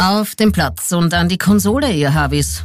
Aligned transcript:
Auf 0.00 0.36
den 0.36 0.52
Platz 0.52 0.92
und 0.92 1.12
an 1.12 1.28
die 1.28 1.38
Konsole, 1.38 1.92
ihr 1.92 2.14
Habis. 2.14 2.64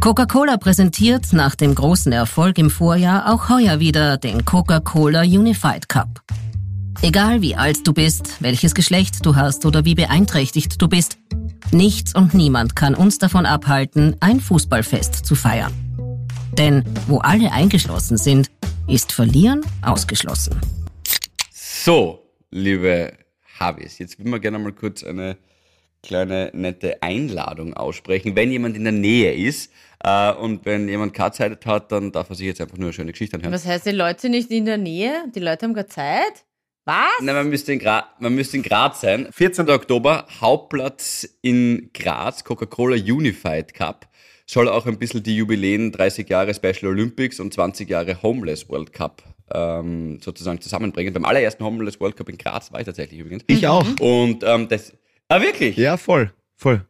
Coca-Cola 0.00 0.56
präsentiert 0.56 1.32
nach 1.32 1.54
dem 1.54 1.76
großen 1.76 2.10
Erfolg 2.10 2.58
im 2.58 2.70
Vorjahr 2.70 3.32
auch 3.32 3.48
heuer 3.48 3.78
wieder 3.78 4.16
den 4.16 4.44
Coca-Cola 4.44 5.20
Unified 5.20 5.88
Cup. 5.88 6.20
Egal 7.00 7.40
wie 7.40 7.54
alt 7.54 7.86
du 7.86 7.92
bist, 7.92 8.42
welches 8.42 8.74
Geschlecht 8.74 9.24
du 9.24 9.36
hast 9.36 9.64
oder 9.64 9.84
wie 9.84 9.94
beeinträchtigt 9.94 10.82
du 10.82 10.88
bist, 10.88 11.18
nichts 11.70 12.16
und 12.16 12.34
niemand 12.34 12.74
kann 12.74 12.96
uns 12.96 13.18
davon 13.18 13.46
abhalten, 13.46 14.16
ein 14.18 14.40
Fußballfest 14.40 15.24
zu 15.24 15.36
feiern. 15.36 15.72
Denn 16.58 16.84
wo 17.06 17.18
alle 17.18 17.52
eingeschlossen 17.52 18.16
sind, 18.16 18.50
ist 18.88 19.12
Verlieren 19.12 19.60
ausgeschlossen. 19.82 20.60
So, 21.52 22.28
liebe 22.50 23.12
Habis, 23.60 23.98
jetzt 23.98 24.18
will 24.18 24.32
wir 24.32 24.40
gerne 24.40 24.58
mal 24.58 24.72
kurz 24.72 25.04
eine 25.04 25.36
kleine 26.02 26.50
nette 26.52 27.02
Einladung 27.02 27.74
aussprechen, 27.74 28.34
wenn 28.36 28.50
jemand 28.50 28.76
in 28.76 28.84
der 28.84 28.92
Nähe 28.92 29.34
ist. 29.34 29.72
Äh, 30.04 30.32
und 30.32 30.64
wenn 30.64 30.88
jemand 30.88 31.14
keine 31.14 31.32
Zeit 31.32 31.64
hat, 31.64 31.92
dann 31.92 32.12
darf 32.12 32.28
er 32.30 32.36
sich 32.36 32.46
jetzt 32.46 32.60
einfach 32.60 32.76
nur 32.76 32.86
eine 32.86 32.92
schöne 32.92 33.12
Geschichte 33.12 33.36
anhören. 33.36 33.52
Was 33.52 33.66
heißt, 33.66 33.86
die 33.86 33.92
Leute 33.92 34.22
sind 34.22 34.32
nicht 34.32 34.50
in 34.50 34.64
der 34.64 34.78
Nähe? 34.78 35.24
Die 35.34 35.40
Leute 35.40 35.66
haben 35.66 35.74
keine 35.74 35.86
Zeit? 35.86 36.44
Was? 36.84 37.20
Nein, 37.20 37.36
man 37.36 37.48
müsste, 37.48 37.72
in 37.72 37.78
Graz, 37.78 38.06
man 38.18 38.34
müsste 38.34 38.56
in 38.56 38.64
Graz 38.64 39.00
sein. 39.00 39.28
14. 39.30 39.70
Oktober, 39.70 40.26
Hauptplatz 40.40 41.28
in 41.40 41.90
Graz, 41.94 42.42
Coca-Cola 42.42 42.96
Unified 42.96 43.72
Cup. 43.72 44.08
Soll 44.46 44.68
auch 44.68 44.86
ein 44.86 44.98
bisschen 44.98 45.22
die 45.22 45.36
Jubiläen 45.36 45.92
30 45.92 46.28
Jahre 46.28 46.52
Special 46.52 46.86
Olympics 46.86 47.38
und 47.38 47.54
20 47.54 47.88
Jahre 47.88 48.20
Homeless 48.22 48.68
World 48.68 48.92
Cup 48.92 49.22
ähm, 49.54 50.18
sozusagen 50.20 50.60
zusammenbringen. 50.60 51.14
Beim 51.14 51.24
allerersten 51.24 51.64
Homeless 51.64 52.00
World 52.00 52.16
Cup 52.16 52.28
in 52.28 52.38
Graz 52.38 52.72
war 52.72 52.80
ich 52.80 52.86
tatsächlich 52.86 53.20
übrigens. 53.20 53.44
Ich 53.46 53.66
auch. 53.68 53.86
Und 54.00 54.42
ähm, 54.44 54.68
das. 54.68 54.92
Ah, 55.32 55.40
wirklich? 55.40 55.76
Ja, 55.78 55.96
voll, 55.96 56.30
voll. 56.56 56.84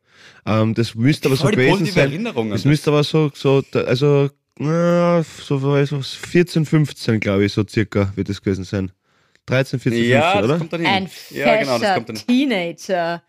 Ähm, 0.44 0.74
das 0.74 0.94
müsste 0.96 1.28
aber 1.28 1.36
so 1.36 1.44
Voll 1.44 1.52
die 1.52 1.58
gewesen 1.58 1.86
sein. 1.86 2.50
Das 2.50 2.64
müsste 2.64 2.90
aber 2.90 3.04
so, 3.04 3.30
so 3.34 3.62
also 3.72 4.30
na, 4.58 5.22
so, 5.22 5.84
so 5.84 6.02
14, 6.02 6.66
15, 6.66 7.20
glaube 7.20 7.44
ich, 7.44 7.52
so 7.52 7.64
circa 7.66 8.12
wird 8.16 8.28
es 8.28 8.42
gewesen 8.42 8.64
sein. 8.64 8.90
13, 9.46 9.78
14, 9.78 10.04
Ja, 10.04 10.32
15, 10.32 10.40
das 10.40 10.44
oder? 10.44 10.58
kommt 10.58 10.72
dann 10.72 10.80
hin. 10.80 10.90
Ein 10.90 11.10
ja, 11.30 11.56
genau, 11.56 11.78
das 11.78 11.94
kommt 11.94 12.08
dann 12.08 12.16
Teenager. 12.16 13.22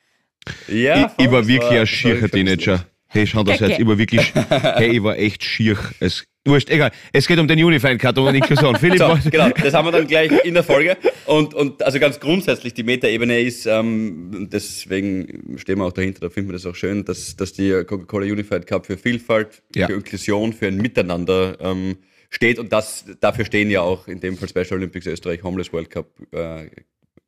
Ja, 0.68 1.14
ich, 1.18 1.26
ich 1.26 1.32
war 1.32 1.48
wirklich 1.48 1.80
ein 1.80 1.88
schierer 1.88 2.30
Teenager. 2.30 2.86
Hey, 3.08 3.28
schau 3.28 3.44
das 3.44 3.60
jetzt, 3.62 3.80
ich 3.80 3.88
war 3.88 3.98
wirklich, 3.98 4.34
hey, 4.34 4.98
ich 4.98 5.04
war 5.04 5.18
echt 5.18 5.44
schier. 5.44 5.78
Es, 6.00 6.26
wurscht, 6.46 6.70
egal. 6.70 6.92
Es 7.12 7.28
geht 7.28 7.40
um 7.40 7.48
den 7.48 7.64
Unified 7.64 8.00
Cut 8.00 8.18
und 8.18 8.36
Inklusion. 8.36 8.76
Philipp, 8.76 9.00
So, 9.00 9.18
genau, 9.30 9.50
das 9.50 9.74
haben 9.74 9.86
wir 9.88 9.92
dann 9.92 10.08
gleich 10.08 10.32
in 10.44 10.54
der 10.54 10.64
Folge. 10.64 10.98
Und, 11.26 11.54
und 11.54 11.82
also 11.84 12.00
ganz 12.00 12.20
grundsätzlich, 12.20 12.74
die 12.74 12.84
Metaebene 12.84 13.40
ist, 13.42 13.66
ähm, 13.66 14.50
deswegen 14.52 15.58
stehen 15.58 15.78
wir 15.80 15.86
auch 15.86 15.94
dahinter, 15.94 16.22
da 16.22 16.30
finden 16.30 16.50
wir 16.50 16.54
das 16.54 16.66
auch 16.66 16.76
schön, 16.76 17.06
dass, 17.06 17.36
dass 17.36 17.54
die 17.54 17.70
Coca-Cola 17.86 18.26
Unified 18.26 18.68
Cup 18.68 18.86
für 18.86 18.98
Vielfalt, 18.98 19.62
Ja. 19.76 19.88
für 19.88 19.94
Inklusion, 19.94 20.54
für 20.54 20.68
ein 20.68 20.78
Miteinander 20.78 21.58
ähm, 21.62 21.98
steht. 22.30 22.60
Und 22.60 22.74
das, 22.74 23.06
dafür 23.22 23.46
stehen 23.46 23.70
ja 23.70 23.82
auch 23.82 24.08
in 24.08 24.20
dem 24.20 24.38
Fall 24.38 24.50
Special 24.50 24.74
Olympics 24.74 25.06
Österreich, 25.06 25.44
Homeless 25.44 25.72
World 25.72 25.90
Cup 25.90 26.08
äh, 26.32 26.68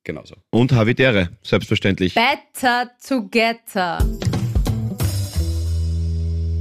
genauso. 0.04 0.36
Und 0.52 0.72
Havidere, 0.74 1.30
selbstverständlich. 1.42 2.14
Better 2.16 2.92
together. 3.08 4.00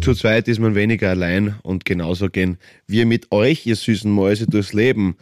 Zu 0.05 0.13
zweit 0.15 0.49
ist 0.49 0.59
man 0.61 0.75
weniger 0.75 1.09
allein 1.09 1.59
und 1.63 1.87
genauso 1.87 2.29
gehen 2.29 2.59
wir 2.87 3.07
mit 3.07 3.33
euch, 3.33 3.65
ihr 3.65 3.75
süßen 3.75 4.11
Mäuse, 4.11 4.47
durchs 4.47 4.75
Leben. 4.75 5.17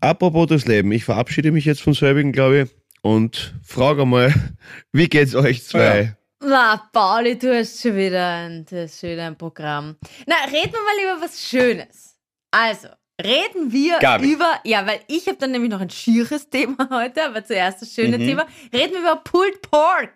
Apropos 0.00 0.46
durchs 0.46 0.66
Leben, 0.66 0.92
ich 0.92 1.02
verabschiede 1.04 1.50
mich 1.50 1.64
jetzt 1.64 1.80
von 1.82 1.92
selbigen, 1.92 2.30
glaube 2.30 2.60
ich, 2.62 2.70
und 3.02 3.52
frage 3.64 4.06
mal, 4.06 4.32
wie 4.92 5.08
geht's 5.08 5.34
euch 5.34 5.64
zwei? 5.64 6.16
Na, 6.40 6.88
Pauli, 6.92 7.36
du 7.36 7.52
hast 7.52 7.82
schon 7.82 7.96
wieder 7.96 8.24
ein, 8.32 8.64
hast 8.70 9.00
schon 9.00 9.10
wieder 9.10 9.26
ein 9.26 9.36
Programm. 9.36 9.96
Na, 10.26 10.36
reden 10.46 10.72
wir 10.72 10.84
mal 10.84 11.16
über 11.16 11.24
was 11.26 11.42
Schönes. 11.42 12.14
Also, 12.52 12.86
reden 13.20 13.72
wir 13.72 13.98
Gabi. 13.98 14.34
über, 14.34 14.60
ja, 14.62 14.86
weil 14.86 15.00
ich 15.08 15.26
habe 15.26 15.38
dann 15.40 15.50
nämlich 15.50 15.72
noch 15.72 15.80
ein 15.80 15.90
schieres 15.90 16.48
Thema 16.50 16.88
heute, 16.92 17.24
aber 17.24 17.44
zuerst 17.44 17.82
das 17.82 17.92
schöne 17.92 18.18
Mhm. 18.18 18.24
Thema. 18.24 18.46
Reden 18.72 18.92
wir 18.92 19.00
über 19.00 19.16
Pulled 19.16 19.62
Pork. 19.62 20.12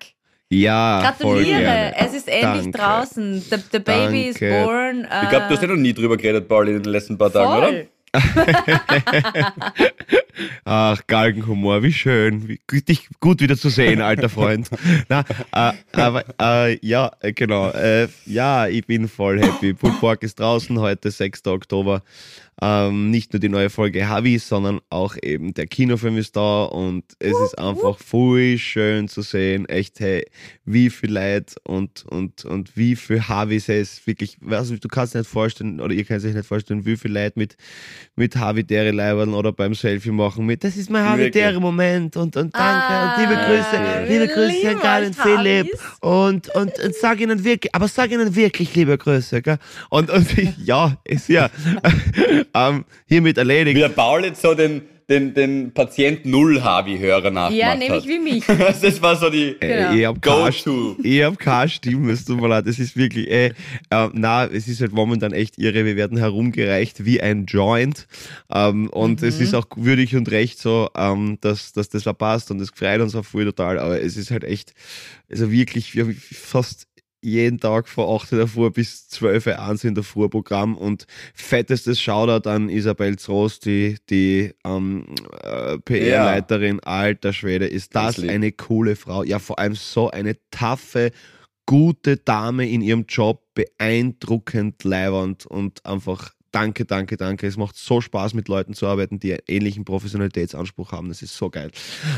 Ja, 0.53 1.15
voll 1.19 1.37
Gratuliere, 1.37 1.61
gerne. 1.61 1.95
es 1.97 2.15
ist 2.15 2.29
endlich 2.29 2.73
Danke. 2.73 2.79
draußen. 2.79 3.41
The, 3.41 3.57
the 3.73 3.79
baby 3.79 4.29
is 4.29 4.39
Danke. 4.39 4.65
born. 4.65 5.09
Ich 5.23 5.29
glaube, 5.31 5.47
du 5.49 5.55
hast 5.55 5.63
ja 5.63 5.69
noch 5.69 5.77
nie 5.77 5.95
drüber 5.95 6.19
geredet, 6.19 6.47
Paul, 6.47 6.69
in 6.69 6.83
den 6.83 6.93
letzten 6.93 7.17
paar 7.17 7.33
Tagen, 7.33 7.53
oder? 7.57 7.67
voll. 7.69 7.89
Ach, 10.65 11.01
Galgenhumor, 11.07 11.83
wie 11.83 11.93
schön. 11.95 12.47
Wie, 12.47 12.61
gut, 12.69 12.87
dich 12.87 13.09
gut 13.21 13.41
wieder 13.41 13.57
zu 13.57 13.71
sehen, 13.71 14.03
alter 14.03 14.29
Freund. 14.29 14.69
Na, 15.09 15.25
äh, 15.53 15.73
aber 15.93 16.25
äh, 16.39 16.79
ja, 16.87 17.13
äh, 17.21 17.33
genau. 17.33 17.71
Äh, 17.71 18.09
ja, 18.27 18.67
ich 18.67 18.87
bin 18.87 19.09
voll 19.09 19.41
happy. 19.41 19.73
Pulled 19.73 19.99
Pork 20.01 20.23
ist 20.23 20.39
draußen, 20.39 20.79
heute 20.79 21.11
6. 21.11 21.47
Oktober. 21.47 22.03
Ähm, 22.61 23.11
nicht 23.11 23.33
nur 23.33 23.41
die 23.41 23.49
neue 23.49 23.71
Folge 23.71 24.09
Havi, 24.09 24.39
sondern 24.39 24.81
auch 24.91 25.17
eben 25.21 25.55
der 25.55 25.67
Kinofilm 25.67 26.17
ist 26.19 26.37
da 26.37 26.65
und 26.65 27.05
es 27.19 27.37
ist 27.45 27.59
einfach 27.59 27.99
voll 27.99 28.59
schön 28.59 29.09
zu 29.09 29.23
sehen. 29.23 29.69
Echt, 29.69 29.99
hey, 30.01 30.25
wie 30.65 30.91
viel 30.91 31.13
Leid 31.13 31.57
und, 31.65 32.05
und, 32.07 32.45
und 32.45 32.77
wie 32.77 32.95
viel 32.95 33.27
Havis 33.27 33.69
es 33.69 34.07
wirklich, 34.07 34.37
also 34.49 34.77
du 34.77 34.87
kannst 34.89 35.15
dir 35.15 35.19
nicht 35.19 35.31
vorstellen, 35.31 35.81
oder 35.81 35.95
ihr 35.95 36.05
könnt 36.05 36.25
euch 36.25 36.35
nicht 36.35 36.47
vorstellen, 36.47 36.85
wie 36.85 36.97
viel 36.97 37.11
Leid 37.11 37.37
mit, 37.37 37.57
mit 38.17 38.37
Havidere 38.37 38.91
leibern 38.91 39.35
oder 39.35 39.53
beim 39.53 39.75
Selfie 39.75 40.11
machen 40.11 40.47
mit, 40.47 40.63
das 40.63 40.77
ist 40.77 40.91
mein? 40.91 41.05
Havidere 41.05 41.59
Moment 41.59 42.17
und, 42.17 42.37
und 42.37 42.55
danke 42.55 42.85
Ah, 42.85 43.15
und 43.15 43.23
liebe 43.23 43.35
Grüße, 43.35 44.09
wir 44.09 44.21
liebe 44.21 44.33
Grüße 44.33 44.71
an 44.71 44.79
Karl 44.79 45.07
und 45.07 45.17
Philipp 45.17 45.69
und, 46.01 46.49
und, 46.55 46.79
und 46.79 46.95
sag 46.95 47.21
ihnen 47.21 47.43
wirklich, 47.43 47.75
aber 47.75 47.89
sag 47.89 48.11
ihnen 48.11 48.37
wirklich 48.37 48.75
liebe 48.75 48.97
Grüße, 48.97 49.43
gell? 49.43 49.59
Und, 49.91 50.11
und 50.11 50.27
ja, 50.65 50.97
ist 51.05 51.29
ja 51.29 51.51
ähm, 52.55 52.85
hiermit 53.07 53.39
erledigt. 53.39 53.77
Wie 53.77 53.81
der 53.81 53.89
Paul 53.89 54.25
jetzt 54.25 54.43
so 54.43 54.55
den, 54.55 54.83
den, 55.09 55.35
den 55.35 55.73
Patient 55.73 56.25
Null-Havi-Hörer 56.25 57.31
nachgemacht 57.31 57.53
Ja, 57.55 57.67
hat. 57.73 57.79
nämlich 57.79 58.07
wie 58.07 58.19
mich. 58.19 58.45
Das 58.83 59.03
war 59.03 59.17
so 59.17 59.29
die 59.31 59.57
Genau. 59.61 59.93
Äh, 59.93 59.99
Ich 60.01 60.07
hab 60.07 60.23
keine, 60.23 60.51
Go-To. 60.51 60.97
ich 61.03 61.23
hab 61.23 61.39
keine 61.39 61.69
Stimme, 61.69 62.13
es 62.13 62.25
tut 62.25 62.41
mir 62.41 62.49
leid. 62.49 62.67
Es 62.67 62.79
ist 62.79 62.97
wirklich, 62.97 63.29
äh, 63.31 63.47
äh, 63.91 64.09
na, 64.13 64.45
es 64.47 64.69
ist 64.69 64.81
halt 64.81 64.93
momentan 64.93 65.33
echt 65.33 65.59
irre. 65.59 65.85
Wir 65.85 65.97
werden 65.97 66.19
herumgereicht 66.19 67.05
wie 67.05 67.21
ein 67.21 67.45
Joint. 67.47 68.07
Ähm, 68.53 68.89
und 68.91 69.23
es 69.23 69.41
ist 69.41 69.55
auch 69.55 69.67
würdig 69.77 70.15
und 70.17 70.31
recht 70.31 70.59
so, 70.59 70.89
ähm, 70.97 71.39
dass, 71.41 71.73
dass 71.73 71.89
das 71.89 72.07
auch 72.07 72.17
passt 72.17 72.51
und 72.51 72.61
es 72.61 72.71
freut 72.71 73.01
uns 73.01 73.15
auch 73.15 73.25
voll 73.25 73.45
total. 73.45 73.79
Aber 73.79 74.01
es 74.01 74.17
ist 74.17 74.31
halt 74.31 74.45
echt, 74.45 74.73
also 75.31 75.51
wirklich, 75.51 75.95
wir 75.95 76.05
haben 76.05 76.15
fast 76.17 76.87
jeden 77.23 77.61
Tag 77.61 77.89
von 77.89 78.09
8 78.21 78.33
in 78.33 78.39
der 78.39 78.49
Früh 78.49 78.71
bis 78.71 79.09
12 79.09 79.47
Uhr 79.47 79.59
eins 79.59 79.85
in 79.85 79.95
der 79.95 80.05
Früh 80.05 80.29
Programm 80.29 80.77
und 80.77 81.07
fettestes 81.35 82.01
Shoutout 82.01 82.49
an 82.49 82.69
Isabel 82.69 83.19
Zoos, 83.19 83.61
die, 83.61 83.97
die 84.11 84.53
ähm, 84.65 85.07
äh, 85.43 85.79
PR-Leiterin, 85.79 86.81
alter 86.81 87.33
Schwede, 87.33 87.67
ist 87.67 87.95
das 87.95 88.17
Ganz 88.17 88.17
lieb. 88.19 88.31
eine 88.31 88.53
coole 88.53 88.97
Frau. 88.97 89.23
Ja, 89.23 89.39
vor 89.39 89.59
allem 89.59 89.77
so 89.77 90.11
eine 90.11 90.37
taffe, 90.51 91.13
gute 91.67 92.17
Dame 92.17 92.69
in 92.69 92.83
ihrem 92.83 93.07
Job, 93.09 93.43
beeindruckend 93.55 94.83
leibernd 94.83 95.47
und 95.47 95.87
einfach 95.87 96.33
danke, 96.53 96.85
danke, 96.85 97.17
danke. 97.17 97.47
Es 97.47 97.57
macht 97.57 97.77
so 97.77 98.01
Spaß, 98.01 98.35
mit 98.35 98.49
Leuten 98.49 98.75
zu 98.75 98.87
arbeiten, 98.87 99.19
die 99.19 99.37
ähnlichen 99.49 99.85
Professionalitätsanspruch 99.85 100.93
haben. 100.93 101.09
Das 101.09 101.23
ist 101.23 101.37
so 101.37 101.51
geil. 101.51 101.71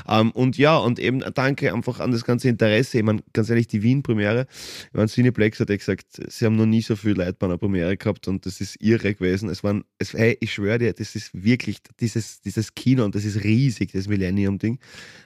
Ähm, 0.06 0.31
und 0.33 0.59
ja, 0.59 0.77
und 0.77 0.99
eben 0.99 1.21
danke 1.34 1.72
einfach 1.72 2.00
an 2.00 2.11
das 2.11 2.25
ganze 2.25 2.49
Interesse. 2.49 2.99
Ich 2.99 3.05
meine, 3.05 3.22
ganz 3.33 3.49
ehrlich, 3.49 3.69
die 3.69 3.83
Wien-Premiere, 3.83 4.47
ich 4.89 4.95
meine, 4.95 5.09
Cineplex 5.09 5.61
hat 5.61 5.71
ja 5.71 5.77
gesagt, 5.77 6.06
sie 6.28 6.45
haben 6.45 6.56
noch 6.56 6.67
nie 6.67 6.83
so 6.83 6.97
viel 6.97 7.12
Leute 7.12 7.34
bei 7.34 7.47
einer 7.47 7.59
Premiere 7.59 7.97
gehabt 7.97 8.28
und 8.28 8.45
das 8.45 8.61
ist 8.61 8.77
irre 8.83 9.15
gewesen. 9.15 9.49
Es 9.49 9.65
waren, 9.65 9.84
es, 9.99 10.12
hey, 10.12 10.37
ich 10.41 10.53
schwöre 10.53 10.78
dir, 10.78 10.93
das 10.93 11.15
ist 11.15 11.31
wirklich 11.33 11.78
dieses, 12.01 12.41
dieses 12.41 12.75
Kino 12.75 13.05
und 13.05 13.15
das 13.15 13.25
ist 13.25 13.43
riesig, 13.45 13.93
das 13.93 14.09
Millennium-Ding. 14.09 14.78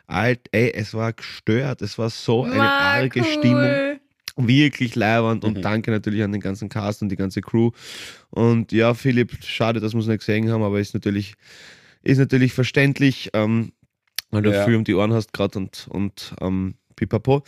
Alt, 0.07 0.49
ey, 0.53 0.73
es 0.75 0.95
war 0.95 1.13
gestört. 1.13 1.83
Es 1.83 1.99
war 1.99 2.11
so 2.11 2.45
eine 2.45 2.59
War 2.59 2.71
arge 2.71 3.21
cool. 3.21 3.27
Stimmung 3.27 3.98
wirklich 4.39 4.95
leibernd 4.95 5.45
und 5.45 5.59
Mhm. 5.59 5.63
danke 5.63 5.91
natürlich 5.91 6.23
an 6.23 6.33
den 6.33 6.41
ganzen 6.41 6.69
Cast 6.69 7.03
und 7.03 7.09
die 7.11 7.17
ganze 7.17 7.41
Crew. 7.41 7.71
Und 8.31 8.73
ja, 8.73 8.95
Philipp, 8.95 9.43
schade, 9.45 9.81
dass 9.81 9.93
wir 9.93 10.01
es 10.01 10.07
nicht 10.07 10.21
gesehen 10.21 10.51
haben, 10.51 10.63
aber 10.63 10.79
ist 10.81 10.95
natürlich, 10.95 11.35
ist 12.03 12.19
natürlich 12.19 12.53
verständlich, 12.53 13.31
ähm, 13.33 13.73
weil 14.31 14.43
du 14.43 14.51
Ja. 14.53 14.65
viel 14.65 14.77
um 14.77 14.85
die 14.85 14.95
Ohren 14.95 15.13
hast 15.13 15.33
gerade 15.33 15.59
und, 15.59 15.89
und 15.91 16.35
ähm, 16.41 16.75
pipapo. 16.97 17.43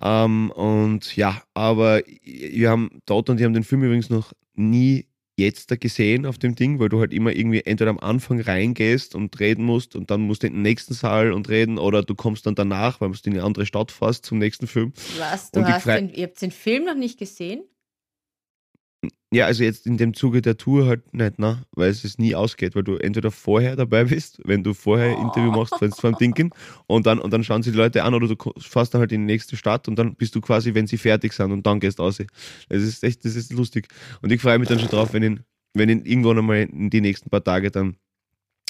Ähm, 0.00 0.50
und 0.52 1.16
ja, 1.16 1.42
aber 1.54 2.02
wir 2.22 2.70
haben 2.70 3.00
dort 3.06 3.28
und 3.30 3.38
die 3.40 3.44
haben 3.44 3.54
den 3.54 3.64
Film 3.64 3.82
übrigens 3.82 4.10
noch 4.10 4.32
nie 4.54 5.06
jetzt 5.36 5.70
da 5.70 5.76
gesehen 5.76 6.26
auf 6.26 6.38
dem 6.38 6.54
Ding, 6.54 6.78
weil 6.78 6.88
du 6.88 7.00
halt 7.00 7.12
immer 7.12 7.32
irgendwie 7.32 7.60
entweder 7.64 7.90
am 7.90 7.98
Anfang 7.98 8.40
reingehst 8.40 9.14
und 9.14 9.38
reden 9.38 9.64
musst 9.64 9.94
und 9.94 10.10
dann 10.10 10.22
musst 10.22 10.42
du 10.42 10.46
in 10.46 10.54
den 10.54 10.62
nächsten 10.62 10.94
Saal 10.94 11.32
und 11.32 11.48
reden 11.48 11.78
oder 11.78 12.02
du 12.02 12.14
kommst 12.14 12.46
dann 12.46 12.54
danach, 12.54 13.00
weil 13.00 13.10
du 13.10 13.18
in 13.24 13.34
eine 13.34 13.44
andere 13.44 13.66
Stadt 13.66 13.92
fährst 13.92 14.24
zum 14.24 14.38
nächsten 14.38 14.66
Film. 14.66 14.92
Was? 15.18 15.50
Du 15.50 15.60
Und 15.60 15.66
hast 15.66 15.86
den, 15.86 16.12
ihr 16.12 16.24
habt 16.24 16.40
den 16.40 16.50
Film 16.50 16.84
noch 16.84 16.94
nicht 16.94 17.18
gesehen? 17.18 17.62
Ja, 19.32 19.46
also 19.46 19.64
jetzt 19.64 19.86
in 19.86 19.96
dem 19.96 20.14
Zuge 20.14 20.40
der 20.40 20.56
Tour 20.56 20.86
halt 20.86 21.12
nicht, 21.12 21.38
ne? 21.38 21.64
weil 21.72 21.90
es 21.90 22.04
es 22.04 22.16
nie 22.16 22.34
ausgeht, 22.34 22.76
weil 22.76 22.84
du 22.84 22.96
entweder 22.96 23.30
vorher 23.32 23.74
dabei 23.74 24.04
bist, 24.04 24.40
wenn 24.44 24.62
du 24.62 24.72
vorher 24.72 25.16
ein 25.16 25.22
Interview 25.24 25.50
machst, 25.50 25.74
wenn 25.80 25.90
es 25.90 26.00
vom 26.00 26.14
Dinken, 26.14 26.50
und 26.86 27.06
dann, 27.06 27.18
und 27.18 27.32
dann 27.32 27.42
schauen 27.42 27.62
sie 27.62 27.72
die 27.72 27.76
Leute 27.76 28.04
an 28.04 28.14
oder 28.14 28.28
du 28.28 28.36
fährst 28.58 28.94
dann 28.94 29.00
halt 29.00 29.12
in 29.12 29.26
die 29.26 29.32
nächste 29.32 29.56
Stadt 29.56 29.88
und 29.88 29.98
dann 29.98 30.14
bist 30.14 30.34
du 30.36 30.40
quasi, 30.40 30.74
wenn 30.74 30.86
sie 30.86 30.96
fertig 30.96 31.32
sind 31.32 31.50
und 31.50 31.66
dann 31.66 31.80
gehst 31.80 31.98
du 31.98 32.04
aus. 32.04 32.18
Das 32.68 32.82
ist 32.82 33.02
echt, 33.02 33.24
das 33.24 33.34
ist 33.34 33.52
lustig. 33.52 33.88
Und 34.22 34.30
ich 34.32 34.40
freue 34.40 34.58
mich 34.58 34.68
dann 34.68 34.78
schon 34.78 34.88
drauf, 34.88 35.12
wenn 35.12 35.22
ich, 35.22 35.40
wenn 35.74 35.88
ich 35.88 36.06
irgendwann 36.06 36.38
einmal 36.38 36.58
in 36.62 36.88
die 36.88 37.00
nächsten 37.00 37.28
paar 37.28 37.42
Tage 37.42 37.70
dann 37.70 37.96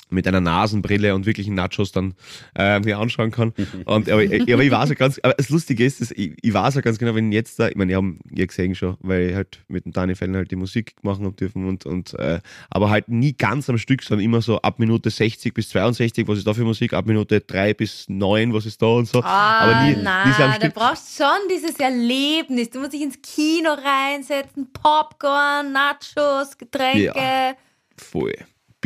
mit 0.08 0.26
einer 0.28 0.40
Nasenbrille 0.40 1.14
und 1.14 1.26
wirklichen 1.26 1.54
Nachos 1.54 1.92
dann 1.92 2.14
äh, 2.54 2.78
mir 2.80 2.98
anschauen 2.98 3.30
kann. 3.30 3.52
Und, 3.84 4.08
aber, 4.08 4.22
aber 4.22 4.62
ich 4.62 4.70
weiß 4.70 4.88
ja 4.90 4.94
ganz, 4.94 5.18
aber 5.22 5.34
das 5.34 5.48
Lustige 5.48 5.84
ist, 5.84 6.00
dass 6.00 6.10
ich, 6.12 6.34
ich 6.40 6.52
weiß 6.52 6.76
ja 6.76 6.80
ganz 6.80 6.98
genau, 6.98 7.14
wenn 7.14 7.32
jetzt 7.32 7.58
da, 7.58 7.68
ich 7.68 7.76
meine, 7.76 7.92
ich 7.92 7.96
habe 7.96 8.14
ja 8.30 8.46
gesehen 8.46 8.74
schon, 8.74 8.96
weil 9.00 9.30
ich 9.30 9.34
halt 9.34 9.60
mit 9.68 9.84
dem 9.84 9.92
Dani 9.92 10.14
Fellen 10.14 10.36
halt 10.36 10.50
die 10.50 10.56
Musik 10.56 10.94
machen 11.02 11.24
habe 11.24 11.34
dürfen 11.34 11.66
und, 11.66 11.86
und 11.86 12.14
äh, 12.14 12.40
aber 12.70 12.90
halt 12.90 13.08
nie 13.08 13.32
ganz 13.32 13.68
am 13.68 13.78
Stück, 13.78 14.02
sondern 14.02 14.24
immer 14.24 14.42
so 14.42 14.60
ab 14.60 14.78
Minute 14.78 15.10
60 15.10 15.52
bis 15.52 15.70
62, 15.70 16.26
was 16.28 16.38
ist 16.38 16.46
da 16.46 16.54
für 16.54 16.64
Musik, 16.64 16.92
ab 16.92 17.06
Minute 17.06 17.40
3 17.40 17.74
bis 17.74 18.08
9, 18.08 18.52
was 18.52 18.66
ist 18.66 18.80
da 18.80 18.86
und 18.86 19.08
so. 19.08 19.22
Ah, 19.22 19.60
aber 19.60 19.82
nie, 19.82 20.02
nein, 20.02 20.28
nie 20.28 20.34
so 20.34 20.42
am 20.42 20.52
Stück. 20.52 20.74
du 20.74 20.80
brauchst 20.80 21.16
schon 21.16 21.48
dieses 21.50 21.78
Erlebnis. 21.80 22.70
Du 22.70 22.78
musst 22.80 22.92
dich 22.92 23.02
ins 23.02 23.20
Kino 23.20 23.70
reinsetzen, 23.70 24.72
Popcorn, 24.72 25.72
Nachos, 25.72 26.56
Getränke. 26.56 27.14
Ja, 27.16 27.54
voll. 27.96 28.34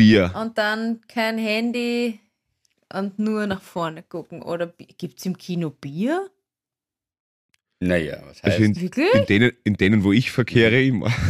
Bier. 0.01 0.33
Und 0.35 0.57
dann 0.57 1.01
kein 1.09 1.37
Handy 1.37 2.21
und 2.91 3.19
nur 3.19 3.47
nach 3.47 3.61
vorne 3.61 4.03
gucken. 4.03 4.41
Oder 4.41 4.73
gibt 4.97 5.19
es 5.19 5.27
im 5.27 5.37
Kino 5.37 5.69
Bier? 5.69 6.31
Naja, 7.81 8.19
was 8.25 8.43
heißt 8.43 8.45
also 8.45 8.63
in, 8.63 8.81
Wirklich? 8.81 9.15
In 9.15 9.27
denen, 9.27 9.53
in 9.63 9.75
denen, 9.75 10.03
wo 10.03 10.13
ich 10.13 10.31
verkehre, 10.31 10.83
immer. 10.83 11.13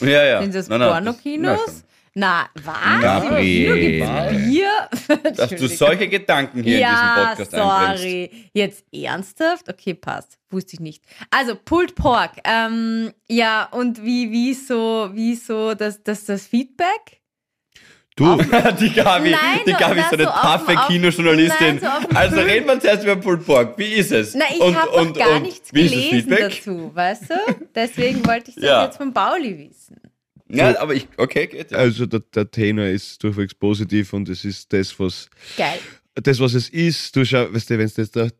Ja, 0.00 0.24
ja. 0.24 0.42
Sind 0.42 0.54
das 0.54 0.68
Pornokinos? 0.68 1.84
Na, 2.14 2.48
was? 2.54 3.02
Gabriel. 3.02 4.00
Bier? 4.30 4.88
Dass 5.36 5.50
du 5.50 5.68
solche 5.68 6.08
Gedanken 6.08 6.62
hier 6.62 6.78
ja, 6.78 6.88
in 6.88 6.94
diesem 6.94 7.28
Podcast 7.28 7.50
sorry. 7.50 8.22
Einbringst. 8.24 8.50
Jetzt 8.54 8.84
ernsthaft? 8.90 9.68
Okay, 9.68 9.92
passt. 9.92 10.38
Wusste 10.50 10.74
ich 10.74 10.80
nicht. 10.80 11.04
Also, 11.30 11.54
Pulled 11.54 11.94
Pork. 11.94 12.32
Ähm, 12.44 13.12
ja, 13.28 13.68
und 13.70 14.02
wie, 14.02 14.32
wie 14.32 14.54
so, 14.54 15.10
wie 15.12 15.34
so 15.34 15.74
das, 15.74 16.02
das, 16.02 16.24
das 16.24 16.46
Feedback? 16.46 17.20
Du, 18.16 18.34
die 18.80 18.92
Gabi, 18.94 19.30
nein, 19.30 19.60
die 19.66 19.72
Gabi 19.72 20.00
ist 20.00 20.08
so 20.08 20.16
eine 20.16 20.24
taffe 20.24 20.74
Kinojournalistin. 20.86 21.80
Nein, 21.82 22.00
so 22.00 22.16
also 22.16 22.40
reden 22.40 22.66
wir 22.66 22.80
zuerst 22.80 23.04
über 23.04 23.16
Pulled 23.16 23.44
Pork. 23.44 23.76
Wie 23.76 23.92
ist 23.92 24.10
es? 24.10 24.34
Na, 24.34 24.46
ich 24.50 24.74
habe 24.74 25.04
noch 25.04 25.12
gar 25.12 25.36
und, 25.36 25.42
nichts 25.42 25.70
gelesen 25.70 26.30
dazu, 26.30 26.90
weißt 26.94 27.30
du? 27.30 27.34
Deswegen 27.74 28.26
wollte 28.26 28.48
ich 28.48 28.54
das 28.54 28.64
ja. 28.64 28.84
jetzt 28.86 28.96
von 28.96 29.12
Pauli 29.12 29.68
wissen. 29.68 30.00
Ja, 30.48 30.80
aber 30.80 30.94
ich, 30.94 31.08
okay, 31.18 31.46
geht. 31.46 31.72
Ja. 31.72 31.78
Also 31.78 32.06
der, 32.06 32.20
der 32.20 32.50
Tenor 32.50 32.86
ist 32.86 33.22
durchwegs 33.22 33.54
positiv 33.54 34.14
und 34.14 34.30
es 34.30 34.46
ist 34.46 34.72
das, 34.72 34.98
was. 34.98 35.28
Geil. 35.58 35.78
Das, 36.14 36.40
was 36.40 36.54
es 36.54 36.70
ist, 36.70 37.14
du 37.16 37.26
schau, 37.26 37.52
weißt 37.52 37.68
du, 37.68 37.78
wenn 37.78 37.84
es 37.84 37.98
jetzt 37.98 38.16
der, 38.16 38.30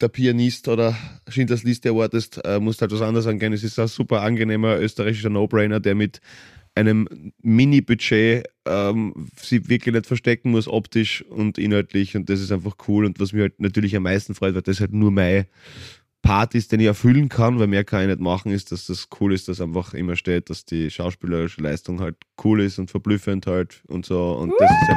der 0.00 0.08
Pianist 0.08 0.66
oder 0.66 0.96
Schindlers 1.28 1.62
Liste 1.62 1.90
erwartest, 1.90 2.40
äh, 2.42 2.58
musst 2.58 2.80
halt 2.80 2.90
was 2.90 3.02
anderes 3.02 3.26
angehen. 3.26 3.52
Es 3.52 3.64
ist 3.64 3.78
ein 3.78 3.88
super 3.88 4.22
angenehmer 4.22 4.78
österreichischer 4.78 5.28
No-Brainer, 5.28 5.78
der 5.78 5.94
mit 5.94 6.22
einem 6.74 7.32
Mini-Budget 7.42 8.48
ähm, 8.66 9.28
sie 9.36 9.68
wirklich 9.68 9.94
nicht 9.94 10.06
verstecken 10.06 10.52
muss, 10.52 10.68
optisch 10.68 11.22
und 11.22 11.58
inhaltlich. 11.58 12.16
Und 12.16 12.28
das 12.30 12.40
ist 12.40 12.52
einfach 12.52 12.76
cool. 12.88 13.04
Und 13.04 13.18
was 13.20 13.32
mich 13.32 13.42
halt 13.42 13.60
natürlich 13.60 13.96
am 13.96 14.04
meisten 14.04 14.34
freut, 14.34 14.54
weil 14.54 14.62
das 14.62 14.80
halt 14.80 14.92
nur 14.92 15.10
mein 15.10 15.46
Part 16.22 16.54
ist, 16.54 16.70
den 16.70 16.80
ich 16.80 16.86
erfüllen 16.86 17.28
kann, 17.30 17.58
weil 17.58 17.66
mehr 17.66 17.82
kann 17.82 18.02
ich 18.02 18.08
nicht 18.08 18.20
machen, 18.20 18.52
ist, 18.52 18.72
dass 18.72 18.86
das 18.86 19.08
cool 19.20 19.32
ist, 19.32 19.48
dass 19.48 19.60
einfach 19.60 19.94
immer 19.94 20.16
steht, 20.16 20.50
dass 20.50 20.64
die 20.64 20.90
schauspielerische 20.90 21.62
Leistung 21.62 22.00
halt 22.00 22.16
cool 22.44 22.60
ist 22.60 22.78
und 22.78 22.90
verblüffend 22.90 23.46
halt 23.46 23.82
und 23.88 24.04
so. 24.04 24.32
Und 24.32 24.52
das, 24.58 24.70
ist 24.70 24.88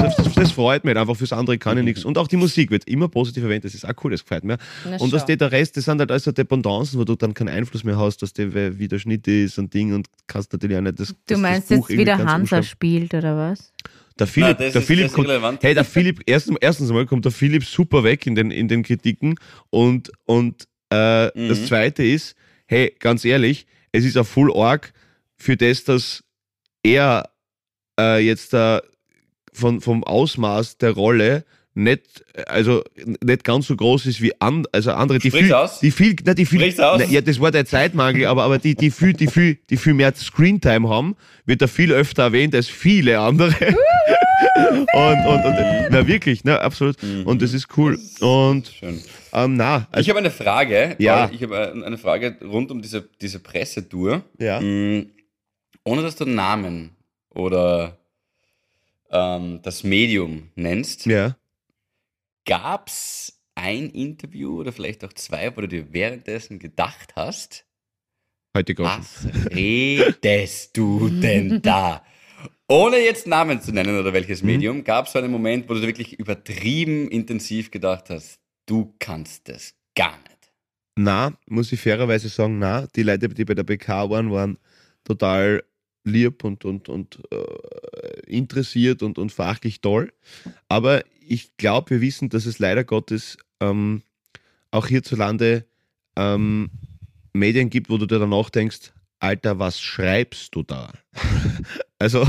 ja, 0.00 0.32
das, 0.34 0.52
freut 0.52 0.84
mich 0.84 0.96
einfach, 0.96 1.16
fürs 1.16 1.32
andere 1.32 1.58
kann 1.58 1.76
ich 1.78 1.84
nichts. 1.84 2.04
Und 2.04 2.18
auch 2.18 2.28
die 2.28 2.36
Musik 2.36 2.70
wird 2.70 2.86
immer 2.86 3.08
positiv 3.08 3.42
erwähnt, 3.42 3.64
das 3.64 3.74
ist 3.74 3.84
auch 3.84 3.92
cool, 4.04 4.12
das 4.12 4.22
gefällt 4.22 4.44
mir. 4.44 4.58
Na 4.84 4.96
und 4.98 5.12
dass 5.12 5.24
der 5.24 5.40
Rest, 5.50 5.76
das 5.76 5.86
sind 5.86 5.98
halt 5.98 6.10
alles 6.10 6.24
so 6.24 6.32
Dependancen, 6.32 7.00
wo 7.00 7.04
du 7.04 7.16
dann 7.16 7.34
keinen 7.34 7.48
Einfluss 7.48 7.82
mehr 7.82 7.98
hast, 7.98 8.18
dass 8.18 8.32
der 8.32 8.78
wie 8.78 8.88
der 8.88 8.98
Schnitt 9.00 9.26
ist 9.26 9.58
und 9.58 9.74
Ding 9.74 9.92
und 9.92 10.06
kannst 10.28 10.52
natürlich 10.52 10.76
auch 10.76 10.82
nicht 10.82 11.00
das. 11.00 11.14
Du 11.26 11.36
meinst 11.36 11.70
das 11.70 11.78
jetzt, 11.78 11.88
wie 11.90 12.04
der 12.04 12.18
Hansa 12.24 12.62
spielt 12.62 13.12
oder 13.12 13.36
was? 13.36 13.72
Der 14.20 14.26
Philipp, 14.26 14.60
Nein, 14.60 14.72
der 14.72 14.82
Philipp 14.82 15.12
kommt, 15.12 15.62
hey, 15.62 15.74
der 15.74 15.84
Philipp, 15.84 16.20
erstens, 16.26 16.58
erstens 16.60 16.90
mal 16.90 17.06
kommt 17.06 17.24
der 17.24 17.32
Philipp 17.32 17.64
super 17.64 18.04
weg 18.04 18.26
in 18.26 18.34
den, 18.34 18.50
in 18.50 18.68
den 18.68 18.82
Kritiken 18.82 19.36
und, 19.70 20.12
und 20.26 20.68
äh, 20.92 21.26
mhm. 21.26 21.48
das 21.48 21.66
zweite 21.66 22.04
ist, 22.04 22.36
hey, 22.66 22.94
ganz 22.98 23.24
ehrlich, 23.24 23.66
es 23.92 24.04
ist 24.04 24.18
ein 24.18 24.24
Full 24.24 24.50
Org 24.50 24.92
für 25.36 25.56
das, 25.56 25.84
dass 25.84 26.22
er 26.82 27.30
äh, 27.98 28.18
jetzt 28.18 28.52
da 28.52 28.82
von, 29.54 29.80
vom 29.80 30.04
Ausmaß 30.04 30.76
der 30.76 30.90
Rolle 30.90 31.46
nicht, 31.74 32.24
also 32.46 32.82
nicht 33.22 33.44
ganz 33.44 33.66
so 33.66 33.76
groß 33.76 34.06
ist 34.06 34.20
wie 34.20 34.32
an, 34.40 34.66
also 34.72 34.92
andere, 34.92 35.18
die 35.18 35.28
Sprich's 35.28 35.46
viel, 35.46 35.54
aus. 35.54 35.80
die 35.80 35.90
viel, 35.90 36.16
na, 36.24 36.34
die 36.34 36.44
viel, 36.44 36.74
na, 36.76 37.04
ja, 37.04 37.20
das 37.20 37.40
war 37.40 37.52
der 37.52 37.64
Zeitmangel, 37.64 38.26
aber, 38.26 38.42
aber 38.42 38.58
die, 38.58 38.74
die 38.74 38.90
viel, 38.90 39.12
die 39.12 39.28
viel, 39.28 39.58
die 39.70 39.76
viel 39.76 39.94
mehr 39.94 40.14
Screentime 40.14 40.88
haben, 40.88 41.16
wird 41.46 41.62
er 41.62 41.68
viel 41.68 41.92
öfter 41.92 42.24
erwähnt 42.24 42.54
als 42.54 42.68
viele 42.68 43.20
andere. 43.20 43.54
und, 44.94 45.26
und, 45.26 45.44
und, 45.44 45.56
na 45.90 46.06
wirklich, 46.06 46.42
na, 46.42 46.58
absolut. 46.58 47.00
Mhm. 47.02 47.26
Und 47.26 47.40
das 47.40 47.54
ist 47.54 47.68
cool. 47.76 47.98
Und, 48.20 48.66
Schön. 48.68 49.00
Ähm, 49.32 49.56
na, 49.56 49.86
also, 49.92 50.00
ich 50.00 50.08
habe 50.10 50.18
eine 50.18 50.32
Frage. 50.32 50.96
Ja. 50.98 51.30
Ich 51.32 51.42
habe 51.42 51.72
eine 51.86 51.98
Frage 51.98 52.36
rund 52.42 52.72
um 52.72 52.82
diese, 52.82 53.08
diese 53.20 53.38
Pressetour. 53.38 54.22
Ja. 54.38 54.60
Mhm. 54.60 55.10
Ohne 55.84 56.02
dass 56.02 56.16
du 56.16 56.24
Namen 56.24 56.90
oder 57.30 57.96
ähm, 59.12 59.60
das 59.62 59.84
Medium 59.84 60.48
nennst. 60.56 61.06
Ja 61.06 61.36
Gab 62.50 62.88
es 62.88 63.40
ein 63.54 63.90
Interview 63.90 64.58
oder 64.58 64.72
vielleicht 64.72 65.04
auch 65.04 65.12
zwei, 65.12 65.56
wo 65.56 65.60
du 65.60 65.68
dir 65.68 65.92
währenddessen 65.92 66.58
gedacht 66.58 67.14
hast, 67.14 67.64
Heute 68.56 68.76
was 68.78 69.28
redest 69.54 70.76
du 70.76 71.10
denn 71.10 71.62
da? 71.62 72.04
Ohne 72.66 72.96
jetzt 72.96 73.28
Namen 73.28 73.62
zu 73.62 73.70
nennen 73.70 73.96
oder 73.96 74.12
welches 74.12 74.42
mhm. 74.42 74.48
Medium, 74.48 74.82
gab 74.82 75.06
es 75.06 75.12
so 75.12 75.20
einen 75.20 75.30
Moment, 75.30 75.68
wo 75.68 75.74
du 75.74 75.82
wirklich 75.82 76.18
übertrieben 76.18 77.08
intensiv 77.08 77.70
gedacht 77.70 78.10
hast, 78.10 78.40
du 78.66 78.96
kannst 78.98 79.48
das 79.48 79.76
gar 79.94 80.18
nicht. 80.18 80.52
Na, 80.96 81.38
muss 81.46 81.70
ich 81.70 81.80
fairerweise 81.80 82.28
sagen, 82.28 82.58
na, 82.58 82.88
die 82.96 83.04
Leute, 83.04 83.28
die 83.28 83.44
bei 83.44 83.54
der 83.54 83.62
BK 83.62 84.10
waren, 84.10 84.32
waren 84.32 84.58
total 85.04 85.62
lieb 86.02 86.42
und, 86.42 86.64
und, 86.64 86.88
und 86.88 87.20
äh, 87.30 88.20
interessiert 88.26 89.04
und, 89.04 89.18
und 89.18 89.30
fachlich 89.30 89.80
toll. 89.80 90.12
Aber 90.68 91.04
ich 91.30 91.56
glaube, 91.56 91.90
wir 91.90 92.00
wissen, 92.00 92.28
dass 92.28 92.44
es 92.44 92.58
leider 92.58 92.82
Gottes 92.82 93.38
ähm, 93.60 94.02
auch 94.72 94.88
hierzulande 94.88 95.64
ähm, 96.16 96.70
Medien 97.32 97.70
gibt, 97.70 97.88
wo 97.88 97.98
du 97.98 98.06
dir 98.06 98.18
danach 98.18 98.50
denkst, 98.50 98.92
Alter, 99.20 99.60
was 99.60 99.80
schreibst 99.80 100.56
du 100.56 100.64
da? 100.64 100.92
also, 102.00 102.26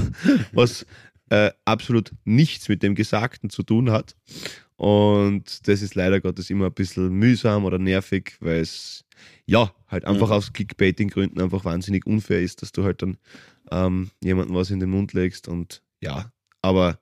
was 0.51 0.85
äh, 1.29 1.49
absolut 1.65 2.11
nichts 2.25 2.69
mit 2.69 2.83
dem 2.83 2.93
Gesagten 2.93 3.49
zu 3.49 3.63
tun 3.63 3.89
hat. 3.89 4.15
Und 4.75 5.67
das 5.67 5.81
ist 5.81 5.95
leider 5.95 6.21
Gottes 6.21 6.51
immer 6.51 6.67
ein 6.67 6.73
bisschen 6.73 7.09
mühsam 7.09 7.65
oder 7.65 7.79
nervig, 7.79 8.35
weil 8.39 8.59
es 8.59 9.03
ja 9.47 9.73
halt 9.87 10.05
einfach 10.05 10.27
mhm. 10.27 10.33
aus 10.33 10.53
Clickbaiting-Gründen 10.53 11.41
einfach 11.41 11.65
wahnsinnig 11.65 12.05
unfair 12.05 12.41
ist, 12.41 12.61
dass 12.61 12.71
du 12.71 12.83
halt 12.83 13.01
dann 13.01 13.17
ähm, 13.71 14.11
jemandem 14.23 14.55
was 14.55 14.69
in 14.69 14.79
den 14.79 14.91
Mund 14.91 15.13
legst 15.13 15.47
und 15.47 15.81
ja, 16.01 16.31
aber 16.61 16.99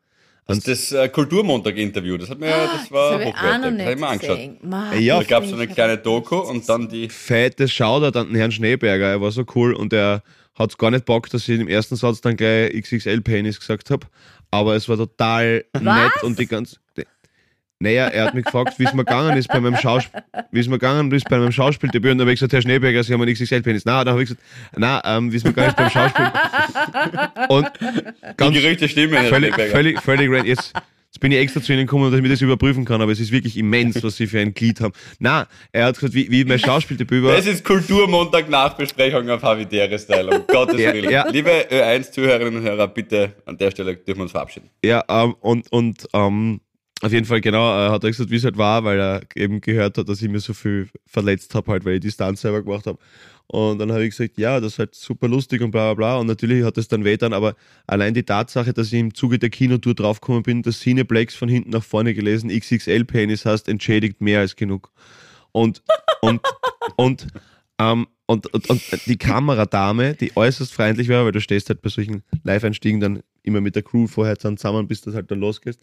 das, 0.56 0.64
das 0.64 0.92
äh, 0.92 1.10
Kulturmontag-Interview, 1.10 2.18
das 2.18 2.30
hat 2.30 2.40
mir, 2.40 2.54
ah, 2.54 2.78
das 2.78 2.92
war 2.92 3.18
das 3.18 3.28
hochwertig. 3.28 3.78
Das 3.78 3.86
habe 3.86 3.94
ich 3.94 4.00
mir 4.00 4.08
angeschaut. 4.08 4.64
Mann, 4.64 5.02
ja, 5.02 5.18
da 5.20 5.24
gab 5.24 5.44
es 5.44 5.50
so 5.50 5.56
eine 5.56 5.68
kleine 5.68 5.98
Doku 5.98 6.38
und 6.38 6.68
dann 6.68 6.90
die. 6.90 7.10
Fettes 7.10 7.72
Shoutout 7.72 8.18
an 8.18 8.28
den 8.28 8.36
Herrn 8.36 8.52
Schneeberger, 8.52 9.08
er 9.08 9.22
war 9.22 9.32
so 9.32 9.46
cool 9.56 9.74
und 9.74 9.94
er 9.94 10.24
hat 10.56 10.72
es 10.72 10.78
gar 10.78 10.92
nicht 10.92 11.06
Bock, 11.06 11.30
dass 11.30 11.48
ich 11.48 11.60
im 11.60 11.68
ersten 11.68 11.96
Satz 11.96 12.22
dann 12.22 12.36
gleich 12.36 12.74
XXL-Penis 12.74 13.60
gesagt 13.60 13.90
habe. 13.92 14.08
Aber 14.52 14.76
es 14.76 14.90
war 14.90 14.98
total 14.98 15.66
Was? 15.74 15.82
nett 15.82 16.24
und 16.24 16.40
die 16.40 16.48
ganze. 16.48 16.78
Naja, 17.82 18.08
er 18.08 18.26
hat 18.26 18.34
mich 18.34 18.44
gefragt, 18.44 18.78
wie 18.78 18.84
es 18.84 18.94
mir 18.94 19.06
gegangen 19.06 19.38
ist 19.38 19.48
bei 19.48 19.62
meinem 19.62 19.78
Schauspiel, 19.78 20.22
wie 20.52 20.60
es 20.60 20.68
mir 20.68 20.80
gegangen 20.80 21.10
ist 21.14 21.30
bei 21.30 21.38
meinem 21.38 21.54
Schauspieldebüt. 21.54 22.12
Und 22.12 22.18
dann 22.18 22.26
habe 22.26 22.34
ich 22.34 22.40
gesagt, 22.40 22.52
Herr 22.52 22.62
Schneeberger, 22.62 23.02
Sie 23.06 23.14
haben 23.14 23.22
einen 23.22 23.34
XXL-Penis. 23.34 23.86
Nein, 23.86 24.06
dann 24.06 24.14
habe 24.14 24.24
ich 24.24 24.30
gesagt, 24.30 24.46
nein, 24.76 25.02
ähm, 25.06 25.32
wie 25.32 25.38
es 25.38 25.46
mir 25.46 25.52
gegangen 25.52 25.70
ist 25.70 25.78
beim 25.78 25.90
Schauspiel. 25.90 26.32
Und 27.48 27.70
ganz 28.36 28.54
Die 28.54 28.62
Gerüchte 28.62 28.90
stimmen, 28.90 29.14
Herr 29.14 29.30
völlig, 29.30 29.56
völlig, 29.56 30.02
völlig, 30.02 30.30
völlig 30.30 30.46
jetzt, 30.46 30.74
Jetzt 31.12 31.22
bin 31.22 31.32
ich 31.32 31.40
extra 31.40 31.62
zu 31.62 31.74
Ihnen 31.74 31.88
gekommen, 31.88 32.12
dass 32.12 32.18
ich 32.18 32.22
mir 32.22 32.30
das 32.30 32.42
überprüfen 32.42 32.86
kann, 32.86 33.02
aber 33.02 33.12
es 33.12 33.20
ist 33.20 33.32
wirklich 33.32 33.58
immens, 33.58 34.04
was 34.04 34.18
Sie 34.18 34.28
für 34.28 34.40
ein 34.40 34.54
Glied 34.54 34.80
haben. 34.80 34.94
Na, 35.18 35.48
er 35.72 35.86
hat 35.86 35.96
gesagt, 35.96 36.14
wie, 36.14 36.30
wie 36.30 36.46
mein 36.46 36.60
Schauspieldebüt 36.60 37.24
war. 37.24 37.36
Das 37.36 37.48
ist 37.48 37.64
Kulturmontag 37.64 38.48
Nachbesprechung 38.48 39.28
auf 39.30 39.42
Havidere-Style, 39.42 40.30
um 40.30 40.46
Gottes 40.48 40.80
ja, 40.80 40.94
Willen. 40.94 41.10
Ja. 41.10 41.28
Liebe 41.30 41.50
Ö1-Zuhörerinnen 41.72 42.58
und 42.58 42.64
Hörer, 42.64 42.88
bitte 42.90 43.34
an 43.46 43.58
der 43.58 43.72
Stelle 43.72 43.96
dürfen 43.96 44.20
wir 44.20 44.24
uns 44.24 44.32
verabschieden. 44.34 44.70
Ja, 44.84 45.04
ähm, 45.10 45.36
und, 45.40 45.72
und 45.72 46.08
ähm, 46.14 46.62
auf 47.02 47.12
jeden 47.14 47.26
Fall, 47.26 47.40
genau, 47.40 47.72
äh, 47.72 47.90
hat 47.90 48.04
er 48.04 48.10
gesagt, 48.10 48.30
wie 48.30 48.36
es 48.36 48.44
halt 48.44 48.58
war, 48.58 48.84
weil 48.84 49.00
er 49.00 49.22
eben 49.36 49.62
gehört 49.62 49.98
hat, 49.98 50.10
dass 50.10 50.22
ich 50.22 50.30
mir 50.30 50.40
so 50.40 50.54
viel 50.54 50.90
verletzt 51.06 51.56
habe, 51.56 51.72
halt, 51.72 51.86
weil 51.86 51.96
ich 51.96 52.02
die 52.02 52.12
Stunts 52.12 52.42
selber 52.42 52.62
gemacht 52.62 52.88
habe. 52.88 53.00
Und 53.48 53.80
dann 53.80 53.92
habe 53.92 54.04
ich 54.04 54.16
gesagt, 54.16 54.38
ja, 54.38 54.60
das 54.60 54.74
ist 54.74 54.80
halt 54.80 54.94
super 54.94 55.28
lustig 55.28 55.62
und 55.62 55.72
bla 55.72 55.94
bla 55.94 55.94
bla. 55.94 56.18
Und 56.18 56.28
natürlich 56.28 56.64
hat 56.64 56.78
es 56.78 56.88
dann 56.88 57.04
weh 57.04 57.18
dann, 57.18 57.34
aber 57.34 57.56
allein 57.88 58.14
die 58.14 58.24
Tatsache, 58.24 58.74
dass 58.74 58.88
ich 58.88 59.00
im 59.00 59.14
Zuge 59.14 59.40
der 59.40 59.50
Kinotour 59.50 59.96
draufgekommen 59.96 60.44
bin, 60.44 60.62
dass 60.62 60.82
Cineplex 60.82 61.36
von 61.36 61.50
hinten 61.50 61.72
nach 61.72 61.84
vorne 61.84 62.14
gelesen 62.14 62.50
XXL 62.52 63.06
Penis 63.06 63.46
heißt, 63.46 63.68
entschädigt 63.70 64.22
mehr 64.22 64.42
als 64.42 64.56
genug. 64.56 64.92
Und, 65.52 65.82
und, 66.22 66.42
und, 66.96 67.28
ähm, 67.80 68.08
und, 68.28 68.54
und, 68.54 68.70
und 68.70 68.82
die 69.08 69.18
Kameradame, 69.18 70.14
die 70.14 70.36
äußerst 70.36 70.72
freundlich 70.72 71.10
war, 71.10 71.26
weil 71.26 71.32
du 71.32 71.42
stehst 71.42 71.70
halt 71.70 71.82
bei 71.82 71.90
solchen 71.90 72.22
Live-Einstiegen 72.44 73.00
dann 73.00 73.24
immer 73.42 73.62
mit 73.62 73.76
der 73.76 73.82
Crew 73.82 74.06
vorher 74.06 74.38
zusammen, 74.38 74.88
bis 74.88 75.02
das 75.02 75.16
halt 75.16 75.32
dann 75.32 75.40
losgeht. 75.40 75.80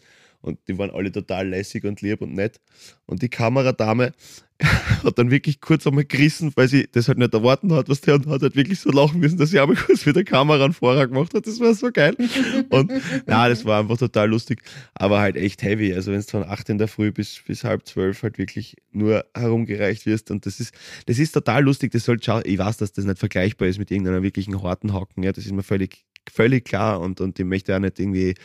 Und 0.47 0.59
die 0.67 0.77
waren 0.77 0.91
alle 0.91 1.11
total 1.11 1.49
lässig 1.49 1.83
und 1.83 2.01
lieb 2.01 2.21
und 2.21 2.33
nett. 2.33 2.61
Und 3.05 3.21
die 3.21 3.29
Kameradame 3.29 4.13
hat 5.03 5.19
dann 5.19 5.29
wirklich 5.29 5.61
kurz 5.61 5.85
einmal 5.85 6.05
gerissen, 6.05 6.51
weil 6.55 6.67
sie 6.67 6.87
das 6.91 7.07
halt 7.07 7.19
nicht 7.19 7.33
erwarten 7.33 7.71
hat, 7.73 7.89
was 7.89 8.01
der 8.01 8.15
und 8.15 8.27
hat 8.27 8.41
halt 8.41 8.55
wirklich 8.55 8.79
so 8.79 8.89
lachen 8.89 9.19
müssen, 9.19 9.37
dass 9.37 9.51
sie 9.51 9.59
einmal 9.59 9.75
kurz 9.85 10.05
wieder 10.05 10.23
Kamera 10.23 10.65
an 10.65 10.73
Vorhang 10.73 11.09
gemacht 11.09 11.33
hat. 11.33 11.45
Das 11.45 11.59
war 11.59 11.73
so 11.73 11.91
geil. 11.91 12.15
Und 12.69 12.91
ja, 13.27 13.49
das 13.49 13.65
war 13.65 13.81
einfach 13.81 13.97
total 13.97 14.29
lustig, 14.29 14.61
aber 14.95 15.19
halt 15.19 15.35
echt 15.35 15.61
heavy. 15.61 15.93
Also 15.93 16.11
wenn 16.11 16.19
es 16.19 16.31
von 16.31 16.43
8 16.43 16.69
in 16.69 16.77
der 16.77 16.87
Früh 16.87 17.11
bis, 17.11 17.41
bis 17.45 17.63
halb 17.63 17.85
zwölf 17.85 18.23
halt 18.23 18.37
wirklich 18.37 18.77
nur 18.91 19.25
herumgereicht 19.35 20.05
wirst 20.05 20.31
und 20.31 20.45
das 20.45 20.59
ist, 20.59 20.73
das 21.05 21.19
ist 21.19 21.33
total 21.33 21.63
lustig. 21.63 21.91
Das 21.91 22.05
soll, 22.05 22.17
ich 22.45 22.57
weiß, 22.57 22.77
dass 22.77 22.93
das 22.93 23.05
nicht 23.05 23.19
vergleichbar 23.19 23.67
ist 23.67 23.77
mit 23.77 23.91
irgendeiner 23.91 24.23
wirklichen 24.23 24.63
harten 24.63 24.93
Haken. 24.93 25.23
Ja, 25.23 25.33
das 25.33 25.45
ist 25.45 25.51
mir 25.51 25.63
völlig, 25.63 26.05
völlig 26.31 26.65
klar 26.65 26.99
und, 26.99 27.21
und 27.21 27.39
ich 27.39 27.45
möchte 27.45 27.75
auch 27.75 27.79
nicht 27.79 27.99
irgendwie 27.99 28.35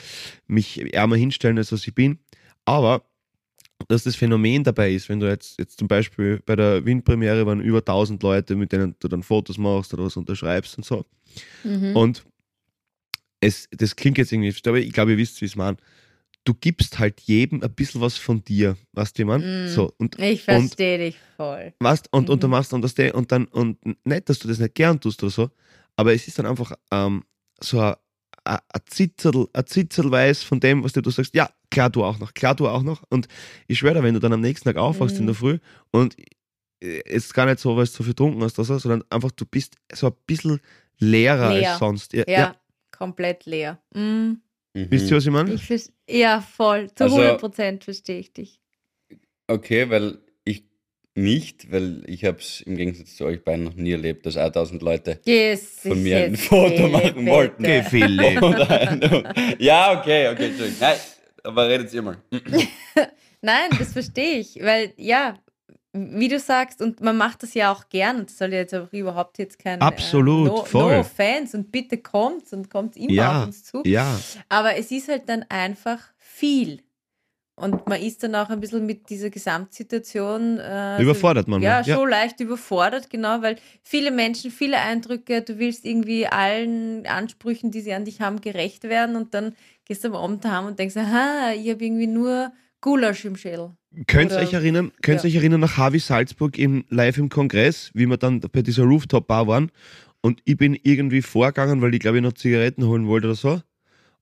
mich 0.47 0.95
ärmer 0.95 1.17
hinstellen, 1.17 1.59
als 1.59 1.73
was 1.73 1.87
ich 1.87 1.95
bin. 1.95 2.19
Aber 2.65 3.05
dass 3.89 4.05
das 4.05 4.17
Phänomen 4.17 4.65
dabei 4.65 4.93
ist, 4.93 5.09
wenn 5.09 5.21
du 5.21 5.29
jetzt, 5.29 5.59
jetzt 5.59 5.79
zum 5.79 5.89
Beispiel 5.89 6.41
bei 6.45 6.57
der 6.57 6.85
Windpremiere 6.85 7.47
waren 7.47 7.61
über 7.61 7.79
1000 7.79 8.23
Leute, 8.23 8.57
mit 8.57 8.73
denen 8.73 8.95
du 8.99 9.09
dann 9.09 9.23
Fotos 9.23 9.59
machst 9.59 9.93
oder 9.95 10.05
was 10.05 10.17
unterschreibst 10.17 10.77
und 10.77 10.85
so. 10.85 11.05
Mhm. 11.65 11.97
Und 11.97 12.25
es, 13.41 13.69
das 13.73 13.97
klingt 13.97 14.19
jetzt 14.19 14.33
irgendwie, 14.33 14.55
aber 14.67 14.79
ich 14.79 14.93
glaube, 14.93 15.13
ihr 15.13 15.19
wisst, 15.19 15.41
wie 15.41 15.47
es 15.47 15.57
meine. 15.57 15.77
Du 16.45 16.55
gibst 16.55 16.99
halt 16.99 17.21
jedem 17.21 17.63
ein 17.63 17.73
bisschen 17.73 18.01
was 18.01 18.17
von 18.17 18.43
dir, 18.43 18.77
weißt 18.93 19.17
du, 19.17 19.25
man? 19.25 19.67
Mm, 19.67 19.69
so, 19.69 19.93
und, 19.99 20.19
ich 20.19 20.43
verstehe 20.43 20.99
dich 20.99 21.17
voll. 21.37 21.73
Weißt, 21.79 22.09
und, 22.11 22.27
mhm. 22.27 22.33
und 22.33 22.43
du 22.43 22.49
machst 22.49 22.73
und 22.73 22.83
das 22.83 22.95
und 23.13 23.31
dann, 23.31 23.45
und 23.47 23.79
nicht, 24.05 24.29
dass 24.29 24.41
du 24.41 24.49
das 24.49 24.59
nicht 24.59 24.75
gern 24.75 25.01
tust 25.01 25.23
oder 25.23 25.31
so, 25.31 25.51
aber 25.95 26.13
es 26.13 26.27
ist 26.27 26.39
dann 26.41 26.47
einfach 26.47 26.73
ähm, 26.91 27.23
so 27.63 27.81
ein 27.81 27.95
ein 28.45 28.61
Zitzel, 28.87 29.47
ein 29.53 29.67
Zitzel 29.67 30.11
weiß 30.11 30.43
von 30.43 30.59
dem, 30.59 30.83
was 30.83 30.93
du, 30.93 31.01
du 31.01 31.11
sagst, 31.11 31.35
ja, 31.35 31.49
klar 31.71 31.91
du 31.91 32.03
auch 32.05 32.19
noch, 32.19 32.35
klar 32.35 32.55
du 32.55 32.67
auch 32.67 32.83
noch. 32.83 33.05
Und 33.09 33.29
ich 33.69 33.79
schwöre 33.79 33.95
dir, 33.95 34.03
wenn 34.03 34.15
du 34.15 34.21
dann 34.21 34.33
am 34.33 34.41
nächsten 34.41 34.65
Tag 34.65 34.77
aufwachst 34.77 35.15
mhm. 35.15 35.21
in 35.21 35.27
der 35.27 35.37
Früh 35.37 35.59
und 35.93 36.17
jetzt 36.83 37.33
gar 37.35 37.47
nicht 37.47 37.61
so, 37.61 37.77
weil 37.77 37.85
du 37.85 37.91
so 37.91 38.03
viel 38.03 38.13
getrunken 38.13 38.43
hast, 38.43 38.57
so, 38.57 38.65
sondern 38.65 39.05
einfach 39.11 39.31
du 39.31 39.47
bist 39.47 39.77
so 39.93 40.09
ein 40.09 40.15
bisschen 40.27 40.61
leerer 40.99 41.55
leer. 41.55 41.71
als 41.71 41.79
sonst. 41.79 42.13
Ja, 42.13 42.25
ja, 42.27 42.57
komplett 42.91 43.47
leer. 43.47 43.81
Mhm. 43.95 44.41
Mhm. 44.75 44.91
Wisst 44.91 45.11
ihr, 45.11 45.17
was 45.17 45.25
ich 45.25 45.31
meine? 45.31 45.53
Ich 45.53 45.91
ja, 46.09 46.41
voll. 46.41 46.91
Zu 46.95 47.05
also, 47.05 47.17
100 47.17 47.41
Prozent 47.41 47.85
verstehe 47.85 48.19
ich 48.19 48.33
dich. 48.33 48.61
Okay, 49.47 49.89
weil 49.91 50.19
nicht, 51.15 51.71
weil 51.71 52.03
ich 52.07 52.25
habe 52.25 52.39
es 52.39 52.63
im 52.63 52.77
Gegensatz 52.77 53.17
zu 53.17 53.25
euch 53.25 53.45
beiden 53.45 53.65
noch 53.65 53.75
nie 53.75 53.93
erlebt, 53.93 54.25
dass 54.25 54.37
1000 54.37 54.83
Leute 54.83 55.21
yes, 55.25 55.81
von 55.83 56.03
mir 56.03 56.25
ein 56.25 56.37
Foto 56.37 56.89
machen 56.89 57.27
wollten. 57.27 57.63
Okay, 57.63 57.83
Philipp. 57.83 58.41
ja, 59.59 59.99
okay, 59.99 60.29
okay, 60.29 60.47
Entschuldigung. 60.47 60.81
Nein, 60.81 60.97
aber 61.45 61.69
redet 61.69 61.93
ihr 61.93 62.03
mal. 62.03 62.17
Nein, 63.43 63.71
das 63.79 63.93
verstehe 63.93 64.39
ich, 64.39 64.59
weil 64.63 64.95
ja, 64.97 65.35
wie 65.93 66.29
du 66.29 66.39
sagst, 66.39 66.81
und 66.81 67.03
man 67.03 67.19
macht 67.19 67.43
das 67.43 67.53
ja 67.55 67.71
auch 67.71 67.89
gern, 67.91 68.21
und 68.21 68.31
das 68.31 68.39
soll 68.39 68.53
jetzt 68.53 68.75
auch 68.75 68.91
überhaupt 68.93 69.39
jetzt 69.39 69.59
kein 69.59 69.81
äh, 69.81 69.85
Absolut, 69.85 70.49
äh, 70.49 70.51
no, 70.51 70.65
voll. 70.65 70.97
no 70.97 71.03
Fans 71.03 71.55
und 71.55 71.71
bitte 71.71 71.99
kommt 71.99 72.53
und 72.53 72.71
kommt 72.71 72.97
immer 72.97 73.13
ja, 73.13 73.41
auf 73.41 73.47
uns 73.49 73.65
zu. 73.65 73.83
Ja. 73.85 74.19
Aber 74.49 74.77
es 74.77 74.91
ist 74.91 75.09
halt 75.09 75.29
dann 75.29 75.45
einfach 75.51 76.01
viel. 76.17 76.83
Und 77.55 77.87
man 77.87 78.01
ist 78.01 78.23
dann 78.23 78.35
auch 78.35 78.49
ein 78.49 78.61
bisschen 78.61 78.87
mit 78.87 79.11
dieser 79.11 79.29
Gesamtsituation. 79.29 80.59
Äh, 80.59 81.03
überfordert 81.03 81.49
man. 81.49 81.61
Ja, 81.61 81.83
ja, 81.83 81.97
schon 81.97 82.09
leicht 82.09 82.41
überfordert, 82.41 83.11
genau, 83.11 83.43
weil 83.43 83.57
viele 83.83 84.11
Menschen, 84.11 84.51
viele 84.51 84.79
Eindrücke, 84.79 85.43
du 85.43 85.59
willst 85.59 85.85
irgendwie 85.85 86.27
allen 86.27 87.07
Ansprüchen, 87.07 87.71
die 87.71 87.83
sie 87.83 87.93
an 87.93 88.07
dich 88.07 88.21
haben, 88.21 88.41
gerecht 88.41 88.85
werden 88.85 89.17
und 89.17 89.35
dann 89.35 89.55
gehst 89.85 90.03
du 90.03 90.09
am 90.09 90.15
Abend 90.15 90.45
heim 90.47 90.67
und 90.67 90.79
denkst, 90.79 90.97
aha, 90.97 91.53
ich 91.53 91.71
habe 91.71 91.85
irgendwie 91.85 92.07
nur 92.07 92.53
Gulasch 92.81 93.27
im 93.27 93.37
Schädel. 93.37 93.73
Könnt 94.07 94.33
ihr 94.33 94.39
euch 94.39 94.55
erinnern, 94.55 94.91
könnt 95.03 95.23
ja. 95.23 95.29
euch 95.29 95.35
erinnern 95.35 95.61
nach 95.61 95.77
Harvey 95.77 95.99
Salzburg 95.99 96.59
im, 96.59 96.85
live 96.89 97.19
im 97.19 97.29
Kongress, 97.29 97.91
wie 97.93 98.07
wir 98.07 98.17
dann 98.17 98.41
bei 98.41 98.63
dieser 98.63 98.85
Rooftop-Bar 98.85 99.47
waren 99.47 99.71
und 100.23 100.41
ich 100.45 100.57
bin 100.57 100.79
irgendwie 100.83 101.21
vorgegangen, 101.21 101.83
weil 101.83 101.95
ich 101.95 102.01
glaube 102.01 102.19
ich 102.19 102.23
noch 102.23 102.33
Zigaretten 102.33 102.87
holen 102.87 103.07
wollte 103.07 103.27
oder 103.27 103.35
so. 103.35 103.61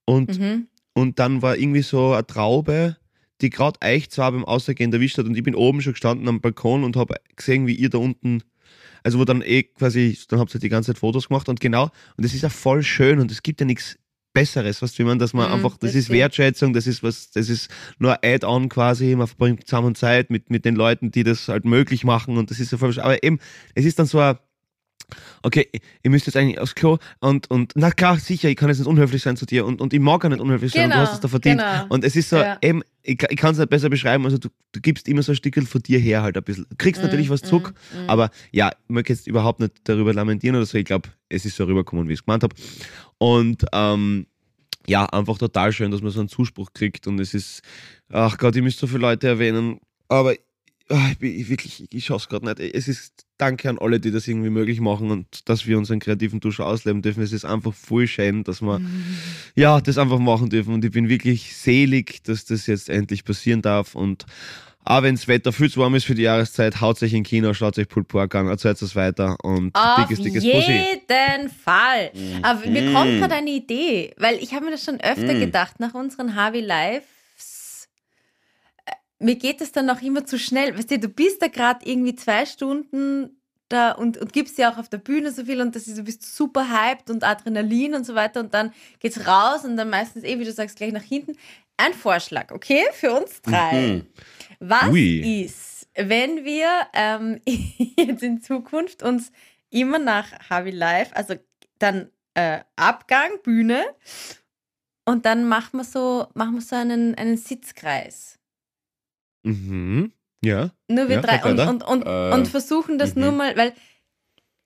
Und, 0.07 0.41
mhm. 0.41 0.67
und 0.95 1.19
dann 1.19 1.43
war 1.43 1.57
irgendwie 1.57 1.83
so 1.83 2.13
eine 2.13 2.27
Traube 2.27 2.97
die 3.43 3.51
gerade 3.51 3.79
euch 3.85 4.11
zwar 4.11 4.33
beim 4.33 4.45
Ausgehen 4.45 4.93
erwischt 4.93 5.19
hat 5.19 5.27
und 5.27 5.37
ich 5.37 5.43
bin 5.43 5.55
oben 5.55 5.81
schon 5.83 5.93
gestanden 5.93 6.29
am 6.29 6.41
Balkon 6.41 6.85
und 6.85 6.97
habe 6.97 7.17
gesehen, 7.37 7.67
wie 7.67 7.75
ihr 7.75 7.91
da 7.91 7.99
unten, 7.99 8.43
also 9.03 9.19
wo 9.19 9.25
dann 9.25 9.43
eh 9.43 9.65
quasi, 9.65 10.19
dann 10.29 10.39
habt 10.39 10.55
ihr 10.55 10.61
die 10.61 10.69
ganze 10.69 10.93
Zeit 10.93 10.99
Fotos 10.99 11.29
gemacht 11.29 11.49
und 11.49 11.61
genau, 11.61 11.85
und 12.17 12.25
das 12.25 12.35
ist 12.35 12.43
ja 12.43 12.49
voll 12.49 12.83
schön 12.83 13.21
und 13.21 13.31
es 13.31 13.43
gibt 13.43 13.61
ja 13.61 13.67
nichts 13.67 13.99
Besseres, 14.33 14.81
was 14.81 14.97
wie 14.99 15.03
man, 15.03 15.19
dass 15.19 15.33
man 15.33 15.51
mm, 15.51 15.55
einfach, 15.55 15.73
das, 15.73 15.91
das 15.91 15.95
ist 15.97 16.05
stimmt. 16.05 16.21
Wertschätzung, 16.21 16.73
das 16.73 16.87
ist 16.87 17.03
was, 17.03 17.31
das 17.33 17.49
ist 17.49 17.69
nur 17.99 18.25
Add-on 18.25 18.69
quasi, 18.69 19.17
man 19.17 19.27
verbringt 19.27 19.67
zusammen 19.67 19.97
Zeit 19.97 20.31
mit, 20.31 20.51
mit 20.51 20.65
den 20.65 20.77
Leuten, 20.77 21.11
die 21.11 21.25
das 21.25 21.49
halt 21.49 21.65
möglich 21.65 22.05
machen 22.05 22.39
und 22.39 22.51
das 22.51 22.61
ist 22.61 22.71
so 22.71 22.79
voll, 22.79 22.97
aber 23.01 23.23
eben, 23.25 23.41
es 23.75 23.85
ist 23.85 23.99
dann 23.99 24.07
so 24.07 24.21
ein, 24.21 24.37
okay, 25.43 25.69
ihr 26.03 26.11
müsst 26.11 26.27
jetzt 26.27 26.37
eigentlich 26.37 26.59
aufs 26.59 26.75
Klo 26.75 26.99
und, 27.21 27.51
und 27.51 27.73
na 27.75 27.91
klar, 27.91 28.19
sicher, 28.19 28.49
ich 28.49 28.57
kann 28.57 28.69
jetzt 28.69 28.79
nicht 28.79 28.89
unhöflich 28.89 29.23
sein 29.23 29.37
zu 29.37 29.47
dir 29.47 29.67
und, 29.67 29.81
und 29.81 29.93
ich 29.93 30.01
mag 30.01 30.21
gar 30.21 30.29
nicht 30.29 30.41
unhöflich 30.41 30.73
sein 30.73 30.85
genau, 30.85 30.97
und 30.97 31.01
du 31.01 31.09
hast 31.09 31.15
es 31.15 31.21
da 31.21 31.29
verdient. 31.29 31.61
Genau. 31.61 31.87
Und 31.89 32.05
es 32.05 32.17
ist 32.17 32.31
so, 32.31 32.37
ja. 32.37 32.59
eben, 32.63 32.83
ich, 33.03 33.23
ich 33.29 33.37
kann 33.37 33.53
es 33.53 33.59
nicht 33.59 33.71
besser 33.71 33.89
beschreiben, 33.89 34.25
also 34.25 34.39
du, 34.39 34.49
du 34.73 34.81
gibst 34.81 35.09
immer 35.09 35.23
so 35.23 35.33
ein 35.33 35.37
Stückchen 35.37 35.67
von 35.67 35.83
dir 35.83 35.99
her 35.99 36.23
halt 36.23 36.37
ein 36.37 36.43
bisschen. 36.43 36.67
Du 36.69 36.77
kriegst 36.77 37.03
mm, 37.03 37.07
natürlich 37.07 37.31
was 37.31 37.43
zurück, 37.43 37.75
mm, 37.93 38.05
mm. 38.05 38.11
aber 38.11 38.31
ja, 38.53 38.71
ich 38.71 38.89
möchte 38.89 39.13
jetzt 39.13 39.27
überhaupt 39.27 39.61
nicht 39.61 39.75
darüber 39.85 40.13
lamentieren 40.13 40.57
oder 40.57 40.67
so, 40.67 40.79
ich 40.79 40.85
glaube, 40.85 41.09
es 41.29 41.45
ist 41.45 41.57
so 41.57 41.65
rübergekommen, 41.65 42.09
wie 42.09 42.13
ich 42.13 42.21
es 42.21 42.25
gemeint 42.25 42.43
habe. 42.43 42.55
Und 43.19 43.65
ähm, 43.73 44.27
ja, 44.87 45.07
einfach 45.07 45.39
total 45.39 45.73
schön, 45.73 45.91
dass 45.91 46.03
man 46.03 46.11
so 46.11 46.21
einen 46.21 46.29
Zuspruch 46.29 46.73
kriegt 46.73 47.07
und 47.07 47.21
es 47.21 47.35
ist, 47.35 47.63
ach 48.11 48.39
Gott, 48.39 48.57
ich 48.57 48.63
müsste 48.63 48.81
so 48.81 48.87
viele 48.87 49.01
Leute 49.01 49.29
erwähnen, 49.29 49.81
aber 50.09 50.35
ach, 50.89 51.11
ich, 51.13 51.19
bin, 51.19 51.39
ich 51.39 51.49
wirklich, 51.49 51.87
ich 51.93 52.05
schaue 52.05 52.17
es 52.19 52.29
gerade 52.29 52.47
nicht. 52.47 52.61
Es 52.61 52.89
ist 52.89 53.25
danke 53.41 53.69
an 53.69 53.79
alle, 53.79 54.01
die 54.01 54.11
das 54.11 54.29
irgendwie 54.29 54.51
möglich 54.51 54.81
machen 54.81 55.11
und 55.11 55.49
dass 55.49 55.67
wir 55.67 55.79
unseren 55.79 55.99
kreativen 55.99 56.41
Dusch 56.41 56.61
ausleben 56.61 57.03
dürfen. 57.03 57.23
Es 57.23 57.33
ist 57.33 57.45
einfach 57.45 57.75
voll 57.75 58.07
schön, 58.07 58.45
dass 58.45 58.61
wir 58.61 58.79
mhm. 58.79 59.05
ja, 59.55 59.81
das 59.81 59.99
einfach 59.99 60.19
machen 60.19 60.51
dürfen. 60.51 60.75
Und 60.75 60.85
ich 60.85 60.91
bin 60.91 61.09
wirklich 61.09 61.57
selig, 61.57 62.23
dass 62.25 62.45
das 62.45 62.67
jetzt 62.67 62.89
endlich 62.89 63.25
passieren 63.25 63.63
darf. 63.63 63.95
Und 63.95 64.27
auch 64.85 65.03
wenn 65.03 65.15
das 65.15 65.29
Wetter 65.29 65.53
viel 65.53 65.71
zu 65.71 65.81
warm 65.81 65.95
ist 65.95 66.05
für 66.05 66.15
die 66.15 66.23
Jahreszeit, 66.23 66.81
haut 66.81 67.03
euch 67.03 67.13
in 67.13 67.23
Kino, 67.23 67.53
schaut 67.55 67.79
euch 67.79 67.89
Pulled 67.89 68.09
Pork 68.09 68.35
an, 68.35 68.49
erzählt 68.49 68.81
es 68.81 68.97
weiter 68.97 69.37
und 69.43 69.75
Auf 69.75 69.97
dickes, 69.97 70.25
dickes 70.25 70.45
jeden 70.45 70.59
Pussy. 70.61 71.55
Fall. 71.65 72.11
Mhm. 72.15 72.45
Aber 72.45 72.67
mir 72.67 72.93
kommt 72.93 73.19
gerade 73.19 73.35
eine 73.35 73.51
Idee, 73.51 74.15
weil 74.17 74.37
ich 74.37 74.55
habe 74.55 74.65
mir 74.65 74.71
das 74.73 74.85
schon 74.85 75.01
öfter 75.01 75.35
mhm. 75.35 75.41
gedacht, 75.41 75.81
nach 75.81 75.95
unseren 75.95 76.35
Harvey 76.35 76.61
Live 76.61 77.05
mir 79.21 79.37
geht 79.37 79.61
es 79.61 79.73
dann 79.73 79.89
auch 79.91 80.03
immer 80.03 80.25
zu 80.25 80.39
schnell. 80.39 80.77
Weißt 80.77 80.91
du, 80.91 80.99
du 80.99 81.09
bist 81.09 81.43
da 81.43 81.49
gerade 81.49 81.87
irgendwie 81.89 82.15
zwei 82.15 82.47
Stunden 82.47 83.41
da 83.69 83.93
und, 83.93 84.17
und 84.19 84.33
gibst 84.33 84.59
ja 84.59 84.73
auch 84.73 84.79
auf 84.79 84.89
der 84.89 84.99
Bühne 84.99 85.31
so 85.31 85.45
viel 85.45 85.61
und 85.61 85.77
das 85.77 85.87
ist, 85.87 85.97
du 85.97 86.03
bist 86.03 86.23
super 86.23 86.69
hyped 86.69 87.09
und 87.09 87.23
Adrenalin 87.23 87.95
und 87.95 88.05
so 88.05 88.15
weiter 88.15 88.41
und 88.41 88.53
dann 88.53 88.73
geht's 88.99 89.27
raus 89.27 89.65
und 89.65 89.77
dann 89.77 89.91
meistens 89.91 90.25
eh, 90.25 90.39
wie 90.39 90.45
du 90.45 90.53
sagst, 90.53 90.77
gleich 90.77 90.93
nach 90.93 91.03
hinten. 91.03 91.37
Ein 91.77 91.95
Vorschlag, 91.95 92.51
okay, 92.51 92.85
für 92.93 93.13
uns 93.13 93.41
drei. 93.43 93.73
Mhm. 93.73 94.07
Was 94.59 94.89
Ui. 94.89 95.45
ist, 95.45 95.89
wenn 95.95 96.45
wir 96.45 96.69
ähm, 96.95 97.41
jetzt 97.47 98.23
in 98.23 98.43
Zukunft 98.43 99.03
uns 99.03 99.31
immer 99.71 99.99
nach 99.99 100.27
Harvey 100.51 100.73
Live, 100.73 101.11
also 101.15 101.37
dann 101.79 102.11
äh, 102.35 102.61
Abgang, 102.77 103.41
Bühne 103.43 103.85
und 105.05 105.27
dann 105.27 105.49
machen 105.49 105.79
wir 105.79 105.85
so, 105.85 106.27
machen 106.35 106.55
wir 106.55 106.61
so 106.61 106.77
einen, 106.77 107.15
einen 107.15 107.37
Sitzkreis. 107.37 108.40
Mhm. 109.43 110.13
Ja. 110.43 110.71
Nur 110.89 111.09
wir 111.09 111.17
ja, 111.17 111.23
drei 111.23 111.51
und, 111.51 111.61
und, 111.61 111.83
und, 111.83 112.07
äh, 112.07 112.35
und, 112.35 112.49
versuchen 112.49 112.99
das 112.99 113.15
mhm. 113.15 113.23
nur 113.23 113.33
mal, 113.33 113.57
weil 113.57 113.75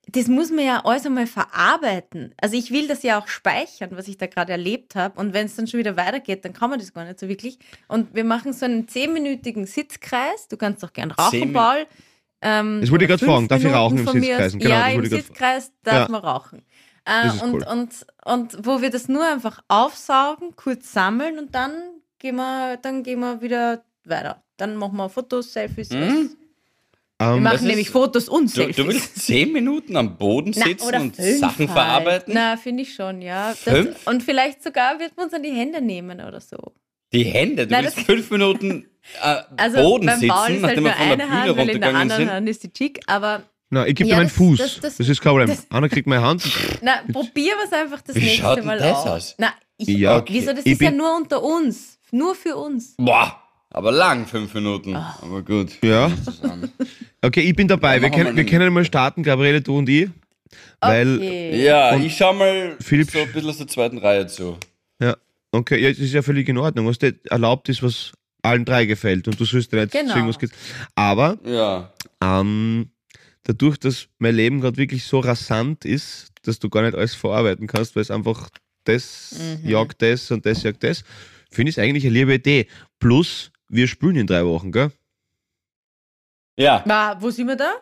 das 0.06 0.28
muss 0.28 0.50
man 0.50 0.64
ja 0.64 0.84
alles 0.84 1.06
einmal 1.06 1.26
verarbeiten. 1.26 2.34
Also 2.40 2.56
ich 2.56 2.70
will 2.70 2.86
das 2.86 3.02
ja 3.02 3.18
auch 3.18 3.26
speichern, 3.26 3.90
was 3.92 4.06
ich 4.06 4.18
da 4.18 4.26
gerade 4.26 4.52
erlebt 4.52 4.94
habe. 4.94 5.18
Und 5.18 5.32
wenn 5.32 5.46
es 5.46 5.56
dann 5.56 5.66
schon 5.66 5.80
wieder 5.80 5.96
weitergeht, 5.96 6.44
dann 6.44 6.52
kann 6.52 6.70
man 6.70 6.78
das 6.78 6.92
gar 6.92 7.04
nicht 7.04 7.18
so 7.18 7.28
wirklich. 7.28 7.58
Und 7.88 8.14
wir 8.14 8.24
machen 8.24 8.52
so 8.52 8.66
einen 8.66 8.86
zehnminütigen 8.86 9.66
Sitzkreis. 9.66 10.48
Du 10.48 10.56
kannst 10.56 10.84
auch 10.84 10.92
gern 10.92 11.10
rauchen, 11.10 11.52
Paul. 11.52 11.86
Ähm, 12.42 12.80
das 12.82 12.90
wollte 12.90 13.04
ich 13.04 13.08
gerade 13.08 13.24
fragen. 13.24 13.48
Darf 13.48 13.64
ich 13.64 13.72
rauchen 13.72 13.98
im 13.98 14.06
Sitzkreis? 14.06 14.52
Genau, 14.52 14.68
ja, 14.68 14.88
im 14.88 15.06
Sitzkreis 15.06 15.72
darf 15.82 15.94
ja. 15.94 16.08
man 16.08 16.20
rauchen. 16.20 16.62
Äh, 17.06 17.30
und, 17.42 17.54
cool. 17.54 17.66
und, 17.70 18.06
und 18.24 18.66
wo 18.66 18.82
wir 18.82 18.90
das 18.90 19.08
nur 19.08 19.26
einfach 19.26 19.62
aufsaugen, 19.68 20.54
kurz 20.56 20.92
sammeln 20.92 21.38
und 21.38 21.54
dann 21.54 21.72
gehen 22.18 22.36
wir, 22.36 22.76
dann 22.78 23.02
gehen 23.02 23.20
wir 23.20 23.40
wieder 23.40 23.84
weiter. 24.04 24.43
Dann 24.56 24.76
machen 24.76 24.96
wir 24.96 25.08
Fotos, 25.08 25.52
Selfies. 25.52 25.90
Mhm. 25.90 25.96
Wir 25.96 26.06
Ähm, 26.08 26.30
das 27.18 27.40
machen 27.40 27.54
ist- 27.56 27.62
nämlich 27.62 27.90
Fotos 27.90 28.28
und 28.28 28.44
Du, 28.46 28.48
Selfies. 28.56 28.76
du 28.76 28.86
willst 28.88 29.16
zehn 29.24 29.52
Minuten 29.52 29.96
am 29.96 30.16
Boden 30.16 30.52
Na, 30.56 30.64
sitzen 30.66 30.86
oder 30.88 31.00
und 31.00 31.16
fünf 31.16 31.38
Sachen 31.38 31.68
halt. 31.68 31.70
verarbeiten? 31.70 32.34
Na, 32.34 32.56
finde 32.56 32.82
ich 32.82 32.94
schon, 32.94 33.22
ja. 33.22 33.50
Das, 33.50 33.60
Fünf? 33.74 34.06
und 34.06 34.22
vielleicht 34.22 34.62
sogar 34.62 34.98
wird 34.98 35.16
man 35.16 35.26
uns 35.26 35.34
an 35.34 35.42
die 35.42 35.52
Hände 35.52 35.80
nehmen 35.80 36.20
oder 36.20 36.40
so. 36.40 36.56
Die 37.12 37.24
Hände, 37.24 37.66
du 37.68 37.72
Nein, 37.72 37.84
willst 37.84 38.00
fünf 38.00 38.30
Minuten 38.30 38.86
äh, 39.22 39.42
Also 39.56 39.76
Boden 39.78 40.08
sitzen, 40.08 40.24
ist 40.24 40.32
halt 40.32 40.60
nachdem 40.62 40.82
nur 40.82 40.92
wir 40.92 40.92
von 40.92 41.06
der 41.06 41.12
eine 41.12 41.16
Bühne 41.16 41.30
Hand, 41.30 41.30
weil 41.30 41.48
in 41.48 41.54
der 41.56 41.56
runtergegangen 41.90 41.96
anderen 42.00 42.22
sind. 42.22 42.30
Hand 42.32 42.48
ist 42.48 42.62
die 42.64 42.72
Chick, 42.72 43.00
aber 43.06 43.42
Na, 43.70 43.86
ich 43.86 43.94
gebe 43.94 44.08
Ja, 44.10 44.16
dir 44.16 44.20
meinen 44.22 44.30
Fuß. 44.30 44.58
das- 44.58 44.80
Das, 44.80 44.96
das- 44.96 45.08
ist 45.08 45.20
kein 45.20 45.30
Problem. 45.36 45.56
Anna 45.70 45.88
kriegt 45.88 46.06
meine 46.08 46.22
Hand. 46.22 46.42
na, 46.82 47.02
probier 47.12 47.52
was 47.62 47.72
einfach 47.72 48.00
das 48.02 48.16
Wie 48.16 48.20
nächste 48.20 48.42
schaut 48.42 48.64
Mal 48.64 48.78
das 48.78 48.96
aus. 48.98 49.06
aus? 49.06 49.34
Na, 49.38 49.54
ich, 49.78 49.88
Ja, 49.88 50.16
okay. 50.18 50.32
wieso, 50.34 50.52
das 50.52 50.66
Ich 50.66 50.72
ist 50.72 50.80
ja 50.80 50.90
nur 50.90 51.16
unter 51.16 51.42
uns. 51.42 51.98
Nur 52.10 52.34
für 52.34 52.56
uns. 52.56 52.94
Boah, 52.96 53.40
aber 53.74 53.92
lang, 53.92 54.26
fünf 54.26 54.54
Minuten. 54.54 54.94
Ah. 54.96 55.18
Aber 55.22 55.42
gut. 55.42 55.72
Ja. 55.82 56.10
Okay, 57.22 57.40
ich 57.40 57.54
bin 57.56 57.68
dabei. 57.68 57.96
Ja, 57.96 58.02
wir, 58.02 58.10
können, 58.10 58.36
wir 58.36 58.46
können 58.46 58.72
mal 58.72 58.84
starten, 58.84 59.22
Gabriele, 59.22 59.60
du 59.62 59.78
und 59.78 59.88
ich. 59.88 60.08
Weil, 60.80 61.16
Okay. 61.16 61.64
Ja, 61.64 61.94
Und 61.94 62.04
ich 62.04 62.16
schau 62.16 62.32
mal 62.32 62.76
Philipp- 62.80 63.10
so 63.10 63.18
ein 63.18 63.32
bisschen 63.32 63.50
aus 63.50 63.58
der 63.58 63.66
zweiten 63.66 63.98
Reihe 63.98 64.26
zu. 64.26 64.56
ja, 65.00 65.16
okay, 65.52 65.80
ja, 65.80 65.88
das 65.90 65.98
ist 65.98 66.12
ja 66.12 66.22
völlig 66.22 66.48
in 66.48 66.58
Ordnung. 66.58 66.86
Was 66.86 66.98
dir 66.98 67.14
erlaubt 67.30 67.68
ist, 67.68 67.82
was 67.82 68.12
allen 68.42 68.64
drei 68.64 68.84
gefällt. 68.84 69.26
Und 69.26 69.40
du 69.40 69.44
sollst 69.44 69.72
dir 69.72 69.80
nicht 69.80 69.92
Genau. 69.92 70.14
irgendwas 70.14 70.38
geht. 70.38 70.50
Aber 70.94 71.38
Ja. 71.44 71.92
ähm, 72.22 72.90
dadurch, 73.44 73.78
dass 73.78 74.06
mein 74.18 74.34
Leben 74.36 74.60
gerade 74.60 74.76
wirklich 74.76 75.04
so 75.04 75.20
rasant 75.20 75.84
ist, 75.86 76.28
dass 76.42 76.58
du 76.58 76.68
gar 76.68 76.82
nicht 76.82 76.94
alles 76.94 77.14
verarbeiten 77.14 77.66
kannst, 77.66 77.96
weil 77.96 78.02
es 78.02 78.10
einfach 78.10 78.50
das 78.84 79.34
Mhm. 79.62 79.68
jagt 79.68 80.02
das 80.02 80.30
und 80.30 80.44
das 80.44 80.62
jagt 80.62 80.84
das, 80.84 81.04
finde 81.50 81.70
ich 81.70 81.78
es 81.78 81.82
eigentlich 81.82 82.04
eine 82.04 82.12
liebe 82.12 82.34
Idee. 82.34 82.66
Plus, 83.00 83.50
wir 83.68 83.88
spielen 83.88 84.16
in 84.16 84.26
drei 84.26 84.44
Wochen, 84.44 84.72
gell? 84.72 84.90
Ja. 86.56 86.82
Wa- 86.86 87.16
wo 87.20 87.30
sind 87.30 87.48
wir 87.48 87.56
da? 87.56 87.74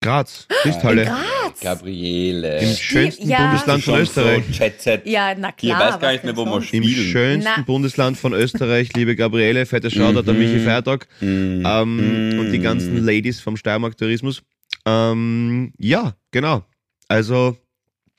Graz, 0.00 0.46
Christhalle. 0.62 1.04
Graz. 1.06 1.60
Gabriele. 1.60 2.60
Im 2.60 2.74
schönsten 2.76 3.28
ja. 3.28 3.46
Bundesland 3.48 3.82
von 3.84 3.98
Österreich. 4.00 4.44
So. 4.80 4.90
Ja, 5.04 5.34
na 5.34 5.48
Ich 5.50 5.56
klar. 5.56 5.80
weiß 5.94 6.00
gar 6.00 6.12
nicht 6.12 6.22
mehr, 6.22 6.36
wo 6.36 6.44
man 6.44 6.54
sonst? 6.60 6.72
Im 6.72 6.84
schönsten 6.84 7.50
Na. 7.56 7.62
Bundesland 7.62 8.16
von 8.16 8.32
Österreich, 8.32 8.92
liebe 8.94 9.16
Gabriele, 9.16 9.66
fette 9.66 9.90
Shoutout 9.90 10.30
an 10.30 10.36
Mhm. 10.36 10.38
Michi 10.38 10.60
Feiertag 10.60 11.08
Mm. 11.20 11.64
ähm, 11.66 12.36
und 12.38 12.52
die 12.52 12.60
ganzen 12.60 13.04
Ladies 13.04 13.40
vom 13.40 13.56
Steiermark 13.56 13.96
Tourismus. 13.96 14.40
Ähm, 14.86 15.72
ja, 15.78 16.14
genau. 16.30 16.64
Also, 17.08 17.56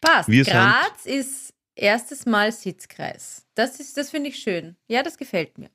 Passt. 0.01 0.27
Wir 0.27 0.43
sind- 0.43 0.53
Graz 0.53 1.05
ist 1.05 1.53
erstes 1.75 2.25
Mal 2.25 2.51
Sitzkreis. 2.51 3.45
Das 3.55 3.79
ist, 3.79 3.95
das 3.95 4.09
finde 4.11 4.29
ich 4.29 4.35
schön. 4.38 4.75
Ja, 4.89 5.01
das 5.01 5.17
gefällt 5.17 5.57
mir. 5.57 5.69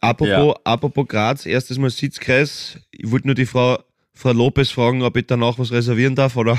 Apropos, 0.00 0.54
apropos 0.64 1.06
Graz, 1.06 1.46
erstes 1.46 1.78
Mal 1.78 1.90
Sitzkreis. 1.90 2.78
Ich 2.90 3.10
wollte 3.10 3.26
nur 3.26 3.34
die 3.34 3.46
Frau, 3.46 3.78
Frau 4.14 4.32
Lopez 4.32 4.70
fragen, 4.70 5.02
ob 5.02 5.16
ich 5.16 5.26
danach 5.26 5.58
was 5.58 5.72
reservieren 5.72 6.14
darf 6.14 6.36
oder, 6.36 6.58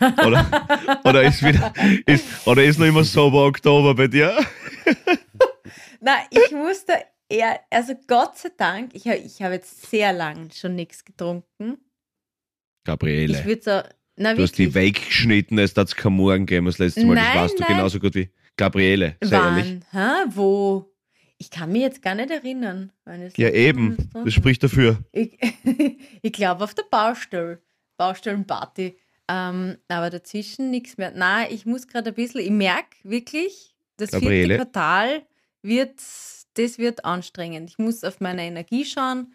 oder, 0.26 1.00
oder 1.04 1.22
ist 1.22 1.42
wieder, 1.42 1.72
ist, 2.06 2.46
oder 2.46 2.64
ist 2.64 2.78
noch 2.78 2.86
immer 2.86 3.04
Sober 3.04 3.46
Oktober 3.46 3.94
bei 3.94 4.08
dir? 4.08 4.36
Na, 6.00 6.16
ich 6.30 6.52
eher, 7.32 7.60
also 7.70 7.94
Gott 8.06 8.38
sei 8.38 8.50
Dank, 8.56 8.94
ich 8.94 9.06
habe 9.06 9.18
ich 9.18 9.42
hab 9.42 9.52
jetzt 9.52 9.90
sehr 9.90 10.12
lang 10.12 10.50
schon 10.52 10.74
nichts 10.74 11.04
getrunken. 11.04 11.78
Ich 11.78 12.84
Gabriele, 12.84 13.44
würde 13.44 13.62
so, 13.62 13.82
na 14.16 14.34
du 14.34 14.42
hast 14.42 14.58
die 14.58 14.74
weggeschnitten, 14.74 15.58
als 15.58 15.72
das 15.72 15.94
kein 15.94 16.12
Morgen 16.12 16.46
gegeben 16.46 16.66
das 16.66 16.78
letzte 16.78 17.06
Mal. 17.06 17.14
Nein, 17.14 17.24
das 17.26 17.34
warst 17.36 17.58
du 17.58 17.62
nein. 17.62 17.76
genauso 17.76 18.00
gut 18.00 18.14
wie 18.14 18.30
Gabriele, 18.56 19.16
sei 19.20 19.36
ehrlich. 19.36 19.80
Wann? 19.92 20.24
Hä? 20.26 20.30
Wo? 20.34 20.91
Ich 21.42 21.50
kann 21.50 21.72
mich 21.72 21.82
jetzt 21.82 22.02
gar 22.02 22.14
nicht 22.14 22.30
erinnern. 22.30 22.92
Ja, 23.36 23.50
eben. 23.50 23.90
was 23.90 23.96
getrunken 23.96 24.24
Das 24.26 24.34
spricht 24.34 24.62
dafür. 24.62 24.98
Ich, 25.10 25.36
ich 26.22 26.32
glaube 26.32 26.62
auf 26.62 26.72
der 26.72 26.84
Baustelle. 26.88 27.60
Baustellenparty. 27.96 28.96
Ähm, 29.26 29.76
aber 29.88 30.10
dazwischen 30.10 30.70
nichts 30.70 30.98
mehr. 30.98 31.10
Nein, 31.10 31.48
ich 31.50 31.66
muss 31.66 31.88
gerade 31.88 32.10
ein 32.10 32.14
bisschen, 32.14 32.42
ich 32.42 32.50
merke 32.50 32.96
wirklich, 33.02 33.74
das 33.96 34.12
Gabriele. 34.12 34.46
vierte 34.46 34.56
Quartal 34.56 35.22
wird, 35.62 36.00
das 36.54 36.78
wird 36.78 37.04
anstrengend. 37.04 37.70
Ich 37.70 37.78
muss 37.78 38.04
auf 38.04 38.20
meine 38.20 38.42
Energie 38.42 38.84
schauen 38.84 39.32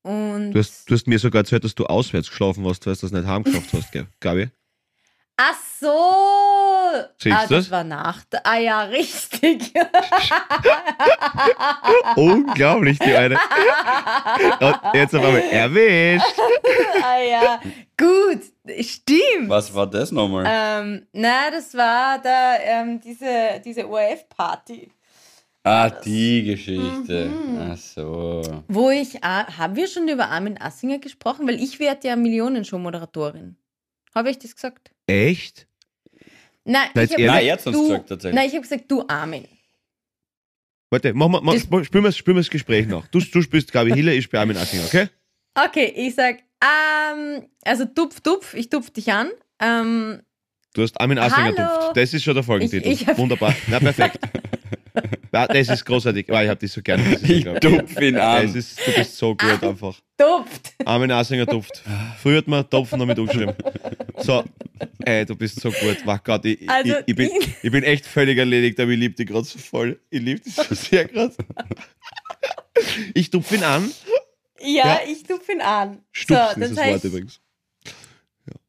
und. 0.00 0.52
Du 0.52 0.58
hast, 0.58 0.88
du 0.88 0.94
hast 0.94 1.06
mir 1.06 1.18
sogar 1.18 1.40
erzählt, 1.40 1.64
dass 1.64 1.74
du 1.74 1.84
auswärts 1.84 2.30
geschlafen 2.30 2.64
hast, 2.64 2.86
weil 2.86 2.94
du 2.94 3.00
das 3.02 3.12
nicht 3.12 3.26
heimgeschafft 3.26 3.70
hast, 3.74 3.92
gell, 3.92 4.06
Gabi? 4.20 4.48
Ach 5.42 5.56
so! 5.80 7.08
Siehst 7.16 7.34
ah, 7.34 7.46
das 7.48 7.70
war 7.70 7.82
nach. 7.82 8.24
Ah 8.44 8.58
ja, 8.58 8.82
richtig. 8.82 9.72
Unglaublich, 12.16 12.98
die 12.98 13.14
eine. 13.14 13.38
Und 14.60 14.76
jetzt 14.92 15.14
auf 15.14 15.24
einmal 15.24 15.40
erwischt. 15.40 16.26
ah 17.02 17.22
ja, 17.22 17.60
gut, 17.96 18.42
stimmt. 18.84 19.48
Was 19.48 19.74
war 19.74 19.86
das 19.86 20.12
nochmal? 20.12 20.44
Ähm, 20.46 21.06
na, 21.14 21.50
das 21.50 21.74
war 21.74 22.18
da 22.18 22.56
ähm, 22.62 23.00
diese, 23.00 23.62
diese 23.64 23.88
ORF-Party, 23.88 24.92
ah, 25.64 25.88
die 25.88 26.42
Geschichte. 26.42 27.30
Mhm. 27.30 27.70
Ach 27.72 27.78
so. 27.78 28.42
wo 28.68 28.90
ich, 28.90 29.14
äh, 29.14 29.44
haben 29.56 29.74
wir 29.74 29.88
schon 29.88 30.06
über 30.06 30.28
Armin 30.28 30.60
Assinger 30.60 30.98
gesprochen? 30.98 31.48
Weil 31.48 31.62
ich 31.62 31.80
werde 31.80 32.08
ja 32.08 32.16
Millionenshow-Moderatorin. 32.16 33.56
Habe 34.14 34.30
ich 34.30 34.38
das 34.38 34.54
gesagt? 34.54 34.90
Echt? 35.10 35.66
Nein, 36.64 36.88
Na, 36.94 37.02
ich 37.02 37.10
jetzt 37.10 37.18
habe 37.20 37.42
er 37.46 37.56
du, 37.72 37.82
gesagt, 37.88 38.08
tatsächlich. 38.08 38.34
Nein, 38.36 38.46
ich 38.48 38.52
habe 38.54 38.62
gesagt, 38.62 38.84
du 38.90 39.04
Armin. 39.08 39.46
Warte, 40.90 41.14
mach 41.14 41.28
mal, 41.28 41.40
mach, 41.40 41.54
Das- 41.54 41.68
mach, 41.70 41.84
spielen, 41.84 42.04
wir, 42.04 42.12
spielen 42.12 42.36
wir 42.36 42.40
das 42.42 42.50
Gespräch 42.50 42.86
noch. 42.86 43.06
Du, 43.08 43.20
du 43.20 43.42
spielst 43.42 43.72
Gabi 43.72 43.92
Hille, 43.92 44.12
ich 44.14 44.24
spiele 44.24 44.40
Armin 44.40 44.56
Assinger, 44.56 44.84
okay? 44.84 45.08
Okay, 45.54 45.92
ich 45.96 46.14
sag, 46.14 46.38
ähm, 46.62 47.46
also 47.64 47.84
tupf, 47.86 48.20
tupf, 48.20 48.54
ich 48.54 48.68
tupf 48.68 48.90
dich 48.90 49.10
an. 49.12 49.30
Ähm, 49.60 50.20
Du 50.72 50.82
hast 50.82 51.00
Armin 51.00 51.18
Assinger 51.18 51.54
Hallo. 51.56 51.80
duft. 51.86 51.96
Das 51.96 52.14
ist 52.14 52.22
schon 52.22 52.34
der 52.34 52.44
Folgentitel. 52.44 52.86
Ich- 52.88 53.02
ich 53.02 53.06
hab- 53.08 53.18
Wunderbar. 53.18 53.54
Na, 53.66 53.78
perfekt. 53.80 54.18
Ja, 55.32 55.46
das 55.46 55.68
ist 55.68 55.84
großartig. 55.86 56.26
Oh, 56.28 56.36
ich 56.40 56.48
hab 56.48 56.58
dich 56.58 56.72
so 56.72 56.82
gerne. 56.82 57.04
Das 57.12 57.22
Ich 57.22 57.44
tupf 57.44 58.00
ihn 58.00 58.16
an. 58.16 58.44
es 58.46 58.56
ist, 58.56 58.84
du 58.84 58.92
bist 58.92 59.16
so 59.16 59.36
gut 59.36 59.62
einfach. 59.62 59.94
tupft. 60.18 60.72
Armin 60.84 61.12
Assinger 61.12 61.46
Duft. 61.46 61.80
Früher 62.20 62.38
hat 62.38 62.48
man 62.48 62.68
Topfen 62.68 62.98
damit 62.98 63.16
umgeschrieben. 63.16 63.54
So, 64.18 64.42
ey, 65.04 65.24
du 65.26 65.34
bist 65.36 65.60
so 65.60 65.70
gut. 65.70 66.04
Wach 66.06 66.22
Gott, 66.24 66.44
ich, 66.44 66.68
Also, 66.68 66.96
ich, 66.98 67.02
ich, 67.06 67.14
bin, 67.16 67.30
ich- 67.62 67.70
bin 67.72 67.82
echt 67.84 68.06
völlig 68.06 68.38
erledigt, 68.38 68.78
aber 68.80 68.90
ich 68.90 68.98
liebe 68.98 69.14
dich 69.14 69.26
gerade 69.26 69.44
so 69.44 69.58
voll. 69.58 69.98
Ich 70.10 70.20
liebe 70.20 70.40
dich 70.40 70.54
so 70.54 70.74
sehr 70.74 71.06
gerade. 71.06 71.34
Ich 73.14 73.30
tupfe 73.30 73.56
ihn 73.56 73.64
an. 73.64 73.90
Ja, 74.60 74.86
Ja. 74.86 75.00
ich 75.06 75.22
tupf 75.22 75.48
ihn 75.48 75.60
an. 75.60 76.02
Stupfen 76.12 76.44
so, 76.54 76.60
ist 76.62 76.76
dann 76.76 76.76
das 76.76 76.86
Wort 76.94 77.04
übrigens. 77.04 77.40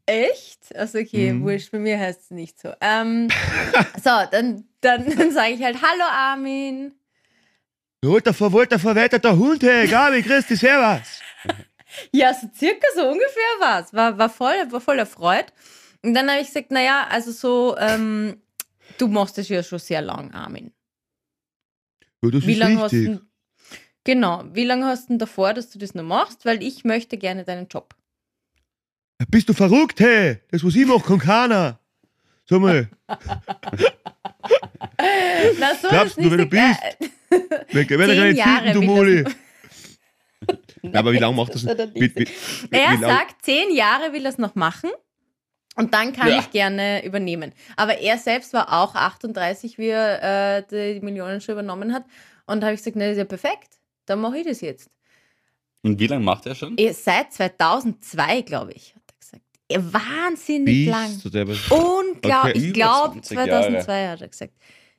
Echt? 0.06 0.76
Also 0.76 1.00
okay, 1.00 1.32
Mhm. 1.32 1.44
wurscht, 1.44 1.72
bei 1.72 1.80
mir 1.80 1.98
heißt 2.00 2.22
es 2.24 2.32
nicht 2.32 2.60
so. 2.60 2.74
Ähm, 2.82 3.30
so, 4.04 4.10
dann, 4.32 4.66
dann, 4.82 5.06
dann 5.18 5.32
sage 5.32 5.54
ich 5.54 5.62
halt, 5.64 5.82
hallo 5.82 6.04
Armin. 6.10 6.94
Holt 8.04 8.26
davor, 8.26 8.52
wollt 8.52 8.72
davor 8.72 8.96
weiter 8.96 9.20
der 9.20 9.38
Hund, 9.38 9.62
hey, 9.64 9.88
Gabi, 9.88 10.24
Christi, 10.24 10.56
servus. 10.56 11.08
Ja, 12.14 12.34
so 12.34 12.48
circa 12.58 12.88
so 12.96 13.02
ungefähr 13.02 13.44
war's. 13.60 13.92
War, 13.94 14.18
war 14.18 14.30
voll, 14.30 14.56
war 14.70 14.80
voll 14.80 14.98
erfreut. 14.98 15.48
Und 16.04 16.14
dann 16.14 16.30
habe 16.30 16.42
ich 16.42 16.48
gesagt, 16.48 16.72
naja, 16.72 17.08
also 17.10 17.32
so, 17.32 17.78
ähm, 17.78 18.42
du 18.98 19.08
machst 19.08 19.38
das 19.38 19.50
ja 19.50 19.62
schon 19.64 19.80
sehr 19.80 20.02
lang, 20.02 20.32
Armin. 20.34 20.72
Ja, 22.24 22.30
das 22.32 22.46
Wie 22.46 22.54
ist 22.54 22.58
lange 22.58 22.80
hast 22.80 22.94
richtig. 22.94 23.18
du 23.20 23.26
Genau, 24.04 24.44
wie 24.54 24.64
lange 24.64 24.86
hast 24.88 25.04
du 25.06 25.08
denn 25.10 25.20
davor, 25.20 25.54
dass 25.54 25.70
du 25.70 25.78
das 25.78 25.94
noch 25.94 26.04
machst? 26.04 26.44
Weil 26.46 26.64
ich 26.64 26.84
möchte 26.84 27.18
gerne 27.18 27.44
deinen 27.44 27.68
Job. 27.68 27.94
Bist 29.30 29.48
du 29.48 29.54
verrückt, 29.54 30.00
hey? 30.00 30.40
Das, 30.50 30.64
was 30.64 30.74
ich 30.76 30.88
mache, 30.88 31.04
kann 31.08 31.20
keiner. 31.20 31.80
Sag 32.50 32.60
mal, 32.62 32.90
Na, 35.60 35.76
so 35.76 35.88
Glaubst 35.90 36.18
du, 36.18 36.30
wer 36.32 36.38
du 36.38 36.44
äh, 36.44 36.48
wer 37.70 37.86
kann 37.86 38.00
nicht 38.30 38.44
finden, 38.44 38.74
du 38.74 38.82
Moli? 38.82 39.24
Ja, 40.84 41.00
aber 41.00 41.14
wie 41.14 41.20
lange 41.20 41.36
macht 41.36 41.54
das? 41.54 41.64
er 41.66 41.94
Wie, 41.94 42.14
wie, 42.16 42.28
Er 42.72 42.94
wie 42.98 43.02
lang- 43.02 43.02
sagt, 43.02 43.46
zehn 43.46 43.72
Jahre 43.76 44.14
will 44.14 44.26
er 44.26 44.30
es 44.30 44.40
noch 44.40 44.56
machen 44.56 44.90
und 45.76 45.94
dann 45.94 46.14
kann 46.14 46.28
Ja. 46.30 46.40
ich 46.40 46.52
gerne 46.52 47.04
übernehmen. 47.06 47.54
Aber 47.78 47.98
er 47.98 48.18
selbst 48.18 48.54
war 48.54 48.72
auch 48.82 48.94
38, 48.96 49.78
wie 49.78 49.88
er 49.88 50.58
äh, 50.58 50.64
die 50.98 51.00
Millionen 51.04 51.42
schon 51.42 51.54
übernommen 51.54 51.94
hat. 51.94 52.06
Und 52.46 52.62
da 52.62 52.68
habe 52.68 52.74
ich 52.76 52.82
gesagt, 52.82 52.96
na, 52.98 53.06
das 53.06 53.14
ist 53.14 53.18
ja 53.20 53.26
perfekt. 53.26 53.78
Dann 54.06 54.20
mache 54.20 54.40
ich 54.40 54.46
das 54.48 54.62
jetzt. 54.62 54.90
Und 55.84 56.00
wie 56.00 56.08
lange 56.08 56.24
macht 56.24 56.46
er 56.46 56.56
schon? 56.56 56.76
Seit 56.92 57.32
2002, 57.34 58.42
glaube 58.42 58.74
ich, 58.74 58.94
hat 58.96 59.02
er 59.08 59.20
gesagt. 59.20 59.44
Ja, 59.72 59.94
wahnsinnig 59.94 60.88
lang. 60.88 61.08
Bist 61.08 61.26
du 61.26 61.30
der 61.30 61.48
Unglaublich. 61.48 62.56
Okay. 62.56 62.68
Ich 62.68 62.74
glaube 62.74 63.22
20 63.22 63.38
Jahre. 63.38 63.50
2002 63.62 64.08
hat 64.10 64.22
er 64.22 64.28
gesagt. 64.28 64.54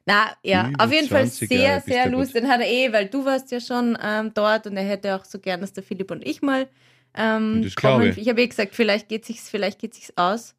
Na, 0.04 0.32
ja, 0.42 0.68
Über 0.68 0.84
auf 0.84 0.92
jeden 0.92 1.08
Fall 1.08 1.26
20 1.28 1.48
sehr, 1.48 1.80
sehr 1.82 2.08
lustig. 2.08 2.40
Den 2.42 2.50
hat 2.50 2.60
er 2.60 2.66
eh, 2.66 2.92
weil 2.92 3.06
du 3.06 3.24
warst 3.24 3.52
ja 3.52 3.60
schon 3.60 3.96
ähm, 4.02 4.32
dort 4.34 4.66
und 4.66 4.76
er 4.76 4.82
hätte 4.82 5.14
auch 5.14 5.24
so 5.24 5.38
gern, 5.38 5.60
dass 5.60 5.72
der 5.72 5.84
Philipp 5.84 6.10
und 6.10 6.26
ich 6.26 6.42
mal 6.42 6.68
ähm, 7.14 7.62
Das 7.62 7.76
glaube 7.76 7.98
kommen. 7.98 8.10
ich. 8.12 8.18
Ich 8.18 8.28
habe 8.28 8.42
eh 8.42 8.48
gesagt, 8.48 8.74
vielleicht 8.74 9.08
geht 9.08 9.24
sich's, 9.26 9.48
vielleicht 9.48 9.78
geht 9.78 9.94
sich's 9.94 10.12
aus. 10.16 10.54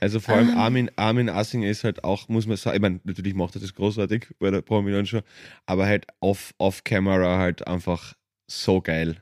Also 0.00 0.20
vor 0.20 0.36
allem 0.36 0.50
Armin, 0.50 0.90
Armin 0.96 1.28
Assing 1.28 1.62
ist 1.62 1.84
halt 1.84 2.04
auch, 2.04 2.28
muss 2.28 2.46
man 2.46 2.56
sagen, 2.56 2.76
ich 2.76 2.82
meine, 2.82 3.00
natürlich 3.04 3.34
macht 3.34 3.54
er 3.56 3.60
das 3.60 3.74
großartig 3.74 4.28
bei 4.38 4.50
der 4.50 4.60
Prominent 4.62 5.08
schon, 5.08 5.22
aber 5.64 5.86
halt 5.86 6.06
off, 6.20 6.52
off 6.58 6.84
Camera 6.84 7.38
halt 7.38 7.66
einfach 7.66 8.14
so 8.46 8.80
geil. 8.80 9.16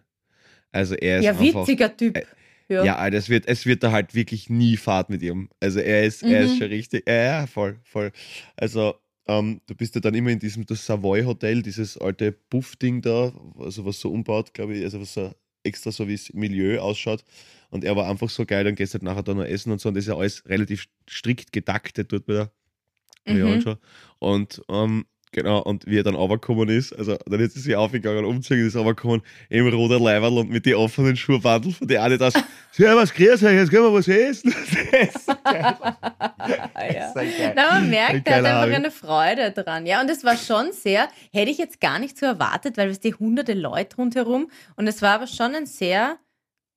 Also 0.73 0.95
er 0.97 1.21
ist 1.21 1.25
Ja, 1.27 1.33
einfach, 1.33 1.61
witziger 1.63 1.97
Typ. 1.97 2.17
äh, 2.17 2.25
Ja, 2.69 3.09
das 3.11 3.29
wird, 3.29 3.47
es 3.47 3.67
wird 3.67 3.83
da 3.85 3.93
halt 3.93 4.15
wirklich 4.15 4.51
nie 4.51 4.77
Fahrt 4.77 5.11
mit 5.11 5.23
ihm. 5.23 5.49
Also 5.61 5.79
er 5.81 6.05
ist, 6.05 6.23
er 6.25 6.43
ist 6.43 6.55
Mhm. 6.55 6.59
schon 6.59 6.67
richtig, 6.69 7.09
ja, 7.09 7.15
ja, 7.15 7.47
voll, 7.47 7.79
voll. 7.85 8.11
Also 8.57 8.95
ähm, 9.27 9.61
du 9.67 9.75
bist 9.75 9.95
ja 9.95 10.01
dann 10.01 10.15
immer 10.15 10.31
in 10.31 10.39
diesem 10.41 10.67
das 10.67 10.85
Savoy 10.85 11.23
Hotel, 11.25 11.63
dieses 11.63 11.97
alte 11.97 12.33
Buff-Ding 12.33 13.01
da, 13.01 13.33
also 13.59 13.85
was 13.87 14.01
so 14.01 14.11
umbaut, 14.11 14.53
glaube 14.53 14.75
ich, 14.77 14.85
also 14.85 15.01
was 15.01 15.15
so 15.15 15.33
extra 15.63 15.93
so 15.93 16.09
wie 16.09 16.17
das 16.17 16.33
Milieu 16.35 16.81
ausschaut. 16.81 17.25
Und 17.75 17.83
er 17.85 17.97
war 17.97 18.09
einfach 18.09 18.31
so 18.31 18.47
geil, 18.47 18.63
dann 18.63 18.77
gehst 18.77 18.95
du 18.95 18.99
halt 18.99 19.03
nachher 19.03 19.25
da 19.25 19.35
noch 19.35 19.43
essen 19.45 19.73
und 19.73 19.81
so. 19.81 19.89
Und 19.89 19.97
das 19.97 20.05
ist 20.05 20.09
ja 20.09 20.17
alles 20.17 20.45
relativ 20.47 20.85
strikt 21.11 21.53
getaktet 21.53 22.13
dort 22.13 22.25
bei 22.25 22.33
der 22.35 22.51
Mhm. 23.27 23.61
schon. 23.63 23.77
Und 24.21 24.63
ähm, 24.69 25.07
genau, 25.33 25.61
und 25.63 25.85
wie 25.87 25.99
er 25.99 26.03
dann 26.05 26.15
runtergekommen 26.15 26.69
ist, 26.69 26.93
also 26.93 27.17
dann 27.27 27.41
ist 27.41 27.57
er 27.57 27.63
sich 27.63 27.75
aufgegangen, 27.75 28.25
umgezogen, 28.25 28.65
ist 28.67 28.77
runtergekommen, 28.77 29.23
im 29.49 29.67
roter 29.67 29.99
Leiberl 29.99 30.39
und 30.39 30.51
mit 30.51 30.67
den 30.67 30.75
offenen 30.75 31.17
Schuhbandel 31.17 31.73
von 31.73 31.89
der 31.89 32.03
Adidas. 32.05 32.35
Servus, 32.71 33.13
grüß 33.13 33.43
euch, 33.43 33.55
jetzt 33.55 33.71
können 33.71 33.85
wir 33.85 33.93
was 33.95 34.07
essen. 34.09 34.55
Das 34.93 35.15
ist 35.17 35.27
geil. 35.45 35.75
Ja. 36.95 37.13
Das 37.15 37.25
ist 37.25 37.39
geil. 37.39 37.53
Na, 37.57 37.71
man 37.81 37.91
merkt, 37.91 38.29
er 38.29 38.37
hat 38.37 38.45
einfach 38.45 38.61
Harry. 38.61 38.75
eine 38.75 38.91
Freude 38.91 39.51
dran. 39.53 39.87
Ja, 39.87 40.01
und 40.03 40.11
es 40.11 40.23
war 40.23 40.37
schon 40.37 40.73
sehr, 40.73 41.09
hätte 41.33 41.51
ich 41.51 41.57
jetzt 41.59 41.81
gar 41.81 41.99
nicht 41.99 42.19
so 42.19 42.27
erwartet, 42.27 42.77
weil 42.77 42.91
es 42.91 43.01
die 43.01 43.15
hunderte 43.15 43.55
Leute 43.55 43.97
rundherum 43.97 44.51
und 44.77 44.87
es 44.87 45.01
war 45.03 45.15
aber 45.15 45.27
schon 45.27 45.55
ein 45.55 45.67
sehr 45.67 46.19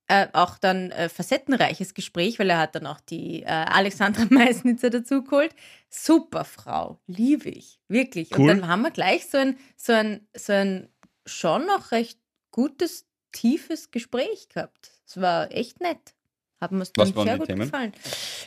äh, 0.08 0.28
auch 0.34 0.58
dann 0.58 0.92
äh, 0.92 1.10
facettenreiches 1.10 1.94
Gespräch, 1.94 2.40
weil 2.40 2.50
er 2.50 2.60
hat 2.60 2.76
dann 2.76 2.88
auch 2.88 3.02
die 3.02 3.44
äh, 3.44 3.48
Alexandra 3.48 4.26
Meisnitzer 4.30 4.90
dazu 4.90 5.24
geholt. 5.24 5.54
Super 5.90 6.46
Frau, 6.46 7.00
liebe 7.08 7.50
ich, 7.50 7.80
wirklich. 7.88 8.32
Cool. 8.34 8.52
Und 8.52 8.62
dann 8.62 8.68
haben 8.68 8.82
wir 8.84 8.92
gleich 8.92 9.28
so 9.28 9.38
ein, 9.38 9.58
so 9.76 9.94
ein, 9.94 10.28
so 10.36 10.54
ein 10.54 10.90
schon 11.26 11.66
noch 11.66 11.92
recht 11.92 12.20
gutes, 12.52 13.06
tiefes 13.32 13.92
Gespräch 13.92 14.50
gehabt. 14.50 14.92
Es 15.06 15.20
war 15.20 15.52
echt 15.52 15.82
nett. 15.82 16.16
Hat 16.60 16.72
mir 16.72 16.86
sehr 16.86 17.38
gut 17.38 17.48
Themen? 17.48 17.60
gefallen. 17.60 17.94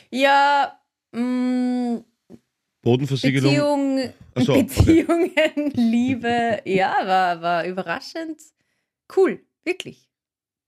Ja, 0.09 0.79
mh, 1.11 2.03
Bodenversiegelung. 2.81 3.51
Beziehung, 3.53 4.13
so, 4.35 4.53
okay. 4.53 4.63
Beziehungen, 4.63 5.71
Liebe, 5.75 6.61
ja, 6.65 6.95
war, 7.05 7.41
war 7.41 7.65
überraschend 7.65 8.41
cool, 9.15 9.45
wirklich. 9.63 10.10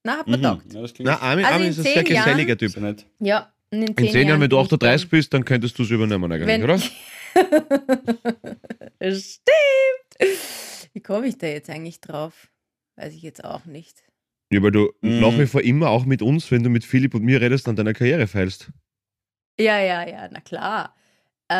Na, 0.04 0.18
hat 0.18 0.28
man 0.28 0.40
Mhm. 0.40 0.44
taugt. 0.44 0.74
Ja, 0.74 0.82
Na, 1.06 1.20
Armin, 1.22 1.46
Also 1.46 1.54
Armin 1.54 1.66
in 1.68 1.72
ist 1.72 1.80
ein 1.80 1.84
zehn 1.86 1.94
sehr 1.94 2.04
geselliger 2.04 2.48
Jahren- 2.50 2.58
Typ. 2.58 2.78
nett. 2.78 3.06
Ja, 3.20 3.54
in, 3.72 3.84
In 3.84 3.96
zehn 4.10 4.28
Jahren, 4.28 4.42
wenn 4.42 4.50
du 4.50 4.58
bin 4.58 4.66
ich 4.66 4.72
38 4.74 5.02
dann- 5.04 5.10
bist, 5.10 5.34
dann 5.34 5.46
könntest 5.46 5.80
du 5.80 5.84
es 5.84 5.90
übernehmen 5.90 6.32
eigentlich, 6.32 6.48
Wenn- 6.48 6.64
oder? 6.64 6.78
Stimmt. 9.02 9.50
Wie 10.94 11.02
komme 11.02 11.28
ich 11.28 11.38
da 11.38 11.48
jetzt 11.48 11.70
eigentlich 11.70 12.00
drauf? 12.02 12.50
Weiß 12.96 13.14
ich 13.14 13.22
jetzt 13.24 13.44
auch 13.44 13.66
nicht. 13.66 14.04
Ja, 14.52 14.62
weil 14.62 14.72
du 14.72 14.92
Mhm. 15.02 15.20
nach 15.22 15.38
wie 15.40 15.48
vor 15.48 15.62
immer 15.62 15.90
auch 15.90 16.06
mit 16.06 16.22
uns, 16.22 16.52
wenn 16.52 16.64
du 16.64 16.70
mit 16.70 16.86
Philipp 16.86 17.16
und 17.16 17.24
mir 17.24 17.42
redest, 17.42 17.68
an 17.68 17.76
deiner 17.76 17.94
Karriere 17.94 18.28
feilst. 18.28 18.72
Ja, 19.60 19.80
ja, 19.80 20.08
ja, 20.08 20.28
na 20.32 20.42
klar. 20.42 20.96
Äh, 21.50 21.56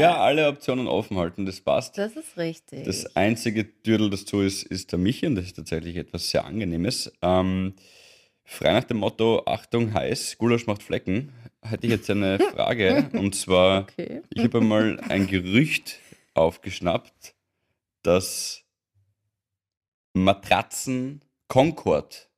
Ja, 0.00 0.16
alle 0.20 0.48
Optionen 0.48 0.86
offen 0.88 1.16
halten, 1.18 1.46
das 1.46 1.60
passt. 1.60 1.98
Das 1.98 2.16
ist 2.16 2.36
richtig. 2.36 2.84
Das 2.84 3.14
einzige 3.16 3.64
Dürdel, 3.64 4.10
das 4.10 4.22
so 4.22 4.42
ist, 4.42 4.62
ist 4.64 4.92
der 4.92 4.98
Michi 4.98 5.26
und 5.26 5.36
das 5.36 5.46
ist 5.46 5.56
tatsächlich 5.56 5.96
etwas 5.96 6.30
sehr 6.30 6.44
Angenehmes. 6.44 7.12
Ähm, 7.22 7.74
frei 8.44 8.72
nach 8.72 8.84
dem 8.84 8.98
Motto, 8.98 9.42
Achtung, 9.46 9.92
heiß, 9.94 10.38
Gulasch 10.38 10.66
macht 10.66 10.82
Flecken, 10.82 11.32
hätte 11.62 11.86
ich 11.86 11.92
jetzt 11.92 12.10
eine 12.10 12.38
Frage. 12.54 13.10
und 13.12 13.34
zwar, 13.34 13.82
okay. 13.82 14.22
ich 14.30 14.42
habe 14.42 14.58
einmal 14.58 14.98
ein 15.08 15.26
Gerücht 15.26 15.98
aufgeschnappt, 16.34 17.34
dass 18.02 18.64
Matratzen 20.14 21.22
Concord 21.48 22.28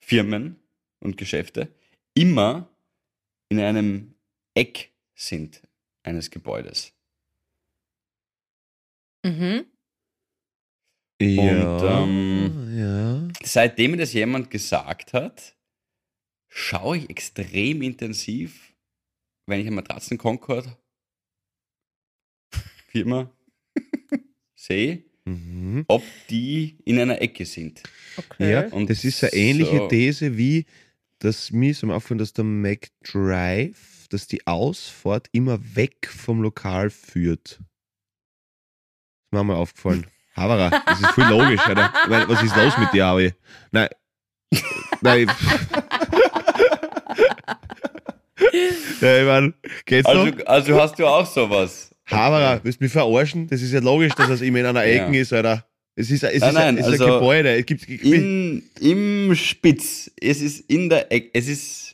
Firmen 0.00 0.58
und 1.00 1.16
Geschäfte 1.16 1.68
immer 2.14 2.68
in 3.48 3.60
einem 3.60 4.14
Eck 4.54 4.92
sind 5.14 5.62
eines 6.02 6.30
Gebäudes. 6.30 6.92
Mhm. 9.24 9.66
Ja. 11.20 12.02
ähm, 12.02 12.76
ja. 12.76 13.28
Seitdem 13.42 13.92
mir 13.92 13.96
das 13.98 14.12
jemand 14.12 14.50
gesagt 14.50 15.12
hat, 15.12 15.56
schaue 16.48 16.98
ich 16.98 17.10
extrem 17.10 17.82
intensiv, 17.82 18.74
wenn 19.46 19.60
ich 19.60 19.66
eine 19.66 19.76
Matratzen 19.76 20.18
Concord 20.18 20.66
Firma 22.88 23.30
sehe, 24.58 25.04
Mhm. 25.26 25.86
ob 25.88 26.02
die 26.28 26.76
in 26.84 26.98
einer 26.98 27.18
Ecke 27.22 27.46
sind. 27.46 27.82
Okay. 28.18 28.52
Ja, 28.52 28.68
Und 28.68 28.90
das 28.90 29.04
ist 29.04 29.24
eine 29.24 29.32
ähnliche 29.32 29.78
so. 29.78 29.88
These 29.88 30.36
wie, 30.36 30.66
dass 31.18 31.50
mir 31.50 31.70
ist 31.70 31.82
mir 31.82 31.94
aufgefallen, 31.94 32.18
dass 32.18 32.34
der 32.34 32.44
McDrive, 32.44 34.03
dass 34.14 34.26
die 34.28 34.46
Ausfahrt 34.46 35.28
immer 35.32 35.58
weg 35.74 36.08
vom 36.08 36.40
Lokal 36.40 36.88
führt. 36.90 37.50
Das 37.50 37.58
ist 37.58 39.32
mir 39.32 39.44
mal 39.44 39.56
aufgefallen. 39.56 40.06
Havara, 40.36 40.70
das 40.86 41.00
ist 41.00 41.10
voll 41.10 41.28
logisch, 41.28 41.60
Alter. 41.60 41.92
Ich 42.04 42.08
meine, 42.10 42.28
was 42.28 42.42
ist 42.42 42.56
los 42.56 42.78
mit 42.78 42.92
dir, 42.92 43.06
Aui? 43.06 43.34
Nein. 43.70 43.88
Nein. 45.00 45.26
ja, 49.00 49.18
ich 49.18 49.26
meine, 49.26 49.54
geht's 49.84 50.08
noch? 50.08 50.24
Also, 50.24 50.44
also 50.46 50.80
hast 50.80 50.98
du 50.98 51.06
auch 51.06 51.26
sowas. 51.26 51.94
Havara, 52.06 52.60
willst 52.62 52.80
du 52.80 52.84
mich 52.84 52.92
verarschen? 52.92 53.48
Das 53.48 53.62
ist 53.62 53.72
ja 53.72 53.80
logisch, 53.80 54.14
dass 54.14 54.28
das 54.28 54.40
immer 54.40 54.60
in 54.60 54.66
einer 54.66 54.84
Ja. 54.84 55.06
Ecke 55.06 55.18
ist, 55.18 55.32
Alter. 55.32 55.66
Es 55.96 56.10
ist, 56.10 56.24
es 56.24 56.40
Nein, 56.40 56.48
ist, 56.50 56.54
nein, 56.54 56.78
es 56.78 56.86
ist 56.86 56.92
also 56.92 57.04
ein 57.04 57.12
Gebäude. 57.14 57.56
Es 57.56 57.66
gibt, 57.66 57.88
In, 57.88 58.68
Im 58.80 59.34
Spitz. 59.36 60.10
Es 60.20 60.40
ist 60.40 60.60
in 60.68 60.88
der 60.88 61.10
Ecke. 61.12 61.30
Es 61.32 61.48
ist. 61.48 61.93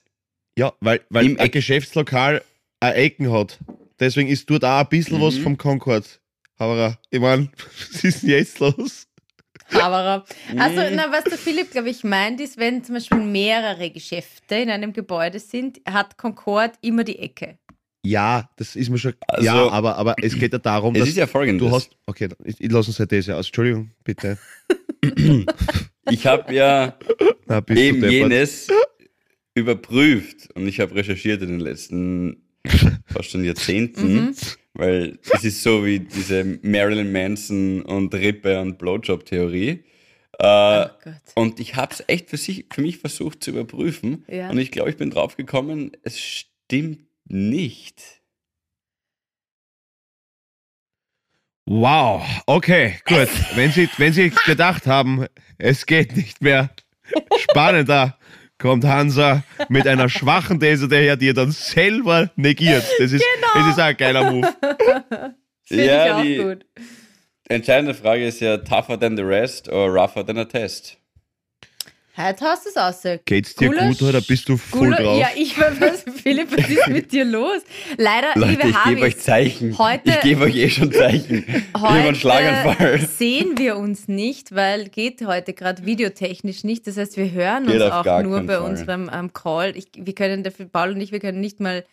Ja, 0.59 0.73
weil, 0.81 1.01
weil 1.11 1.27
Im 1.27 1.33
ein 1.39 1.47
Eck. 1.47 1.53
Geschäftslokal 1.53 2.43
eine 2.81 2.95
Ecken 2.95 3.33
hat. 3.33 3.59
Deswegen 3.99 4.29
ist 4.29 4.49
dort 4.51 4.65
auch 4.65 4.81
ein 4.81 4.89
bisschen 4.89 5.21
was 5.21 5.35
Mhm. 5.37 5.43
vom 5.43 5.59
Concord. 5.59 6.21
Aber 6.59 6.99
ich 7.11 7.21
meine, 7.21 7.49
was 7.93 8.05
ist 8.05 8.23
denn 8.23 8.31
jetzt 8.31 8.59
los? 8.61 9.07
Aber, 9.73 10.25
also, 10.59 10.81
na, 10.95 11.13
was 11.13 11.25
der 11.25 11.39
Philipp, 11.39 11.71
glaube 11.71 11.91
ich, 11.91 12.03
meint, 12.03 12.41
ist, 12.41 12.59
wenn 12.59 12.83
zum 12.83 12.97
Beispiel 12.97 13.19
mehrere 13.19 13.91
Geschäfte 13.91 14.57
in 14.57 14.69
einem 14.69 14.93
Gebäude 14.93 15.39
sind, 15.39 15.81
hat 15.89 16.17
Concord 16.19 16.73
immer 16.81 17.05
die 17.05 17.21
Ecke. 17.21 17.57
Ja, 18.05 18.51
das 18.57 18.75
ist 18.77 18.89
mir 18.91 18.99
schon. 18.99 19.15
Also- 19.29 19.45
ja, 19.45 19.69
aber, 19.69 19.97
aber 19.97 20.17
es 20.23 20.37
geht 20.37 20.53
ja 20.53 20.59
darum, 20.59 20.95
Es 20.97 21.01
dass 21.01 21.09
ist 21.11 21.17
ja 21.19 21.27
folgendes. 21.29 21.69
du 21.69 21.73
hast. 21.75 21.91
Okay, 22.07 22.29
ich, 22.45 22.61
ich 22.61 22.71
lasse 22.73 22.89
uns 22.91 22.99
halt 22.99 23.13
das 23.13 23.27
ja 23.27 23.37
aus. 23.37 23.47
Entschuldigung, 23.47 23.93
bitte. 24.03 24.39
ich 26.11 26.27
habe 26.27 26.53
ja 26.55 26.97
Na, 27.47 27.63
eben 27.69 28.11
jenes 28.11 28.69
überprüft 29.55 30.51
und 30.55 30.67
ich 30.69 30.81
habe 30.81 30.95
recherchiert 30.95 31.43
in 31.43 31.49
den 31.49 31.61
letzten 31.61 32.43
fast 33.07 33.31
schon 33.31 33.45
Jahrzehnten, 33.45 34.15
Mhm. 34.27 34.35
weil 34.75 35.19
es 35.33 35.45
ist 35.45 35.63
so 35.63 35.85
wie 35.85 36.01
diese 36.01 36.45
Marilyn 36.63 37.11
Manson 37.13 37.83
und 37.83 38.15
Rippe 38.15 38.61
und 38.61 38.79
Blowjob-Theorie. 38.79 39.85
Äh, 40.39 40.43
oh 40.43 40.87
Gott. 41.05 41.15
und 41.35 41.61
ich 41.61 41.77
habe 41.77 41.93
es 41.93 42.03
echt 42.07 42.31
für, 42.31 42.37
sich, 42.39 42.67
für 42.73 42.81
mich 42.81 42.99
versucht 42.99 43.45
zu 43.45 43.51
überprüfen. 43.51 44.25
Ja. 44.29 44.49
Und 44.51 44.59
ich 44.59 44.71
glaube, 44.71 44.91
ich 44.91 44.97
bin 44.97 45.11
drauf 45.11 45.37
gekommen, 45.37 45.93
es 46.03 46.19
stimmt 46.21 47.01
nicht. 47.27 48.23
Wow, 51.67 52.23
okay, 52.47 52.97
gut. 53.07 53.29
Wenn 53.55 53.71
Sie, 53.71 53.89
wenn 53.99 54.13
Sie 54.13 54.31
gedacht 54.47 54.87
haben, 54.87 55.27
es 55.59 55.87
geht 55.87 56.17
nicht 56.17 56.41
mehr 56.43 56.71
spannender, 57.39 58.19
kommt 58.61 58.85
Hansa 58.85 59.43
mit 59.69 59.87
einer 59.89 60.09
schwachen 60.09 60.61
These 60.61 60.87
daher, 60.89 61.17
die 61.17 61.31
er 61.31 61.35
dann 61.35 61.51
selber 61.51 62.31
negiert. 62.37 62.85
Das 62.99 63.11
ist, 63.13 63.25
das 63.55 63.67
ist 63.69 63.79
auch 63.81 63.85
ein 63.85 63.97
geiler 63.97 64.31
Move. 64.31 64.49
Finde 65.65 65.85
Ja, 65.87 66.07
ich 66.07 66.13
auch 66.13 66.23
die- 66.23 66.37
gut. 66.37 66.67
Entscheidende 67.49 67.95
Frage 67.95 68.25
ist 68.27 68.39
ja 68.41 68.59
tougher 68.59 68.99
than 69.01 69.17
the 69.17 69.25
rest 69.25 69.69
or 69.69 69.89
rougher 69.89 70.25
than 70.25 70.39
a 70.39 70.45
test. 70.45 70.99
Heute 72.23 72.45
hast 72.45 72.65
du 72.67 72.71
es 72.71 72.77
aus. 72.77 73.03
Geht's 73.25 73.55
dir 73.55 73.69
Gulasch- 73.71 73.99
gut 73.99 74.03
oder 74.09 74.21
bist 74.21 74.49
du 74.49 74.57
voll 74.57 74.89
Gula- 74.89 74.97
drauf? 75.03 75.19
Ja, 75.21 75.29
ich 75.37 75.59
was, 75.59 76.05
Philipp, 76.23 76.51
was 76.57 76.69
ist 76.69 76.89
mit 76.89 77.13
dir 77.13 77.25
los? 77.25 77.63
Leider, 77.97 78.29
Leute, 78.35 78.51
liebe 78.53 78.69
ich 78.69 78.85
gebe 78.85 79.01
euch 79.03 79.19
Zeichen. 79.19 79.79
heute- 79.79 80.11
ich 80.11 80.21
gebe 80.21 80.43
euch 80.45 80.57
eh 80.57 80.69
schon 80.69 80.93
Zeichen. 80.93 81.45
Heute 81.81 83.07
sehen 83.07 83.57
wir 83.59 83.77
uns 83.77 84.09
nicht, 84.09 84.55
weil 84.55 84.89
geht 84.89 85.25
heute 85.27 85.53
gerade 85.55 85.85
videotechnisch 85.87 86.65
nicht. 86.65 86.87
Das 86.87 86.97
heißt, 86.97 87.17
wir 87.17 87.31
hören 87.31 87.67
Geht 87.67 87.81
uns 87.81 87.91
auch 87.93 88.23
nur 88.23 88.43
bei 88.43 88.57
Fall. 88.57 88.71
unserem 88.71 89.11
ähm, 89.13 89.33
Call. 89.33 89.77
Ich, 89.77 89.87
wir 89.97 90.15
können 90.15 90.43
dafür, 90.43 90.67
Paul 90.67 90.91
und 90.91 91.01
ich, 91.01 91.13
wir 91.13 91.21
können 91.21 91.41
nicht 91.41 91.61
mal, 91.61 91.85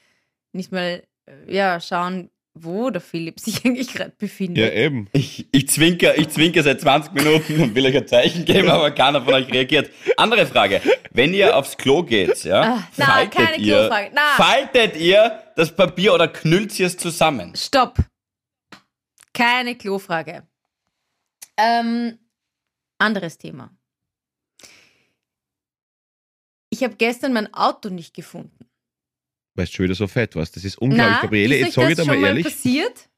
nicht 0.53 0.71
mal, 0.71 1.03
äh, 1.25 1.53
ja, 1.55 1.79
schauen, 1.79 2.29
wo 2.63 2.89
der 2.89 3.01
Philipp 3.01 3.39
sich 3.39 3.63
eigentlich 3.65 3.93
gerade 3.93 4.13
befindet. 4.17 4.63
Ja, 4.63 4.71
eben. 4.71 5.09
Ich, 5.13 5.47
ich, 5.51 5.69
zwinker, 5.69 6.17
ich 6.17 6.29
zwinker 6.29 6.63
seit 6.63 6.81
20 6.81 7.13
Minuten 7.13 7.61
und 7.61 7.75
will 7.75 7.85
euch 7.85 7.95
ein 7.95 8.07
Zeichen 8.07 8.45
geben, 8.45 8.69
aber 8.69 8.91
keiner 8.91 9.21
von 9.21 9.33
euch 9.33 9.51
reagiert. 9.51 9.89
Andere 10.17 10.45
Frage. 10.45 10.81
Wenn 11.11 11.33
ihr 11.33 11.55
aufs 11.55 11.77
Klo 11.77 12.03
geht, 12.03 12.43
ja, 12.43 12.87
na, 12.97 13.05
faltet, 13.05 13.33
keine 13.33 13.57
ihr, 13.57 13.79
Klofrage. 13.79 14.11
Na. 14.13 14.21
faltet 14.37 14.97
ihr 14.97 15.43
das 15.55 15.75
Papier 15.75 16.13
oder 16.13 16.27
knüllt 16.27 16.77
ihr 16.79 16.87
es 16.87 16.97
zusammen? 16.97 17.53
Stopp. 17.55 17.97
Keine 19.33 19.75
Klofrage. 19.75 20.43
Ähm, 21.57 22.19
anderes 22.99 23.37
Thema. 23.37 23.71
Ich 26.69 26.83
habe 26.83 26.95
gestern 26.95 27.33
mein 27.33 27.53
Auto 27.53 27.89
nicht 27.89 28.13
gefunden. 28.13 28.66
Weil 29.57 29.65
du 29.65 29.71
schon 29.71 29.83
wieder 29.85 29.95
so 29.95 30.07
fett 30.07 30.35
warst. 30.35 30.55
Das 30.55 30.63
ist 30.63 30.77
unglaublich, 30.77 31.15
Na, 31.15 31.21
Gabriele. 31.21 31.57
Jetzt 31.57 31.73
sage 31.73 31.91
ich 31.91 31.97
dir 31.97 32.05
mal 32.05 32.23
ehrlich. 32.23 32.45
passiert? 32.45 33.09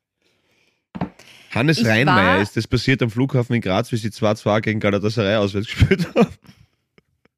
Hannes 1.52 1.80
Ich 1.80 1.86
Reinmeier 1.86 2.42
ist 2.42 2.56
das 2.56 2.66
passiert 2.66 3.02
am 3.02 3.10
Flughafen 3.10 3.56
in 3.56 3.62
Graz, 3.62 3.92
wie 3.92 3.98
sie 3.98 4.10
2-2 4.10 4.62
gegen 4.62 4.80
Galatasaray 4.80 5.36
auswärts 5.36 5.68
gespielt 5.68 6.08
haben. 6.16 6.30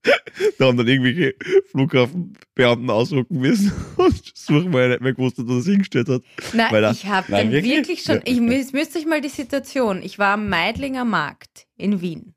da 0.60 0.66
haben 0.66 0.78
dann 0.78 0.88
irgendwelche 0.88 1.34
Flughafenbeamten 1.72 2.90
ausrücken 2.90 3.40
müssen 3.40 3.72
und 3.98 4.22
suchen, 4.36 4.72
weil 4.72 4.84
er 4.84 4.90
nicht 4.90 5.02
mehr 5.02 5.14
gewusst 5.14 5.38
hat, 5.40 5.48
was 5.48 5.56
er 5.56 5.62
sich 5.62 5.72
hingestellt 5.72 6.10
hat. 6.10 6.22
Nein, 6.54 6.74
er- 6.74 6.92
ich 6.92 7.06
habe 7.08 7.32
dann 7.32 7.52
wirklich? 7.52 7.76
wirklich, 7.78 8.04
schon. 8.04 8.22
Ich 8.26 8.40
müsst, 8.40 8.74
müsst 8.74 8.96
euch 8.96 9.06
mal 9.06 9.22
die 9.22 9.30
Situation. 9.30 10.04
Ich 10.04 10.20
war 10.20 10.34
am 10.34 10.48
Meidlinger 10.50 11.06
Markt 11.06 11.66
in 11.78 12.02
Wien. 12.02 12.36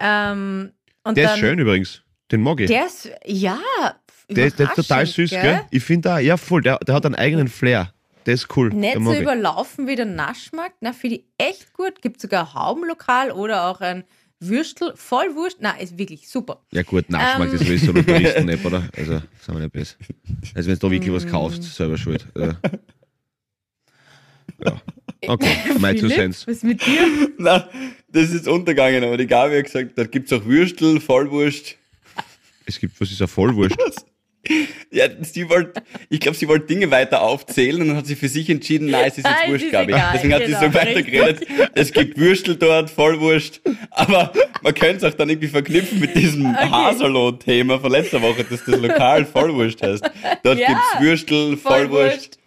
Ähm, 0.00 0.72
Der 1.06 1.14
dann, 1.14 1.34
ist 1.34 1.38
schön 1.38 1.58
übrigens. 1.60 2.02
Den 2.32 2.42
mag 2.42 2.60
ich. 2.60 2.68
Der 2.68 2.86
ist, 2.86 3.10
ja. 3.26 3.58
Der 4.30 4.46
ist, 4.46 4.58
der 4.58 4.68
ist 4.68 4.76
total 4.76 5.06
süß, 5.06 5.30
gell? 5.30 5.62
Ich 5.70 5.82
finde 5.84 6.08
da, 6.08 6.18
ja 6.18 6.36
voll, 6.36 6.62
der, 6.62 6.78
der 6.78 6.94
hat 6.94 7.06
einen 7.06 7.14
eigenen 7.14 7.48
Flair. 7.48 7.92
Der 8.26 8.34
ist 8.34 8.54
cool. 8.56 8.68
Nicht 8.70 8.98
so 9.02 9.12
ich. 9.12 9.20
überlaufen 9.20 9.86
wie 9.86 9.96
der 9.96 10.04
Naschmarkt. 10.06 10.76
Na, 10.80 10.92
finde 10.92 11.16
ich 11.16 11.24
echt 11.38 11.72
gut. 11.72 12.02
Gibt 12.02 12.20
sogar 12.20 12.48
ein 12.48 12.54
Haubenlokal 12.54 13.32
oder 13.32 13.66
auch 13.66 13.80
ein 13.80 14.04
Würstel. 14.38 14.92
Voll 14.94 15.34
Wurst. 15.34 15.58
Na, 15.60 15.72
ist 15.72 15.98
wirklich 15.98 16.28
super. 16.28 16.60
Ja 16.70 16.82
gut, 16.82 17.08
Nachschmack 17.08 17.48
Ähm. 17.48 17.54
ist 17.54 17.66
sowieso 17.66 17.92
ein 17.92 18.06
Touristen-App, 18.06 18.64
oder? 18.66 18.88
Also, 18.96 19.12
sagen 19.12 19.24
wir 19.48 19.60
nicht 19.60 19.72
besser. 19.72 19.96
Also 20.54 20.68
wenn 20.68 20.78
du 20.78 20.86
da 20.86 20.90
wirklich 20.90 21.12
was 21.12 21.26
kaufst, 21.26 21.62
selber 21.62 21.96
schuld. 21.96 22.26
Ja. 22.36 22.56
ja. 24.64 24.80
Okay, 25.26 25.56
my 25.78 25.94
two 25.94 26.08
cents. 26.08 26.46
Was 26.46 26.56
ist 26.56 26.64
mit 26.64 26.84
dir? 26.86 27.30
Na, 27.38 27.68
das 28.08 28.30
ist 28.30 28.48
untergegangen, 28.48 29.04
aber 29.04 29.16
die 29.16 29.26
Gabi 29.26 29.58
hat 29.58 29.64
gesagt, 29.64 29.96
da 29.96 30.04
gibt 30.04 30.30
es 30.30 30.38
auch 30.38 30.44
Würstel, 30.44 31.00
Vollwurst. 31.00 31.76
Es 32.66 32.78
gibt, 32.78 33.00
was 33.00 33.10
ist 33.10 33.20
ein 33.20 33.28
Vollwurst? 33.28 33.76
Ja, 34.90 35.04
sie 35.20 35.48
wollte, 35.50 35.82
ich 36.08 36.18
glaube, 36.18 36.36
sie 36.36 36.48
wollte 36.48 36.66
Dinge 36.66 36.90
weiter 36.90 37.20
aufzählen 37.20 37.82
und 37.82 37.88
dann 37.88 37.96
hat 37.98 38.06
sie 38.06 38.16
für 38.16 38.28
sich 38.28 38.48
entschieden, 38.48 38.88
nein, 38.90 39.04
es 39.06 39.18
ist 39.18 39.26
jetzt 39.26 39.36
es 39.44 39.50
Wurscht, 39.50 39.70
Gabi. 39.70 39.92
egal, 39.92 40.10
Deswegen 40.14 40.32
hat 40.34 40.40
sie 40.40 40.46
genau, 40.48 40.60
so 40.60 40.74
weitergeredet. 40.74 41.46
Es 41.74 41.92
gibt 41.92 42.18
Würstel 42.18 42.56
dort, 42.56 42.88
Vollwurst. 42.88 43.60
Aber 43.90 44.32
man 44.62 44.74
könnte 44.74 45.06
es 45.06 45.12
auch 45.12 45.16
dann 45.16 45.28
irgendwie 45.28 45.48
verknüpfen 45.48 46.00
mit 46.00 46.14
diesem 46.16 46.56
Haserlohn-Thema 46.56 47.78
von 47.80 47.90
letzter 47.92 48.22
Woche, 48.22 48.44
dass 48.44 48.64
das 48.64 48.80
Lokal 48.80 49.26
Vollwurst 49.26 49.82
heißt. 49.82 50.10
Dort 50.42 50.58
Ja, 50.58 50.68
gibt's 50.68 51.00
Würstel, 51.00 51.56
Vollwurst. 51.58 52.38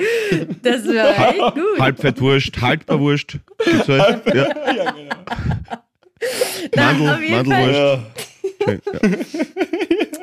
Das 0.63 0.85
war 0.87 1.29
echt 1.29 1.55
gut. 1.55 1.79
Halbfettwurst, 1.79 2.59
Haltbarwurst. 2.59 3.37
Gibt's 3.65 3.87
halt. 3.87 4.21
Ja. 4.33 4.95
Mandel, 6.75 7.09
auf 7.13 7.21
jeden 7.21 7.45
Fall. 7.45 7.71
Mandelwurst. 7.71 7.77
Ja. 7.77 8.03
Schön, 8.65 8.81
ja. 8.93 8.99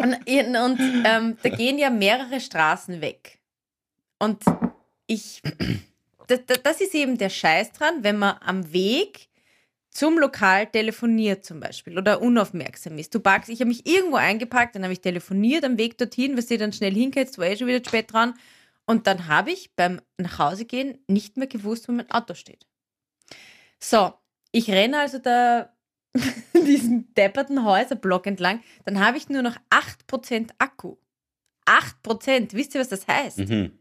Und, 0.00 0.14
und 0.24 1.04
ähm, 1.04 1.36
da 1.42 1.48
gehen 1.50 1.78
ja 1.78 1.90
mehrere 1.90 2.40
Straßen 2.40 3.00
weg. 3.00 3.38
Und 4.18 4.42
ich, 5.06 5.42
das, 6.26 6.80
ist 6.80 6.94
eben 6.94 7.18
der 7.18 7.30
Scheiß 7.30 7.72
dran, 7.72 8.02
wenn 8.02 8.18
man 8.18 8.36
am 8.40 8.72
Weg 8.72 9.28
zum 9.90 10.18
Lokal 10.18 10.66
telefoniert 10.66 11.44
zum 11.44 11.58
Beispiel 11.60 11.98
oder 11.98 12.22
unaufmerksam 12.22 12.96
ist. 12.98 13.14
Du 13.14 13.20
packst, 13.20 13.50
ich 13.50 13.60
habe 13.60 13.68
mich 13.68 13.86
irgendwo 13.86 14.16
eingepackt, 14.16 14.76
dann 14.76 14.84
habe 14.84 14.92
ich 14.92 15.00
telefoniert 15.00 15.64
am 15.64 15.78
Weg 15.78 15.98
dorthin, 15.98 16.36
was 16.36 16.46
dir 16.46 16.58
dann 16.58 16.72
schnell 16.72 16.94
hinkennst, 16.94 17.38
war 17.38 17.46
eh 17.46 17.56
schon 17.56 17.66
wieder 17.66 17.84
spät 17.84 18.12
dran. 18.12 18.34
Und 18.86 19.06
dann 19.06 19.26
habe 19.26 19.50
ich 19.50 19.74
beim 19.74 20.00
Nachhausegehen 20.18 20.98
nicht 21.08 21.36
mehr 21.36 21.46
gewusst, 21.46 21.88
wo 21.88 21.92
mein 21.92 22.10
Auto 22.10 22.34
steht. 22.34 22.66
So, 23.78 24.12
ich 24.52 24.70
renne 24.70 25.00
also 25.00 25.18
da 25.18 25.72
diesen 26.54 27.12
depperten 27.14 27.64
Häuserblock 27.64 28.26
entlang, 28.26 28.60
dann 28.84 28.98
habe 29.04 29.16
ich 29.16 29.28
nur 29.28 29.42
noch 29.42 29.56
8% 29.70 30.50
Akku. 30.58 30.96
8%, 31.66 32.52
wisst 32.54 32.74
ihr, 32.74 32.80
was 32.80 32.88
das 32.88 33.06
heißt? 33.06 33.38
Mhm. 33.38 33.72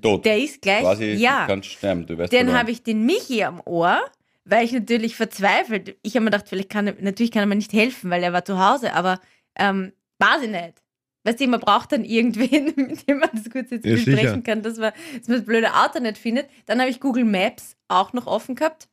Tot. 0.00 0.24
Der 0.24 0.38
ist 0.38 0.60
gleich, 0.62 0.82
Quasi, 0.82 1.12
ja. 1.12 1.42
du 1.42 1.46
kannst 1.52 1.70
sterben, 1.70 2.06
du 2.06 2.16
weißt 2.16 2.32
Dann 2.32 2.52
habe 2.52 2.70
ich 2.70 2.82
den 2.82 3.04
Michi 3.04 3.42
am 3.42 3.60
Ohr, 3.64 4.00
weil 4.44 4.64
ich 4.64 4.72
natürlich 4.72 5.16
verzweifelt, 5.16 5.96
ich 6.02 6.14
habe 6.14 6.24
mir 6.24 6.30
gedacht, 6.30 6.48
vielleicht 6.48 6.70
kann 6.70 6.86
er, 6.86 6.94
natürlich 7.00 7.32
kann 7.32 7.42
er 7.42 7.46
mir 7.46 7.56
nicht 7.56 7.72
helfen, 7.72 8.10
weil 8.10 8.22
er 8.22 8.32
war 8.32 8.44
zu 8.44 8.58
Hause, 8.58 8.92
aber 8.94 9.20
ähm, 9.58 9.92
weiß 10.18 10.42
ich 10.42 10.50
nicht. 10.50 10.82
Weißt 11.24 11.40
du, 11.40 11.46
man 11.46 11.60
braucht 11.60 11.92
dann 11.92 12.04
irgendwen, 12.04 12.66
mit 12.76 13.08
dem 13.08 13.18
man 13.18 13.30
das 13.32 13.48
kurz 13.50 13.70
jetzt 13.70 13.84
Ja, 13.86 13.94
besprechen 13.94 14.28
sicher. 14.28 14.42
kann, 14.42 14.62
dass 14.62 14.76
man, 14.78 14.92
dass 15.18 15.28
man 15.28 15.38
das 15.38 15.46
blöde 15.46 15.72
Auto 15.74 16.00
nicht 16.00 16.18
findet. 16.18 16.48
Dann 16.66 16.80
habe 16.80 16.90
ich 16.90 17.00
Google 17.00 17.24
Maps 17.24 17.76
auch 17.88 18.12
noch 18.12 18.26
offen 18.26 18.54
gehabt, 18.54 18.88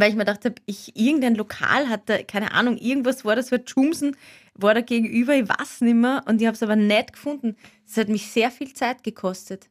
weil 0.00 0.10
ich 0.10 0.14
mir 0.16 0.24
gedacht 0.24 0.44
habe, 0.44 0.54
ich, 0.66 0.96
irgendein 0.96 1.34
Lokal 1.34 1.88
hatte, 1.88 2.24
keine 2.24 2.52
Ahnung, 2.52 2.76
irgendwas 2.78 3.24
war 3.24 3.36
das, 3.36 3.50
war 3.52 3.60
Jumsen, 3.66 4.16
war 4.54 4.74
da 4.74 4.80
gegenüber, 4.80 5.34
ich 5.34 5.48
weiß 5.48 5.82
nicht 5.82 5.94
mehr, 5.94 6.22
und 6.26 6.40
ich 6.40 6.46
habe 6.46 6.54
es 6.54 6.62
aber 6.62 6.76
nicht 6.76 7.12
gefunden. 7.14 7.56
Das 7.86 7.96
hat 7.96 8.08
mich 8.08 8.30
sehr 8.30 8.50
viel 8.50 8.72
Zeit 8.72 9.02
gekostet. 9.02 9.68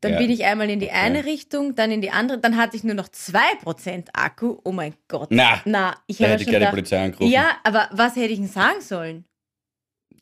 Dann 0.00 0.12
Ja, 0.14 0.18
bin 0.18 0.30
ich 0.30 0.44
einmal 0.44 0.68
in 0.68 0.80
die 0.80 0.86
okay. 0.86 0.96
eine 0.96 1.24
Richtung, 1.24 1.74
dann 1.76 1.92
in 1.92 2.00
die 2.00 2.10
andere, 2.10 2.38
dann 2.38 2.56
hatte 2.56 2.76
ich 2.76 2.82
nur 2.82 2.94
noch 2.94 3.08
2% 3.08 4.08
Akku. 4.14 4.58
Oh 4.64 4.72
mein 4.72 4.94
Gott. 5.06 5.28
Na, 5.30 5.60
Na, 5.64 5.94
ich 6.08 6.18
da 6.18 6.24
hätte 6.26 6.42
ich 6.42 6.48
gerne 6.48 6.66
die 6.66 6.70
Polizei 6.70 7.04
angerufen. 7.04 7.30
ja, 7.30 7.52
aber 7.62 7.88
was 7.92 8.16
hätte 8.16 8.32
ich 8.32 8.38
denn 8.40 8.48
sagen 8.48 8.80
sollen? 8.80 9.24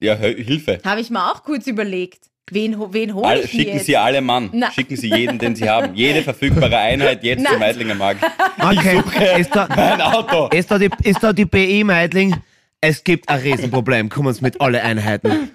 Ja, 0.00 0.16
Hilfe. 0.16 0.80
Habe 0.84 1.00
ich 1.00 1.10
mir 1.10 1.30
auch 1.32 1.44
kurz 1.44 1.66
überlegt. 1.66 2.29
Wen, 2.50 2.76
wen 2.92 3.14
hole 3.14 3.26
Alle, 3.26 3.42
ich 3.42 3.50
schicken 3.50 3.74
jetzt? 3.76 3.86
Sie 3.86 3.96
alle 3.96 4.20
Mann. 4.20 4.50
Na. 4.52 4.70
Schicken 4.72 4.96
Sie 4.96 5.08
jeden, 5.08 5.38
den 5.38 5.54
Sie 5.54 5.68
haben. 5.68 5.94
Jede 5.94 6.22
verfügbare 6.22 6.76
Einheit 6.78 7.22
jetzt 7.22 7.42
Na. 7.42 7.50
zum 7.50 7.58
Meidlinger 7.60 7.94
Markt. 7.94 8.24
Okay, 8.62 9.00
ist 9.40 9.54
da, 9.54 9.64
Ein 9.66 10.00
Auto. 10.02 10.48
ist 10.54 10.70
da 10.70 10.78
die, 10.78 10.90
ist 11.04 11.22
da 11.22 11.32
die 11.32 11.44
BI 11.46 11.82
Meidling? 11.84 12.36
Es 12.82 13.02
gibt 13.04 13.28
ein 13.28 13.40
Riesenproblem. 13.40 14.08
Kommen 14.10 14.32
Sie 14.34 14.42
mit 14.42 14.60
alle 14.60 14.82
Einheiten. 14.82 15.50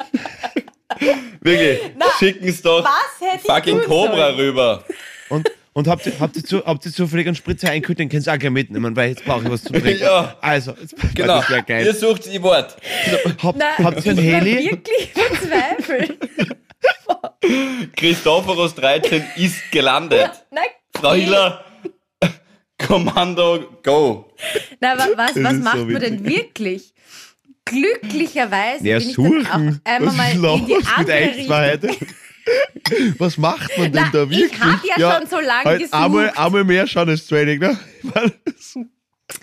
Wirklich. 1.42 1.80
Schicken 2.20 2.52
Sie 2.52 2.62
doch 2.64 2.84
Was 2.84 3.20
hätte 3.30 3.42
ich 3.46 3.52
fucking 3.52 3.82
Cobra 3.82 4.16
sollen? 4.32 4.36
rüber. 4.36 4.84
Und, 5.30 5.52
und 5.74 5.88
habt, 5.88 6.06
ihr, 6.06 6.14
habt, 6.20 6.36
ihr 6.38 6.44
zu, 6.44 6.66
habt 6.66 6.86
ihr 6.86 6.92
zufällig 6.92 7.28
einen 7.28 7.36
Spritzer 7.36 7.70
einkühlt, 7.70 8.00
den 8.00 8.10
könnt 8.10 8.26
ihr 8.28 8.34
auch 8.34 8.38
gleich 8.40 8.52
mitnehmen, 8.52 8.96
weil 8.96 9.10
jetzt 9.10 9.26
brauche 9.26 9.44
ich 9.44 9.52
was 9.52 9.64
zu 9.64 9.74
trinken. 9.74 10.00
Ja. 10.02 10.36
Also, 10.42 10.74
jetzt, 10.80 10.96
Genau. 11.16 11.38
das 11.40 11.50
wäre 11.50 11.60
Ihr 11.60 11.64
geil. 11.66 11.94
sucht 11.96 12.26
die 12.32 12.42
Wort. 12.42 12.76
Habt, 13.44 13.58
Nein, 13.60 13.68
habt 13.84 14.06
ihr 14.06 14.12
einen 14.12 14.20
ich 14.26 14.32
war 14.34 14.40
Heli? 14.42 14.72
wirklich 14.72 15.12
verzweifelt. 15.14 16.18
Christophoros 17.96 18.76
13 18.76 19.24
ist 19.38 19.72
gelandet. 19.72 20.32
Nein, 20.52 20.64
Frau 20.96 21.14
Hiller, 21.14 21.64
Kommando, 22.78 23.80
go. 23.84 24.34
Na, 24.80 24.94
aber 24.94 25.18
was, 25.18 25.36
was 25.44 25.54
macht 25.56 25.78
so 25.78 25.86
man 25.86 26.02
denn 26.02 26.26
wirklich? 26.26 26.94
Glücklicherweise 27.66 28.88
Ja, 28.88 29.00
bin 29.00 29.10
ich 29.10 29.16
dann 29.16 29.26
suchen. 29.26 29.48
auch 29.48 29.90
einmal 29.90 30.08
Was 30.08 30.16
mal 30.16 30.32
in 30.32 30.66
die 30.68 30.74
mit 30.76 30.98
andere 30.98 31.18
Richtung. 31.20 31.46
zwei 31.48 31.72
heute? 31.72 31.90
Was 33.18 33.40
macht 33.40 33.76
man 33.76 33.92
denn 33.92 34.04
Na, 34.04 34.10
da 34.12 34.24
ich 34.30 34.38
wirklich? 34.38 34.62
hab 34.62 34.86
ja 34.86 35.18
schon 35.18 35.28
so 35.28 35.40
lange 35.40 35.64
halt 35.66 35.80
gesucht. 35.80 35.96
Einmal, 36.00 36.30
einmal 36.36 36.64
mehr 36.64 36.86
Schaunes 36.86 37.26
Training, 37.26 37.58
ne? 37.60 37.76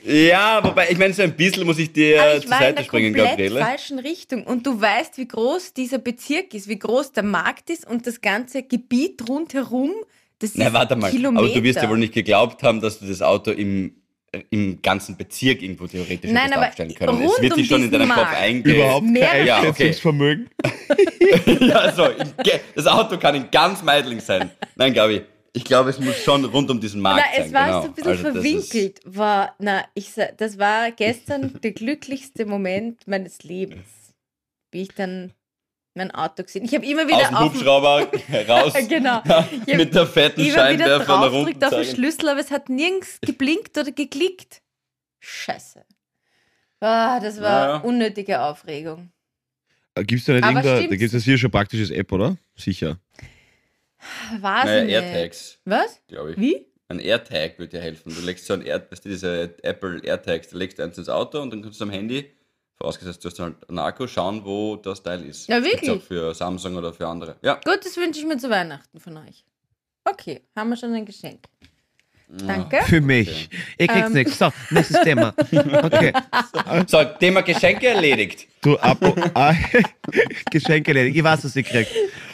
Ja, 0.05 0.63
wobei, 0.63 0.89
ich 0.91 0.99
meine, 0.99 1.13
so 1.13 1.23
ein 1.23 1.35
bisschen 1.37 1.65
muss 1.67 1.79
ich 1.79 1.93
dir 1.93 2.23
Aber 2.23 2.37
ich 2.37 2.43
zur 2.43 2.51
war 2.53 2.59
in 2.59 2.65
Seite 2.65 2.75
der 2.77 2.85
springen, 2.85 3.15
komplett 3.15 3.31
Gabriele. 3.31 3.61
falschen 3.61 3.99
Richtung. 3.99 4.45
Und 4.45 4.65
du 4.67 4.81
weißt, 4.81 5.19
wie 5.19 5.27
groß 5.27 5.75
dieser 5.75 5.99
Bezirk 5.99 6.55
ist, 6.55 6.69
wie 6.69 6.79
groß 6.79 7.13
der 7.13 7.25
Markt 7.25 7.69
ist 7.71 7.89
und 7.89 8.07
das 8.07 8.21
ganze 8.21 8.63
Gebiet 8.63 9.29
rundherum. 9.29 9.93
Das 10.39 10.53
Na, 10.55 10.67
ist 10.69 10.73
warte 10.73 10.97
mal. 10.97 11.11
Kilometer. 11.11 11.45
Aber 11.45 11.53
du 11.55 11.63
wirst 11.63 11.83
ja 11.83 11.89
wohl 11.89 11.99
nicht 11.99 12.15
geglaubt 12.15 12.63
haben, 12.63 12.81
dass 12.81 13.01
du 13.01 13.07
das 13.07 13.23
Auto 13.23 13.51
im, 13.51 13.95
im 14.51 14.81
ganzen 14.83 15.17
Bezirk 15.17 15.63
irgendwo 15.63 15.87
theoretisch 15.87 16.31
Nein, 16.31 16.53
aber 16.53 16.67
abstellen 16.67 16.95
können. 16.95 17.17
rund 17.21 17.33
Es 17.37 17.43
wird 17.43 17.53
um 17.53 17.59
sich 17.59 17.69
schon 17.69 17.83
in 17.83 17.91
diesen 17.91 17.99
deinem 18.01 18.09
Kopf 18.11 18.25
Markt. 18.25 18.41
eingehen. 18.41 18.75
Überhaupt 18.77 19.07
Mehr- 19.07 19.29
kein 19.29 19.47
Ja, 19.47 19.63
okay. 19.65 19.95
Ja, 21.61 21.85
in 22.09 22.33
Ge- 22.43 22.61
das 22.75 22.87
Auto 22.87 23.19
kann 23.19 23.35
in 23.35 23.51
ganz 23.51 23.83
Meidling 23.83 24.21
sein. 24.21 24.51
Nein, 24.77 24.93
Gabi, 24.95 25.23
ich 25.55 25.65
glaube, 25.65 25.91
es 25.91 25.99
muss 25.99 26.17
schon 26.23 26.45
rund 26.47 26.71
um 26.71 26.81
diesen 26.81 27.01
Markt 27.01 27.25
Na, 27.27 27.37
sein. 27.37 27.47
es 27.47 27.53
war 27.53 27.67
genau. 27.67 27.83
so 27.83 27.89
ein 27.89 27.95
bisschen 27.95 28.11
Also 28.11 28.23
das 28.25 28.33
verwinkelt. 28.33 29.01
War, 29.05 29.55
na, 29.59 29.85
ich, 29.95 30.11
das 30.39 30.59
war 30.59 30.91
gestern 30.93 31.61
der 31.63 31.73
glücklichste 31.73 32.47
Moment 32.47 33.07
meines 33.07 33.43
Lebens, 33.43 33.87
wie 34.71 34.83
ich 34.83 34.95
dann 34.95 35.33
mein 35.95 36.11
Auto 36.11 36.43
gesehen 36.43 36.65
Ich 36.65 36.75
habe 36.75 36.87
immer 36.87 37.07
wieder 37.07 37.19
aus 37.19 37.29
dem 37.29 37.35
auf 37.37 37.53
Hubschrauber 37.55 38.09
raus 38.49 38.73
Genau. 38.89 39.23
Mit 39.67 39.95
der 39.95 40.07
fetten 40.07 40.41
immer 40.41 40.55
Scheinwerfer 40.55 40.99
nach 41.19 41.21
drauf 41.31 41.33
unten 41.35 41.63
auf 41.65 41.71
den. 41.71 41.85
Schlüssel, 41.85 42.29
aber 42.31 42.41
es 42.41 42.51
hat 42.51 42.71
nirgends 42.71 43.19
geblinkt 43.21 43.77
oder 43.77 43.93
geklickt. 43.93 44.63
Scheiße. 45.21 45.85
Ah, 46.81 47.21
das 47.21 47.41
war 47.43 47.69
Ja. 47.69 47.77
unnötige 47.79 48.41
Aufregung. 48.41 49.13
Gibt 49.97 50.21
es 50.21 50.25
da 50.25 50.33
nicht 50.33 50.43
Aber 50.45 50.65
irgendeine, 50.65 50.89
da 50.89 50.97
gibt 50.97 51.13
es 51.13 51.25
hier 51.25 51.37
schon 51.37 51.51
praktisches 51.51 51.91
App, 51.91 52.11
oder? 52.11 52.39
Sicher. 52.57 52.99
Weiß 54.41 54.65
Naja, 54.65 54.79
ich 54.81 54.87
nicht. 54.87 54.95
AirTags, 54.95 55.59
Was? 55.65 56.01
glaube 56.09 56.33
ich. 56.33 56.39
Wie? 56.39 56.67
Ein 56.89 56.99
AirTag 56.99 57.59
würde 57.59 57.71
dir 57.71 57.81
helfen. 57.81 58.15
Du 58.15 58.21
legst 58.21 58.47
so 58.47 58.55
ein 58.55 58.63
Air, 58.63 58.87
weißt 58.91 59.05
du, 59.05 59.09
diese 59.09 59.55
Apple 59.63 60.01
AirTags, 60.05 60.51
da 60.51 60.57
legst 60.59 60.79
du 60.79 60.83
eins 60.83 60.99
ins 60.99 61.09
Auto 61.09 61.41
und 61.41 61.51
dann 61.51 61.63
kannst 61.63 61.81
du 61.81 61.85
am 61.85 61.91
Handy, 61.91 62.31
vorausgesetzt 62.77 63.25
du 63.25 63.29
hast 63.31 63.39
halt 63.39 63.69
einen 63.69 63.79
Akku, 63.79 64.07
schauen, 64.07 64.45
wo 64.45 64.77
das 64.77 65.03
Teil 65.03 65.25
ist. 65.25 65.49
Ja, 65.49 65.63
wirklich? 65.65 65.91
auch 65.91 66.03
für 66.03 66.35
Samsung 66.35 66.77
oder 66.77 66.93
für 66.93 67.07
andere. 67.07 67.37
Ja. 67.43 67.55
Gut, 67.65 67.85
das 67.85 67.97
wünsche 67.97 68.21
ich 68.21 68.27
mir 68.27 68.37
zu 68.37 68.51
Weihnachten 68.51 69.01
von 69.01 69.17
euch. 69.17 69.45
Okay, 70.05 70.43
haben 70.57 70.69
wir 70.71 70.77
schon 70.77 70.93
ein 70.93 71.07
Geschenk. 71.07 71.47
Danke. 72.35 72.81
Für 72.85 73.03
mich. 73.03 73.51
Ich 73.77 73.89
krieg's 73.89 74.07
Ähm. 74.07 74.13
nichts. 74.15 74.39
So, 74.39 74.51
nächstes 74.71 75.03
Thema. 75.03 75.35
Okay. 75.83 76.13
So, 76.87 77.05
Thema 77.05 77.43
Geschenke 77.43 77.89
erledigt. 77.89 78.49
Du, 78.63 78.79
Abo, 78.79 79.15
ah, 79.35 79.55
Geschenke 80.51 80.93
erledigt. 80.93 81.17
Ich 81.17 81.23
weiß, 81.23 81.45
was 81.45 81.55
ich 81.57 81.67
krieg. 81.67 81.87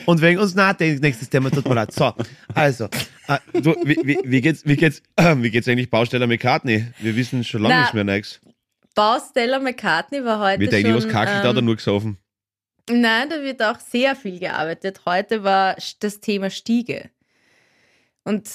Und 0.07 0.21
wegen 0.23 0.39
uns 0.39 0.55
nachdenken, 0.55 1.01
nächstes 1.01 1.29
Thema, 1.29 1.51
tut 1.51 1.69
mir 1.69 1.75
leid. 1.75 1.93
So, 1.93 2.13
also, 2.55 2.85
äh, 3.27 3.39
du, 3.61 3.75
wie, 3.85 3.99
wie, 4.05 4.19
wie 4.25 4.41
geht's, 4.41 4.65
wie 4.65 4.77
geht's, 4.77 5.03
äh, 5.17 5.35
wie 5.39 5.51
geht's 5.51 5.67
eigentlich 5.67 5.91
Bausteller 5.91 6.29
McCartney? 6.29 6.87
Wir 7.01 7.17
wissen 7.17 7.43
schon 7.43 7.63
lange 7.63 7.75
Na, 7.75 7.81
nicht 7.83 7.95
mehr 7.95 8.05
nichts. 8.05 8.41
Baustella 8.95 9.59
McCartney 9.59 10.25
war 10.25 10.41
heute 10.41 10.61
Wird 10.61 10.75
eigentlich 10.75 10.95
was 10.95 11.09
kackelt 11.09 11.45
da 11.45 11.51
oder 11.51 11.59
ähm, 11.59 11.67
nur 11.67 11.77
gesoffen? 11.77 12.19
Nein, 12.91 13.29
da 13.31 13.43
wird 13.43 13.63
auch 13.63 13.79
sehr 13.81 14.17
viel 14.17 14.39
gearbeitet. 14.39 15.03
Heute 15.07 15.45
war 15.45 15.77
das 16.01 16.21
Thema 16.21 16.51
Stiege. 16.51 17.11
Und 18.25 18.49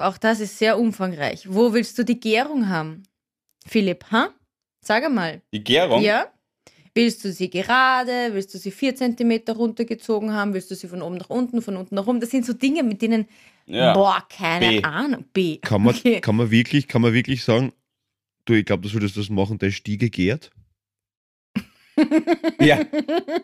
auch 0.00 0.18
das 0.18 0.40
ist 0.40 0.58
sehr 0.58 0.78
umfangreich. 0.78 1.46
Wo 1.48 1.72
willst 1.72 1.98
du 1.98 2.04
die 2.04 2.18
Gärung 2.20 2.68
haben? 2.68 3.02
Philipp, 3.66 4.04
ha? 4.10 4.30
Sag 4.82 5.04
einmal. 5.04 5.42
Die 5.52 5.62
Gärung? 5.62 6.02
Ja? 6.02 6.26
Willst 6.94 7.24
du 7.24 7.32
sie 7.32 7.48
gerade? 7.50 8.30
Willst 8.32 8.52
du 8.52 8.58
sie 8.58 8.70
vier 8.70 8.96
Zentimeter 8.96 9.52
runtergezogen 9.54 10.32
haben? 10.32 10.54
Willst 10.54 10.70
du 10.70 10.74
sie 10.74 10.88
von 10.88 11.02
oben 11.02 11.16
nach 11.18 11.30
unten, 11.30 11.62
von 11.62 11.76
unten 11.76 11.94
nach 11.94 12.06
oben? 12.06 12.20
Das 12.20 12.30
sind 12.30 12.44
so 12.44 12.52
Dinge, 12.52 12.82
mit 12.82 13.00
denen, 13.00 13.26
Ja. 13.66 13.92
boah, 13.92 14.26
keine 14.28 14.68
B. 14.80 14.82
Ahnung. 14.82 15.24
B. 15.32 15.58
Kann 15.58 15.82
man, 15.82 15.94
Okay. 15.94 16.20
kann 16.20 16.34
man 16.36 16.50
wirklich, 16.50 16.88
kann 16.88 17.02
man 17.02 17.12
wirklich 17.12 17.44
sagen, 17.44 17.72
du, 18.44 18.54
ich 18.54 18.64
glaube, 18.64 18.82
du 18.82 18.88
solltest 18.88 19.16
das 19.16 19.28
machen, 19.30 19.58
der 19.58 19.70
Stiege 19.70 20.10
gärt? 20.10 20.50
Ja. 22.60 22.80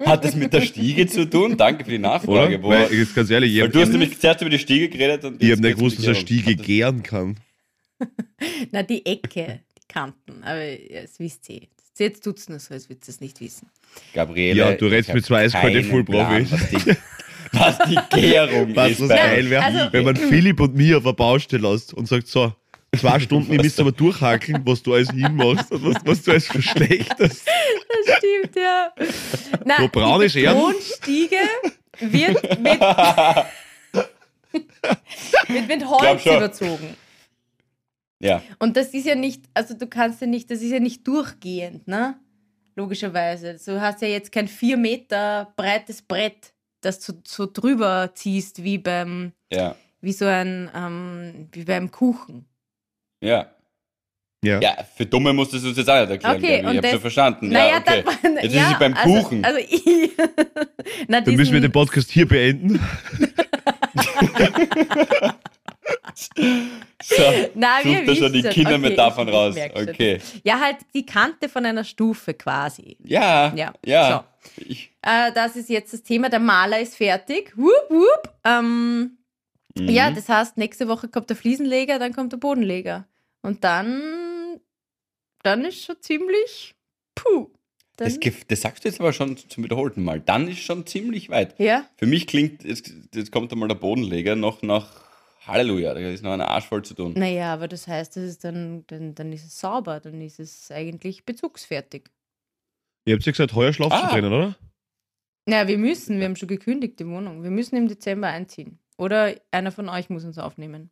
Hat 0.04 0.24
das 0.24 0.34
mit 0.36 0.52
der 0.52 0.60
Stiege 0.62 1.06
zu 1.06 1.28
tun? 1.28 1.56
Danke 1.56 1.84
für 1.84 1.90
die? 1.92 1.98
Nachfrage. 1.98 2.62
Wo, 2.62 2.68
Weil, 2.70 2.92
jetzt 2.92 3.14
ganz 3.14 3.30
ehrlich, 3.30 3.52
ich 3.52 3.56
weil 3.58 3.64
habe 3.68 3.72
du 3.72 3.80
hast 3.80 3.90
nämlich 3.90 4.18
zuerst 4.18 4.40
über 4.40 4.50
die 4.50 4.58
Stiege 4.58 4.88
geredet 4.88 5.24
und 5.24 5.42
ich 5.42 5.48
jetzt 5.48 5.58
hab 5.58 5.64
nicht 5.64 5.76
gewusst, 5.78 5.98
die 5.98 6.02
dass 6.02 6.16
eine. 6.16 6.16
Stiege 6.16 6.56
das- 6.56 6.66
gären 6.66 7.02
kann. 7.02 7.36
Na, 8.72 8.82
die 8.82 9.04
Ecke, 9.06 9.60
die 9.78 9.86
Kanten. 9.92 10.42
Aber 10.42 10.62
ja, 10.62 11.02
das 11.02 11.18
wisst 11.18 11.48
ihr. 11.48 11.62
Jetzt 11.98 12.22
tut 12.24 12.36
es 12.38 12.48
nur 12.48 12.58
so, 12.58 12.74
als 12.74 12.90
würdet 12.90 13.08
ihr 13.08 13.10
es 13.10 13.20
nicht 13.22 13.40
wissen. 13.40 13.68
Gabriele. 14.12 14.54
Ja, 14.58 14.72
du 14.72 14.86
redest 14.86 15.14
mit 15.14 15.24
zwei 15.24 15.44
eiskalte. 15.44 15.82
Plan, 16.04 16.46
Was 17.52 17.78
die, 17.88 17.96
Gärung 18.20 18.76
Was 18.76 18.90
ist. 18.92 19.00
was 19.00 19.08
bei 19.08 19.16
geil 19.16 19.48
wäre, 19.50 19.64
Also- 19.64 19.92
wenn 19.92 20.04
man 20.04 20.16
Philipp 20.16 20.60
und 20.60 20.74
mir 20.74 20.98
auf 20.98 21.04
eine 21.06 21.14
Baustelle 21.14 21.70
lässt 21.70 21.94
und 21.94 22.06
sagt, 22.06 22.26
so, 22.28 22.52
zwei 22.94 23.18
Stunden, 23.20 23.52
ihr 23.52 23.62
müsst 23.62 23.78
aber 23.80 23.92
durchhakeln, 24.02 24.62
was 24.64 24.82
du 24.82 24.94
alles 24.94 25.10
hinmachst 25.10 25.70
und 25.72 25.84
was, 25.84 25.96
was 26.04 26.22
du 26.22 26.30
alles 26.32 26.46
verschlechterst. 26.46 27.46
Das 27.46 28.16
stimmt, 28.18 28.56
ja. 28.56 28.92
Nein, 29.64 29.76
So 29.80 29.88
braun 29.88 30.20
die 30.20 30.26
ist 30.26 30.36
er. 30.36 30.54
Betonstiege 30.54 31.36
wird 32.00 32.60
mit, 32.60 32.80
wird 35.48 35.68
mit 35.68 35.86
Holz 35.88 36.26
überzogen. 36.26 36.96
Ja. 38.20 38.42
Und 38.58 38.76
das 38.76 38.94
ist 38.94 39.06
ja 39.06 39.14
nicht, 39.14 39.44
also 39.52 39.74
du 39.74 39.86
kannst 39.86 40.20
ja 40.22 40.26
nicht, 40.26 40.50
das 40.50 40.62
ist 40.62 40.70
ja 40.70 40.80
nicht 40.80 41.06
durchgehend, 41.06 41.86
ne? 41.86 42.18
Logischerweise. 42.74 43.58
Du 43.64 43.80
hast 43.80 44.02
ja 44.02 44.08
jetzt 44.08 44.32
kein 44.32 44.48
vier 44.48 44.76
Meter 44.76 45.52
breites 45.56 46.02
Brett, 46.02 46.52
das 46.82 47.00
du 47.00 47.14
so 47.26 47.46
drüber 47.50 48.10
ziehst, 48.14 48.62
wie 48.62 48.78
beim, 48.78 49.32
Ja. 49.52 49.76
wie 50.00 50.12
so 50.12 50.26
ein, 50.26 50.70
ähm, 50.74 51.48
wie 51.52 51.64
beim 51.64 51.90
Kuchen. 51.90 52.46
Ja. 53.20 53.50
Ja. 54.44 54.60
Ja, 54.60 54.76
für 54.96 55.06
Dumme 55.06 55.32
musst 55.32 55.52
du 55.54 55.56
es 55.56 55.64
uns 55.64 55.76
jetzt 55.76 55.88
auch 55.90 55.98
nicht 56.00 56.10
erklären. 56.10 56.36
Okay, 56.36 56.58
ich 56.60 56.64
hab's 56.66 56.80
das- 56.82 56.90
schon 56.92 57.00
verstanden. 57.00 57.48
Naja, 57.48 57.68
ja, 57.68 57.78
okay. 57.78 58.04
dann, 58.22 58.36
Jetzt 58.36 58.54
ja, 58.54 58.62
ist 58.62 58.68
sie 58.68 58.74
beim 58.78 58.94
also, 58.94 59.22
Kuchen. 59.22 59.44
Also 59.44 59.58
ich, 59.58 59.82
Na, 61.08 61.20
Dann 61.22 61.34
müssen 61.34 61.52
wir 61.54 61.60
den 61.60 61.72
Podcast 61.72 62.10
hier 62.10 62.28
beenden. 62.28 62.78
so, 67.02 67.22
Na, 67.54 67.78
wir 67.82 67.98
sucht 67.98 68.08
da 68.08 68.14
schon 68.14 68.32
die 68.32 68.38
wissen. 68.44 68.50
Kindermetaphern 68.50 69.28
Okay, 69.28 69.36
raus. 69.36 69.54
schon. 69.76 69.88
Okay. 69.88 70.20
Ja, 70.44 70.60
halt 70.60 70.76
die 70.94 71.04
Kante 71.06 71.48
von 71.48 71.64
einer 71.66 71.84
Stufe 71.84 72.34
quasi. 72.34 72.96
Ja, 73.04 73.52
Ja, 73.54 73.72
ja. 73.84 74.24
Ich, 74.58 74.90
Äh, 75.02 75.32
das 75.32 75.56
ist 75.56 75.68
jetzt 75.68 75.92
das 75.92 76.02
Thema. 76.02 76.28
Der 76.28 76.38
Maler 76.40 76.80
ist 76.80 76.96
fertig. 76.96 77.52
Wupp, 77.56 77.90
wupp. 77.90 78.32
Ähm, 78.44 79.18
mhm. 79.78 79.88
Ja, 79.88 80.10
das 80.10 80.28
heißt, 80.28 80.56
nächste 80.56 80.88
Woche 80.88 81.08
kommt 81.08 81.28
der 81.30 81.36
Fliesenleger, 81.36 81.98
dann 81.98 82.12
kommt 82.12 82.32
der 82.32 82.38
Bodenleger. 82.38 83.06
Und 83.42 83.64
dann, 83.64 84.60
dann 85.42 85.64
ist 85.64 85.84
schon 85.84 85.96
ziemlich 86.00 86.74
puh. 87.14 87.50
Das, 87.96 88.18
das 88.48 88.60
sagst 88.60 88.84
du 88.84 88.88
jetzt 88.90 89.00
aber 89.00 89.14
schon 89.14 89.38
zum 89.38 89.64
wiederholten 89.64 90.04
Mal. 90.04 90.20
Dann 90.20 90.48
ist 90.48 90.58
schon 90.58 90.84
ziemlich 90.86 91.30
weit. 91.30 91.58
ja, 91.58 91.88
Für 91.96 92.04
mich 92.06 92.26
klingt, 92.26 92.62
jetzt, 92.62 92.92
jetzt 93.14 93.32
kommt 93.32 93.50
einmal 93.52 93.68
der 93.68 93.76
Bodenleger 93.76 94.36
noch 94.36 94.60
nach 94.60 94.86
Halleluja. 95.46 95.94
Da 95.94 96.00
ist 96.00 96.22
noch 96.22 96.32
ein 96.32 96.42
Arsch 96.42 96.66
voll 96.66 96.84
zu 96.84 96.92
tun. 96.92 97.14
naja, 97.16 97.54
aber 97.54 97.68
das 97.68 97.88
heißt, 97.88 98.16
das 98.16 98.24
ist 98.24 98.44
dann, 98.44 98.84
dann, 98.88 99.14
dann 99.14 99.32
ist 99.32 99.46
es 99.46 99.58
sauber, 99.58 100.00
dann 100.00 100.20
ist 100.20 100.40
es 100.40 100.70
eigentlich 100.70 101.24
bezugsfertig. 101.24 102.10
Ihr 103.06 103.14
habt 103.14 103.24
ja 103.24 103.32
gesagt, 103.32 103.54
heuer 103.54 103.72
schlafst 103.72 103.96
Ah. 103.96 104.08
du 104.08 104.12
drinnen, 104.12 104.32
oder? 104.32 104.56
Naja, 105.46 105.66
wir 105.68 105.78
müssen, 105.78 106.18
wir 106.18 106.26
haben 106.26 106.36
schon 106.36 106.48
gekündigt, 106.48 106.98
die 106.98 107.06
Wohnung. 107.06 107.44
Wir 107.44 107.50
müssen 107.50 107.76
im 107.76 107.88
Dezember 107.88 108.26
einziehen. 108.26 108.78
Oder 108.96 109.34
einer 109.50 109.72
von 109.72 109.88
euch 109.88 110.08
muss 110.10 110.24
uns 110.24 110.38
aufnehmen. 110.38 110.90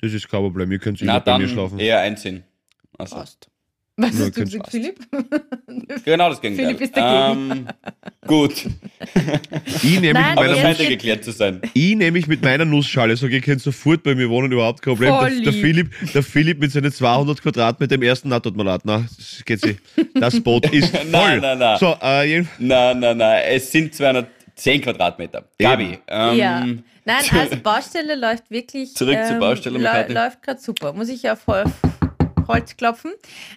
Das 0.00 0.12
ist 0.12 0.28
kein 0.28 0.40
Problem, 0.40 0.70
ihr 0.72 0.78
könnt 0.78 0.98
sicher 0.98 1.20
bei 1.20 1.38
mir 1.38 1.48
schlafen. 1.48 1.78
eher 1.78 2.00
einziehen. 2.00 2.42
Also, 2.98 3.16
Passt. 3.16 3.48
Was 3.96 4.14
Nur 4.14 4.26
hast 4.28 4.36
du 4.38 4.40
gesagt. 4.44 4.70
Philipp? 4.70 4.98
genau 6.04 6.30
das 6.30 6.40
Gegenteil. 6.40 6.66
Philipp 6.68 6.80
ist 6.80 6.96
dagegen. 6.96 7.50
Ähm, 7.50 7.66
gut, 8.26 8.54
Ich 9.66 10.00
nämlich 10.00 10.12
Nein, 10.14 10.30
mit 10.30 10.38
aber 10.38 10.46
meiner, 10.46 10.56
scheint 10.56 10.78
ja 10.80 10.88
geklärt 10.88 11.24
zu 11.24 11.30
sein. 11.30 11.60
ich 11.74 11.94
nämlich 11.94 12.26
mit 12.26 12.42
meiner 12.42 12.64
Nussschale 12.64 13.16
sage, 13.16 13.34
ihr 13.34 13.40
könnt 13.42 13.60
sofort 13.60 14.02
bei 14.02 14.14
mir 14.14 14.30
wohnen, 14.30 14.50
überhaupt 14.50 14.80
kein 14.80 14.94
Problem. 14.94 15.12
Der, 15.20 15.52
der. 15.52 15.52
Philipp, 15.52 15.90
der 16.14 16.22
Philipp 16.22 16.58
mit 16.58 16.72
seinen 16.72 16.90
200 16.90 17.42
Quadratmeter 17.42 17.94
im 17.96 18.02
ersten, 18.02 18.30
na, 18.30 18.40
tut 18.40 18.56
mir 18.56 18.64
leid, 18.64 18.80
na, 18.84 19.04
das 19.16 19.42
geht 19.44 19.60
sich. 19.60 19.76
Das 20.14 20.40
Boot 20.40 20.72
ist 20.72 20.88
voll. 20.96 21.04
Nein, 21.10 21.40
nein, 21.40 21.58
nein. 21.58 21.78
So, 21.78 21.94
äh, 22.00 22.42
Nein, 22.58 22.98
nein, 22.98 23.16
nein. 23.18 23.42
Es 23.46 23.70
sind 23.70 23.94
210 24.56 24.82
Quadratmeter. 24.82 25.44
Gabi, 25.58 25.98
ähm, 26.08 26.36
Ja. 26.36 26.60
Nein, 27.04 27.24
also 27.32 27.56
Baustelle 27.56 28.14
läuft 28.14 28.48
wirklich. 28.50 28.90
ähm, 28.90 28.94
Zurück 28.94 29.18
zur 29.26 29.38
Baustelle, 29.38 29.78
lä- 29.78 29.82
McCartney. 29.82 30.14
Läuft 30.14 30.42
gerade 30.42 30.60
super. 30.60 30.92
Muss 30.92 31.08
ich 31.08 31.28
auf 31.28 31.46
Hol- 31.48 31.64
Holz 32.52 32.76
klopfen. 32.76 33.12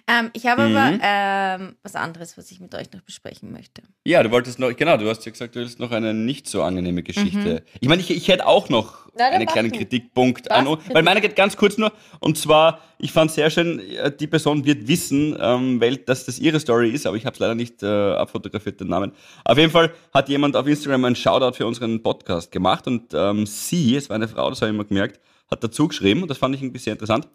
Ähm, 0.06 0.30
ich 0.32 0.46
habe 0.46 0.66
Mhm. 0.68 0.76
aber 0.76 0.98
ähm, 1.02 1.76
was 1.82 1.94
anderes, 1.94 2.36
was 2.38 2.50
ich 2.50 2.60
mit 2.60 2.74
euch 2.74 2.90
noch 2.92 3.02
besprechen 3.02 3.52
möchte. 3.52 3.82
Ja, 4.04 4.22
du 4.22 4.30
wolltest 4.30 4.58
noch, 4.58 4.74
genau, 4.74 4.96
du 4.96 5.08
hast 5.08 5.24
ja 5.26 5.32
gesagt, 5.32 5.54
du 5.54 5.60
willst 5.60 5.78
noch 5.80 5.90
eine 5.90 6.14
nicht 6.14 6.48
so 6.48 6.62
angenehme 6.62 7.02
Geschichte. 7.02 7.62
Mhm. 7.64 7.78
Ich 7.80 7.88
meine, 7.88 8.00
ich, 8.02 8.10
ich 8.10 8.28
hätte 8.28 8.46
auch 8.46 8.68
noch 8.68 9.08
Na, 9.16 9.26
einen 9.28 9.46
kleinen 9.46 9.70
du. 9.70 9.78
Kritikpunkt 9.78 10.48
Was? 10.50 10.56
an, 10.58 10.66
weil 10.92 11.02
meiner 11.02 11.20
geht 11.20 11.36
ganz 11.36 11.56
kurz 11.56 11.78
nur, 11.78 11.92
und 12.20 12.38
zwar, 12.38 12.80
ich 12.98 13.12
fand 13.12 13.30
sehr 13.30 13.50
schön, 13.50 13.78
äh, 13.80 14.10
die 14.14 14.26
Person 14.26 14.64
wird 14.64 14.86
wissen, 14.88 15.36
ähm, 15.40 15.80
weil, 15.80 15.96
dass 15.98 16.24
das 16.24 16.38
ihre 16.38 16.58
Story 16.60 16.90
ist, 16.90 17.06
aber 17.06 17.16
ich 17.16 17.26
habe 17.26 17.34
es 17.34 17.40
leider 17.40 17.54
nicht 17.54 17.82
äh, 17.82 17.86
abfotografiert, 17.86 18.80
den 18.80 18.88
Namen. 18.88 19.12
Auf 19.44 19.58
jeden 19.58 19.70
Fall 19.72 19.92
hat 20.14 20.28
jemand 20.28 20.56
auf 20.56 20.66
Instagram 20.66 21.04
einen 21.04 21.16
Shoutout 21.16 21.56
für 21.56 21.66
unseren 21.66 22.02
Podcast 22.02 22.50
gemacht 22.52 22.86
und 22.86 23.12
ähm, 23.14 23.46
sie, 23.46 23.96
es 23.96 24.08
war 24.08 24.16
eine 24.16 24.28
Frau, 24.28 24.48
das 24.50 24.60
habe 24.62 24.70
ich 24.70 24.74
immer 24.74 24.84
gemerkt, 24.84 25.20
hat 25.50 25.62
dazu 25.62 25.88
geschrieben, 25.88 26.22
und 26.22 26.28
das 26.30 26.38
fand 26.38 26.54
ich 26.54 26.62
irgendwie 26.62 26.78
sehr 26.80 26.92
interessant, 26.94 27.28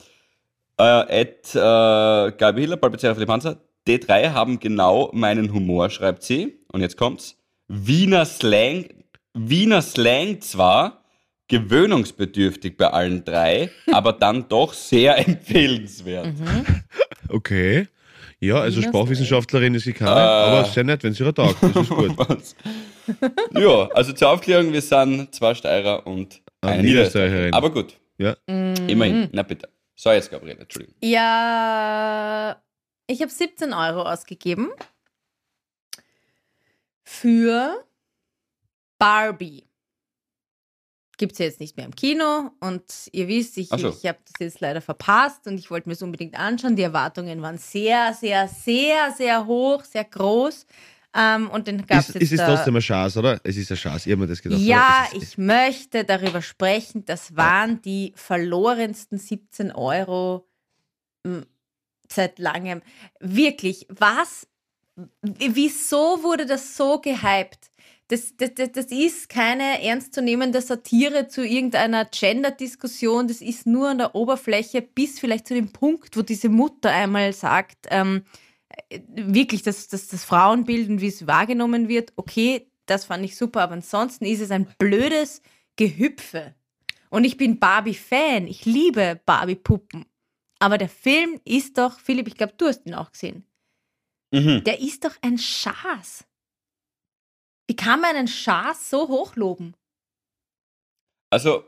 äh, 0.82 1.22
at 1.22 1.56
äh, 1.56 2.38
Gabi 2.38 2.62
Hiller, 2.62 2.78
Balbezera 2.78 3.13
Philipp 3.13 3.30
Hanser, 3.30 3.58
D3 3.88 4.32
haben 4.34 4.60
genau 4.60 5.10
meinen 5.13 5.54
Humor, 5.54 5.89
schreibt 5.89 6.24
sie. 6.24 6.60
Und 6.72 6.82
jetzt 6.82 6.98
kommt's. 6.98 7.38
Wiener 7.67 8.26
Slang, 8.26 8.86
Wiener 9.34 9.82
Slang 9.82 10.41
zwar, 10.41 11.04
gewöhnungsbedürftig 11.48 12.78
bei 12.78 12.88
allen 12.88 13.24
drei, 13.24 13.70
aber 13.91 14.13
dann 14.13 14.48
doch 14.50 14.74
sehr 14.74 15.17
empfehlenswert. 15.28 16.28
okay. 17.30 17.88
Ja, 18.44 18.56
also 18.56 18.82
Wiener 18.82 18.89
Sprachwissenschaftlerin 18.89 19.76
ist 19.76 19.84
sie 19.84 19.94
keine, 19.94 20.12
Äh. 20.20 20.24
aber 20.24 20.65
sehr 20.65 20.84
nett, 20.84 21.04
wenn 21.04 21.13
sie 21.13 21.24
ihre 21.24 21.34
taugt. 21.34 21.58
Das 21.62 21.76
ist 21.76 21.89
gut. 21.89 22.12
Was? 22.17 22.56
ja, 23.54 23.88
also 23.94 24.13
zur 24.13 24.30
Aufklärung, 24.30 24.74
wir 24.74 24.82
sind 24.82 25.34
zwei 25.34 25.54
Steirer 25.54 26.08
und 26.08 26.41
Eine. 26.62 26.82
Niederösterreicherin. 26.84 27.54
Aber 27.54 27.70
gut, 27.70 27.98
Ja. 28.17 28.36
immerhin. 28.48 29.30
Na 29.32 29.44
bitte. 29.44 29.70
So, 30.03 30.11
jetzt 30.11 30.31
Gabriele, 30.31 30.61
Entschuldigung. 30.61 30.95
Ja, 31.03 32.59
ich 33.05 33.21
habe 33.21 33.31
17 33.31 33.71
Euro 33.71 34.01
ausgegeben 34.01 34.71
für 37.03 37.85
Barbie. 38.97 39.69
Gibt 41.19 41.33
es 41.33 41.37
ja 41.37 41.45
jetzt 41.45 41.59
nicht 41.59 41.77
mehr 41.77 41.85
im 41.85 41.93
Kino 41.93 42.49
und 42.61 42.83
ihr 43.11 43.27
wisst, 43.27 43.59
ich, 43.59 43.69
so. 43.69 43.89
ich 43.89 44.07
habe 44.07 44.17
das 44.25 44.39
jetzt 44.39 44.59
leider 44.59 44.81
verpasst 44.81 45.45
und 45.45 45.59
ich 45.59 45.69
wollte 45.69 45.87
mir 45.87 45.93
es 45.93 46.01
unbedingt 46.01 46.33
anschauen. 46.33 46.75
Die 46.75 46.81
Erwartungen 46.81 47.39
waren 47.43 47.60
sehr, 47.60 48.15
sehr, 48.15 48.47
sehr, 48.47 49.12
sehr 49.12 49.45
hoch, 49.45 49.83
sehr 49.83 50.06
groß. 50.06 50.65
Ähm, 51.13 51.49
und 51.49 51.67
den 51.67 51.85
gab 51.85 51.99
Ist, 51.99 52.09
es 52.09 52.15
ist 52.15 52.21
jetzt 52.21 52.31
es 52.31 52.37
da- 52.37 52.55
trotzdem 52.55 52.75
eine 52.75 52.81
Chance, 52.81 53.19
oder? 53.19 53.41
Es 53.43 53.57
ist 53.57 53.69
eine 53.69 53.77
Chance. 53.77 54.07
Ich 54.09 54.13
habe 54.13 54.21
mir 54.21 54.27
das 54.27 54.41
gedacht. 54.41 54.62
Ja, 54.62 55.07
ist- 55.13 55.23
ich 55.23 55.37
möchte 55.37 56.03
darüber 56.05 56.41
sprechen. 56.41 57.03
Das 57.05 57.35
waren 57.35 57.81
die 57.81 58.13
verlorensten 58.15 59.17
17 59.17 59.71
Euro 59.73 60.47
m, 61.25 61.45
seit 62.09 62.39
langem. 62.39 62.81
Wirklich, 63.19 63.85
was? 63.89 64.47
Wieso 65.21 66.21
wurde 66.23 66.45
das 66.45 66.75
so 66.77 66.99
gehypt? 66.99 67.71
Das, 68.07 68.35
das, 68.35 68.51
das, 68.55 68.71
das 68.73 68.85
ist 68.87 69.29
keine 69.29 69.81
ernstzunehmende 69.83 70.62
Satire 70.62 71.27
zu 71.29 71.45
irgendeiner 71.45 72.03
Gender-Diskussion. 72.05 73.27
Das 73.27 73.41
ist 73.41 73.65
nur 73.65 73.89
an 73.89 73.99
der 73.99 74.15
Oberfläche 74.15 74.81
bis 74.81 75.19
vielleicht 75.19 75.47
zu 75.47 75.53
dem 75.53 75.71
Punkt, 75.71 76.17
wo 76.17 76.21
diese 76.21 76.49
Mutter 76.49 76.89
einmal 76.91 77.31
sagt, 77.31 77.87
ähm, 77.89 78.23
äh, 78.23 78.27
wirklich 79.08 79.62
das, 79.63 79.88
das, 79.88 80.08
das 80.08 80.23
Frauenbild 80.23 80.90
und 80.90 81.02
wie 81.02 81.08
es 81.08 81.27
wahrgenommen 81.27 81.88
wird, 81.88 82.13
okay, 82.15 82.71
das 82.86 83.06
fand 83.06 83.23
ich 83.23 83.38
super, 83.38 83.62
aber 83.62 83.73
ansonsten 83.73 84.25
ist 84.25 84.42
es 84.42 84.52
ein 84.52 84.67
blödes 84.77 85.42
Gehüpfe. 85.75 86.56
Und 87.10 87.23
ich 87.23 87.38
bin 87.38 87.60
Barbie-Fan, 87.60 88.48
ich 88.48 88.65
liebe 88.65 89.19
Barbie-Puppen. 89.25 90.06
Aber 90.60 90.77
der 90.77 90.90
Film 90.90 91.40
ist 91.44 91.77
doch, 91.77 92.00
Philipp, 92.00 92.27
ich 92.27 92.36
glaube, 92.36 92.54
du 92.58 92.67
hast 92.67 92.86
ihn 92.86 92.94
auch 92.94 93.12
gesehen, 93.12 93.46
Mhm. 94.34 94.63
der 94.63 94.79
ist 94.79 95.04
doch 95.04 95.15
ein 95.21 95.38
Schaß. 95.38 96.25
Wie 97.67 97.75
kann 97.75 98.00
man 98.00 98.15
einen 98.15 98.27
Schaß 98.29 98.90
so 98.90 99.08
hochloben? 99.10 99.75
Also, 101.29 101.65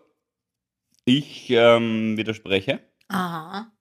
ich 1.05 1.49
ähm, 1.49 2.15
widerspreche. 2.17 2.79
Aha. 3.09 3.71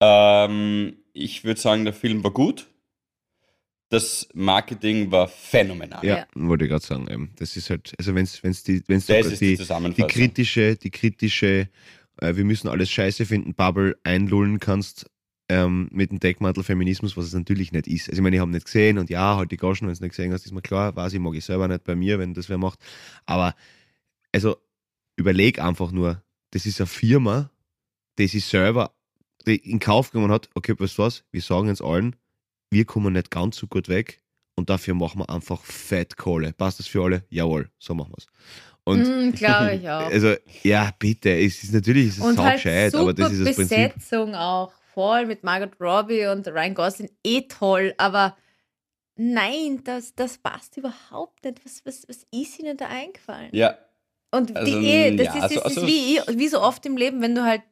Ähm, 0.00 1.01
ich 1.12 1.44
würde 1.44 1.60
sagen, 1.60 1.84
der 1.84 1.94
Film 1.94 2.22
war 2.24 2.30
gut. 2.30 2.68
Das 3.88 4.26
Marketing 4.32 5.10
war 5.10 5.28
phänomenal. 5.28 6.04
Ja, 6.04 6.16
Ja. 6.18 6.26
wollte 6.34 6.64
ich 6.64 6.70
gerade 6.70 6.84
sagen. 6.84 7.08
Eben. 7.08 7.32
Das 7.36 7.56
ist 7.56 7.68
halt, 7.68 7.92
also 7.98 8.14
wenn 8.14 8.24
es 8.24 8.42
wenn's 8.42 8.62
die, 8.62 8.82
wenn's 8.88 9.06
die, 9.06 9.12
die, 9.38 9.56
die 9.94 10.02
kritische, 10.06 10.76
die 10.76 10.90
kritische, 10.90 11.68
äh, 12.16 12.34
wir 12.34 12.44
müssen 12.44 12.68
alles 12.68 12.90
scheiße 12.90 13.26
finden, 13.26 13.54
Bubble 13.54 13.98
einlullen 14.02 14.60
kannst 14.60 15.10
ähm, 15.50 15.90
mit 15.92 16.10
dem 16.10 16.20
Deckmantel 16.20 16.64
Feminismus, 16.64 17.18
was 17.18 17.26
es 17.26 17.34
natürlich 17.34 17.72
nicht 17.72 17.86
ist. 17.86 18.08
Also 18.08 18.20
ich 18.20 18.22
meine, 18.22 18.36
ich 18.36 18.40
habe 18.40 18.50
nicht 18.50 18.64
gesehen 18.64 18.96
und 18.96 19.10
ja, 19.10 19.36
halt 19.36 19.52
die 19.52 19.58
Goschen, 19.58 19.86
wenn 19.86 19.92
es 19.92 20.00
nicht 20.00 20.10
gesehen 20.10 20.32
hast, 20.32 20.46
ist 20.46 20.52
mir 20.52 20.62
klar, 20.62 20.96
weiß 20.96 21.12
ich, 21.12 21.20
mag 21.20 21.34
ich 21.34 21.44
selber 21.44 21.68
nicht 21.68 21.84
bei 21.84 21.94
mir, 21.94 22.18
wenn 22.18 22.32
das 22.32 22.48
wer 22.48 22.56
macht. 22.56 22.78
Aber 23.26 23.54
also 24.32 24.56
überleg 25.16 25.58
einfach 25.58 25.92
nur, 25.92 26.22
das 26.52 26.64
ist 26.64 26.80
eine 26.80 26.86
Firma, 26.86 27.50
die 28.18 28.26
sich 28.26 28.46
selber 28.46 28.94
in 29.46 29.78
Kauf 29.80 30.10
genommen 30.10 30.32
hat, 30.32 30.48
okay, 30.54 30.74
weißt 30.78 30.98
du 30.98 31.02
was, 31.02 31.24
wir 31.30 31.40
sagen 31.42 31.68
jetzt 31.68 31.82
allen, 31.82 32.16
wir 32.70 32.84
kommen 32.84 33.12
nicht 33.12 33.30
ganz 33.30 33.56
so 33.56 33.66
gut 33.66 33.88
weg 33.88 34.22
und 34.56 34.70
dafür 34.70 34.94
machen 34.94 35.20
wir 35.20 35.30
einfach 35.30 35.62
Fettkohle. 35.62 36.52
Passt 36.52 36.78
das 36.78 36.86
für 36.86 37.02
alle? 37.04 37.24
Jawohl, 37.30 37.70
so 37.78 37.94
machen 37.94 38.12
wir 38.12 38.18
es. 38.18 38.26
Und 38.84 39.02
Mm, 39.02 39.32
Glaube 39.36 39.74
ich 39.76 39.88
auch. 39.88 40.10
also, 40.10 40.34
ja, 40.62 40.90
bitte, 40.98 41.30
es 41.30 41.62
ist 41.62 41.72
natürlich 41.72 42.08
es 42.08 42.18
ist 42.18 42.24
Und 42.24 42.38
halt 42.38 42.58
saugescheit, 42.60 42.90
super 42.92 43.02
aber 43.02 43.14
das 43.14 43.32
ist 43.32 43.46
das 43.46 43.56
Prinzip. 43.56 43.94
Besetzung 43.94 44.34
auch. 44.34 44.72
Voll 44.94 45.24
mit 45.26 45.42
Margot 45.44 45.70
Robbie 45.80 46.26
und 46.26 46.46
Ryan 46.48 46.74
Gosling. 46.74 47.10
Eh 47.24 47.42
toll, 47.42 47.94
aber 47.96 48.36
nein, 49.16 49.80
das, 49.84 50.14
das 50.14 50.38
passt 50.38 50.76
überhaupt 50.76 51.44
nicht. 51.44 51.64
Was, 51.64 51.82
was, 51.86 52.08
was 52.08 52.26
ist 52.30 52.58
ihnen 52.58 52.76
da 52.76 52.86
eingefallen? 52.88 53.50
Ja, 53.52 53.78
Und 54.34 54.54
Also, 54.56 54.80
die, 54.80 54.86
eh, 54.86 55.16
das 55.16 55.26
ja, 55.26 55.34
ist, 55.36 55.42
also- 55.42 55.60
das 55.60 55.72
ist 55.72 55.78
also- 55.78 55.86
wie, 55.86 56.20
wie 56.38 56.48
so 56.48 56.60
oft 56.60 56.84
im 56.86 56.96
Leben, 56.96 57.20
wenn 57.22 57.34
du 57.34 57.42
halt 57.44 57.62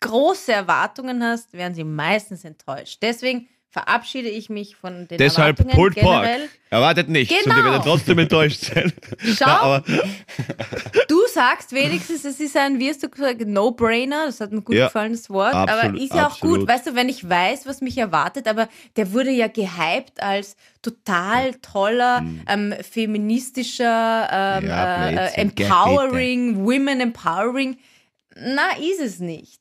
große 0.00 0.52
Erwartungen 0.52 1.22
hast, 1.22 1.52
werden 1.52 1.74
sie 1.74 1.84
meistens 1.84 2.44
enttäuscht. 2.44 2.98
Deswegen 3.02 3.48
verabschiede 3.68 4.28
ich 4.30 4.48
mich 4.48 4.74
von 4.76 5.06
den 5.06 5.18
Deshalb 5.18 5.58
Erwartungen 5.58 5.74
Pulled 5.76 5.94
Pork. 5.96 6.22
generell. 6.24 6.48
Erwartet 6.70 7.08
nichts 7.10 7.34
und 7.34 7.40
ihr 7.50 7.54
Genau. 7.54 7.64
werdet 7.72 7.82
trotzdem 7.84 8.18
enttäuscht 8.18 8.60
sein. 8.62 8.90
Schau, 9.36 9.44
Na, 9.46 9.60
aber 9.60 9.84
du 11.08 11.20
sagst 11.32 11.72
wenigstens, 11.72 12.24
es 12.24 12.40
ist 12.40 12.56
ein, 12.56 12.78
wie 12.78 12.88
hast 12.88 13.02
du 13.02 13.08
gesagt, 13.10 13.40
No-Brainer. 13.46 14.26
Das 14.26 14.40
hat 14.40 14.50
mir 14.52 14.62
gut 14.62 14.76
Ja, 14.76 14.86
gefallen, 14.86 15.12
das 15.12 15.28
Wort. 15.28 15.52
aber 15.54 15.72
absolut, 15.72 16.00
ist 16.00 16.14
ja 16.14 16.26
auch 16.26 16.32
absolut. 16.32 16.60
gut, 16.60 16.68
weißt 16.68 16.86
du, 16.86 16.94
wenn 16.94 17.08
ich 17.10 17.28
weiß, 17.28 17.66
was 17.66 17.82
mich 17.82 17.98
erwartet, 17.98 18.48
aber 18.48 18.68
der 18.96 19.12
wurde 19.12 19.30
ja 19.30 19.48
gehypt 19.48 20.22
als 20.22 20.56
total 20.80 21.54
toller, 21.56 22.24
ähm, 22.48 22.74
feministischer, 22.80 24.28
ähm, 24.62 24.68
Ja, 24.68 25.08
äh, 25.08 25.14
äh, 25.26 25.40
empowering, 25.40 26.64
women 26.64 27.00
empowering. 27.00 27.76
Na, 28.36 28.70
ist 28.78 29.00
es 29.00 29.18
nicht. 29.18 29.60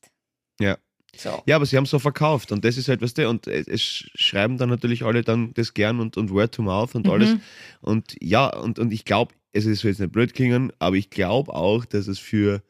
Ja. 1.23 1.31
So. 1.31 1.43
Ja, 1.45 1.55
aber 1.55 1.65
sie 1.65 1.77
haben 1.77 1.85
so 1.85 1.99
verkauft 1.99 2.51
und 2.51 2.63
das 2.65 2.77
ist 2.77 2.87
halt, 2.87 3.01
was 3.01 3.13
der 3.13 3.29
und 3.29 3.47
es 3.47 3.67
es 3.67 3.81
schreiben 4.15 4.57
dann 4.57 4.69
natürlich 4.69 5.03
alle 5.03 5.23
dann 5.23 5.53
das 5.53 5.73
gern 5.73 5.99
und, 5.99 6.17
und 6.17 6.31
Word 6.31 6.53
to 6.53 6.61
Mouth 6.61 6.95
und 6.95 7.07
alles. 7.07 7.35
Und 7.81 8.15
ja, 8.21 8.47
und, 8.47 8.79
und 8.79 8.91
ich 8.91 9.05
glaube, 9.05 9.33
es 9.53 9.63
soll 9.63 9.91
jetzt 9.91 9.99
nicht 9.99 10.11
blöd 10.11 10.33
klingen, 10.33 10.71
aber 10.79 10.95
ich 10.95 11.09
glaube 11.09 11.53
auch, 11.53 11.85
dass 11.85 12.07
es 12.07 12.19
für, 12.19 12.61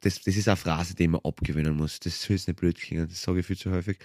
das, 0.00 0.20
das 0.22 0.36
ist 0.36 0.48
eine 0.48 0.56
Phrase, 0.56 0.94
die 0.94 1.08
man 1.08 1.20
abgewöhnen 1.24 1.76
muss. 1.76 2.00
Das 2.00 2.22
soll 2.22 2.36
jetzt 2.36 2.46
nicht 2.46 2.60
blöd 2.60 2.78
klingen, 2.78 3.08
das 3.08 3.22
sage 3.22 3.40
ich 3.40 3.46
viel 3.46 3.56
zu 3.56 3.70
häufig. 3.70 3.98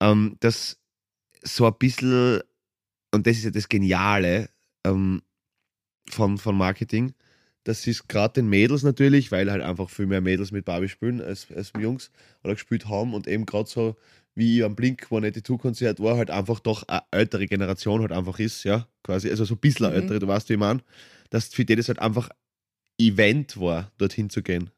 Ähm, 0.00 0.36
dass 0.40 0.78
so 1.42 1.66
ein 1.66 1.74
bisschen, 1.78 2.40
und 3.12 3.26
das 3.26 3.36
ist 3.36 3.44
ja 3.44 3.50
das 3.50 3.68
Geniale 3.68 4.48
ähm, 4.84 5.22
von, 6.08 6.38
von 6.38 6.56
Marketing, 6.56 7.12
das 7.64 7.86
ist 7.86 8.08
gerade 8.08 8.34
den 8.34 8.48
Mädels 8.48 8.82
natürlich, 8.82 9.30
weil 9.32 9.50
halt 9.50 9.62
einfach 9.62 9.88
viel 9.90 10.06
mehr 10.06 10.20
Mädels 10.20 10.50
mit 10.50 10.64
Barbie 10.64 10.88
spielen 10.88 11.20
als, 11.20 11.46
als 11.54 11.72
Jungs 11.78 12.10
oder 12.42 12.54
gespielt 12.54 12.88
haben 12.88 13.14
und 13.14 13.26
eben 13.28 13.46
gerade 13.46 13.68
so 13.68 13.96
wie 14.34 14.64
am 14.64 14.74
Blink 14.74 15.04
182 15.04 15.58
Konzert 15.58 16.00
war, 16.00 16.16
halt 16.16 16.30
einfach 16.30 16.58
doch 16.60 16.84
eine 16.88 17.02
ältere 17.10 17.46
Generation 17.46 18.00
halt 18.00 18.12
einfach 18.12 18.38
ist, 18.38 18.64
ja, 18.64 18.88
quasi, 19.02 19.28
also 19.30 19.44
so 19.44 19.54
ein 19.54 19.58
bisschen 19.58 19.88
Mhm. 19.90 19.94
ältere, 19.96 20.18
du 20.20 20.26
weißt, 20.26 20.48
wie 20.48 20.54
ich 20.54 20.58
meine, 20.58 20.80
dass 21.30 21.48
für 21.48 21.64
die 21.64 21.76
das 21.76 21.88
halt 21.88 21.98
einfach 21.98 22.30
Event 22.98 23.60
war, 23.60 23.90
dorthin 23.98 24.30
zu 24.30 24.42
gehen. 24.42 24.70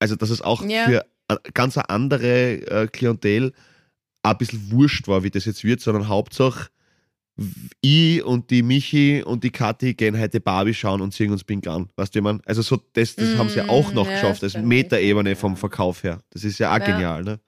Also, 0.00 0.16
dass 0.16 0.30
es 0.30 0.42
auch 0.42 0.68
Ja. 0.68 0.84
für 0.84 1.06
eine 1.28 1.40
ganz 1.54 1.78
andere 1.78 2.54
äh, 2.66 2.88
Klientel 2.88 3.52
ein 4.24 4.38
bisschen 4.38 4.70
wurscht 4.72 5.08
war, 5.08 5.22
wie 5.22 5.30
das 5.30 5.44
jetzt 5.44 5.64
wird, 5.64 5.80
sondern 5.80 6.08
Hauptsache 6.08 6.70
ich 7.80 8.22
und 8.24 8.50
die 8.50 8.62
Michi 8.62 9.22
und 9.22 9.44
die 9.44 9.50
Kathi 9.50 9.94
gehen 9.94 10.18
heute 10.18 10.40
Barbie 10.40 10.74
schauen 10.74 11.00
und 11.00 11.12
singen 11.14 11.32
uns 11.32 11.44
Pink 11.44 11.66
an. 11.66 11.88
Weißt 11.96 12.14
du, 12.14 12.22
man? 12.22 12.40
Also 12.46 12.62
so, 12.62 12.76
das, 12.92 13.16
das 13.16 13.34
haben 13.36 13.48
sie 13.48 13.58
ja 13.60 13.68
auch 13.68 13.92
Mm, 13.92 13.94
noch 13.94 14.06
ja, 14.06 14.12
geschafft, 14.12 14.42
als 14.42 14.56
Metaebene 14.56 15.36
vom 15.36 15.56
Verkauf 15.56 16.02
her. 16.04 16.20
Das 16.30 16.44
ist 16.44 16.58
ja 16.58 16.70
auch 16.74 16.78
Ja. 16.78 16.86
genial, 16.86 17.22
ne? 17.24 17.40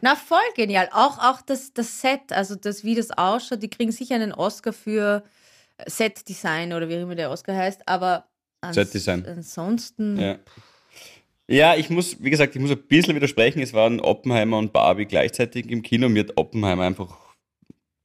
Na, 0.00 0.16
voll 0.16 0.38
genial. 0.56 0.88
Auch, 0.92 1.18
auch 1.18 1.42
das, 1.42 1.72
das 1.74 2.00
Set, 2.00 2.32
also 2.32 2.54
das, 2.56 2.82
wie 2.84 2.94
das 2.94 3.10
ausschaut, 3.10 3.62
die 3.62 3.68
kriegen 3.70 3.92
sicher 3.92 4.14
einen 4.14 4.32
Oscar 4.32 4.72
für 4.72 5.22
Set-Design 5.86 6.72
oder 6.72 6.88
wie 6.88 6.94
immer 6.94 7.14
der 7.14 7.30
Oscar 7.30 7.54
heißt, 7.56 7.86
aber 7.86 8.26
ans 8.60 8.74
Set-Design. 8.76 9.26
ansonsten. 9.26 10.18
ja. 10.20 10.38
Ja, 11.48 11.74
ich 11.74 11.90
muss, 11.90 12.22
wie 12.22 12.30
gesagt, 12.30 12.54
ich 12.54 12.62
muss 12.62 12.70
ein 12.70 12.82
bisschen 12.86 13.14
widersprechen. 13.14 13.60
Es 13.60 13.74
waren 13.74 14.00
Oppenheimer 14.00 14.56
und 14.58 14.72
Barbie 14.72 15.04
gleichzeitig 15.04 15.68
im 15.70 15.82
Kino. 15.82 16.08
Mir 16.08 16.20
hat 16.24 16.32
Oppenheimer 16.36 16.84
einfach 16.84 17.14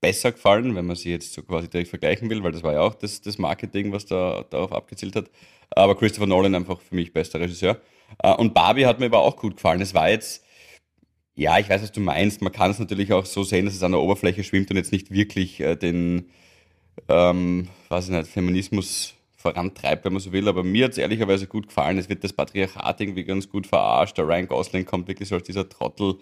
besser 0.02 0.32
gefallen, 0.32 0.76
wenn 0.76 0.86
man 0.86 0.96
sie 0.96 1.12
jetzt 1.12 1.34
so 1.34 1.42
quasi 1.44 1.70
direkt 1.70 1.90
vergleichen 1.90 2.30
will, 2.30 2.44
weil 2.44 2.52
das 2.52 2.64
war 2.64 2.74
ja 2.74 2.82
auch 2.82 2.96
das, 2.96 3.22
das 3.22 3.38
Marketing, 3.38 3.92
was 3.92 4.06
da 4.06 4.44
darauf 4.50 4.72
abgezielt 4.72 5.16
hat. 5.16 5.30
Aber 5.72 5.96
Christopher 5.98 6.28
Nolan 6.28 6.56
einfach 6.56 6.80
für 6.82 6.96
mich 6.96 7.14
bester 7.14 7.40
Regisseur. 7.40 7.82
Äh, 8.24 8.34
Und 8.36 8.54
Barbie 8.54 8.86
hat 8.86 9.00
mir 9.00 9.08
aber 9.08 9.20
auch 9.20 9.36
gut 9.38 9.56
gefallen. 9.56 9.82
Es 9.82 9.94
war 9.94 10.10
jetzt, 10.10 10.44
ja, 11.36 11.58
ich 11.60 11.70
weiß, 11.70 11.82
was 11.84 11.92
du 11.92 12.00
meinst. 12.02 12.42
Man 12.42 12.54
kann 12.54 12.72
es 12.72 12.80
natürlich 12.80 13.14
auch 13.14 13.26
so 13.26 13.44
sehen, 13.44 13.66
dass 13.66 13.76
es 13.76 13.84
an 13.84 13.92
der 13.92 14.02
Oberfläche 14.02 14.44
schwimmt 14.44 14.70
und 14.72 14.78
jetzt 14.78 14.92
nicht 14.92 15.12
wirklich 15.12 15.60
äh, 15.60 15.76
den, 15.76 16.30
ähm, 17.10 17.70
weiß 17.90 18.06
ich 18.10 18.12
nicht, 18.16 18.28
Feminismus 18.28 19.16
vorantreibt, 19.36 20.06
wenn 20.06 20.14
man 20.14 20.22
so 20.22 20.32
will. 20.32 20.48
Aber 20.48 20.64
mir 20.64 20.86
hat 20.86 20.92
es 20.94 20.98
ehrlicherweise 20.98 21.48
gut 21.48 21.68
gefallen. 21.68 21.98
Es 21.98 22.10
wird 22.10 22.24
das 22.24 22.34
Patriarchat 22.34 23.02
irgendwie 23.02 23.24
ganz 23.24 23.50
gut 23.50 23.68
verarscht. 23.68 24.18
Der 24.18 24.28
Ryan 24.28 24.48
Gosling 24.48 24.86
kommt 24.86 25.08
wirklich 25.08 25.30
so 25.30 25.36
als 25.36 25.46
dieser 25.46 25.70
Trottel, 25.70 26.16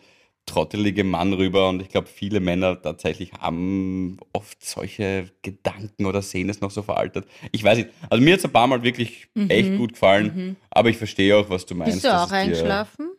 trottelige 0.46 1.04
Mann 1.04 1.34
rüber. 1.34 1.70
Und 1.70 1.82
ich 1.82 1.90
glaube, 1.90 2.08
viele 2.08 2.40
Männer 2.40 2.82
tatsächlich 2.82 3.32
haben 3.34 4.18
oft 4.34 4.64
solche 4.64 5.30
Gedanken 5.42 6.06
oder 6.06 6.22
sehen 6.22 6.50
es 6.50 6.62
noch 6.62 6.72
so 6.72 6.82
veraltet. 6.84 7.26
Ich 7.52 7.64
weiß 7.64 7.78
nicht. 7.80 7.90
Also 8.10 8.24
mir 8.24 8.34
hat 8.34 8.40
es 8.40 8.46
ein 8.46 8.52
paar 8.52 8.68
Mal 8.68 8.84
wirklich 8.84 9.28
echt 9.50 9.76
gut 9.78 9.94
gefallen. 9.94 10.56
Aber 10.70 10.90
ich 10.90 10.98
verstehe 10.98 11.36
auch, 11.38 11.50
was 11.50 11.66
du 11.66 11.76
meinst. 11.76 11.94
Bist 11.96 12.06
du 12.06 12.16
auch 12.16 12.32
eingeschlafen? 12.32 13.10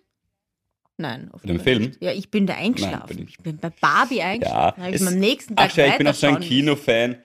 Nein. 0.98 1.30
Bei 1.42 1.46
dem 1.48 1.60
Film? 1.60 1.92
Ja, 2.00 2.12
ich 2.12 2.30
bin 2.30 2.46
da 2.46 2.54
eingeschlafen. 2.54 3.08
bin 3.16 3.24
ich. 3.24 3.30
ich- 3.30 3.38
bin 3.38 3.58
bei 3.58 3.68
Barbie 3.68 4.16
Ja, 4.18 4.26
eingeschlafen. 4.28 4.84
Ich 4.86 4.94
es- 4.94 5.06
am 5.06 5.18
nächsten 5.18 5.54
Tag 5.56 5.70
Ach 5.72 5.76
ja, 5.76 5.86
ich 5.88 5.98
bin 5.98 6.08
auch 6.08 6.14
so 6.14 6.26
ein 6.28 6.40
Kinofan. 6.40 7.16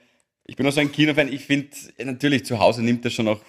Ich 0.46 0.56
bin 0.58 0.68
auch 0.68 0.72
so 0.74 0.82
ein 0.82 0.92
Kinofan. 0.92 1.32
Ich 1.32 1.46
finde, 1.46 1.70
natürlich 2.04 2.44
zu 2.44 2.60
Hause 2.60 2.84
nimmt 2.84 3.06
das 3.06 3.14
schon 3.14 3.30
auch 3.30 3.40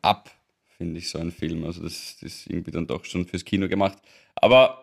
ab, 0.00 0.30
finde 0.78 0.98
ich, 0.98 1.08
so 1.10 1.18
ein 1.18 1.30
Film. 1.30 1.64
Also 1.64 1.82
das, 1.84 2.16
das 2.20 2.32
ist 2.32 2.46
irgendwie 2.48 2.72
dann 2.72 2.88
doch 2.88 3.04
schon 3.04 3.24
fürs 3.24 3.44
Kino 3.44 3.68
gemacht. 3.68 3.98
Aber 4.34 4.81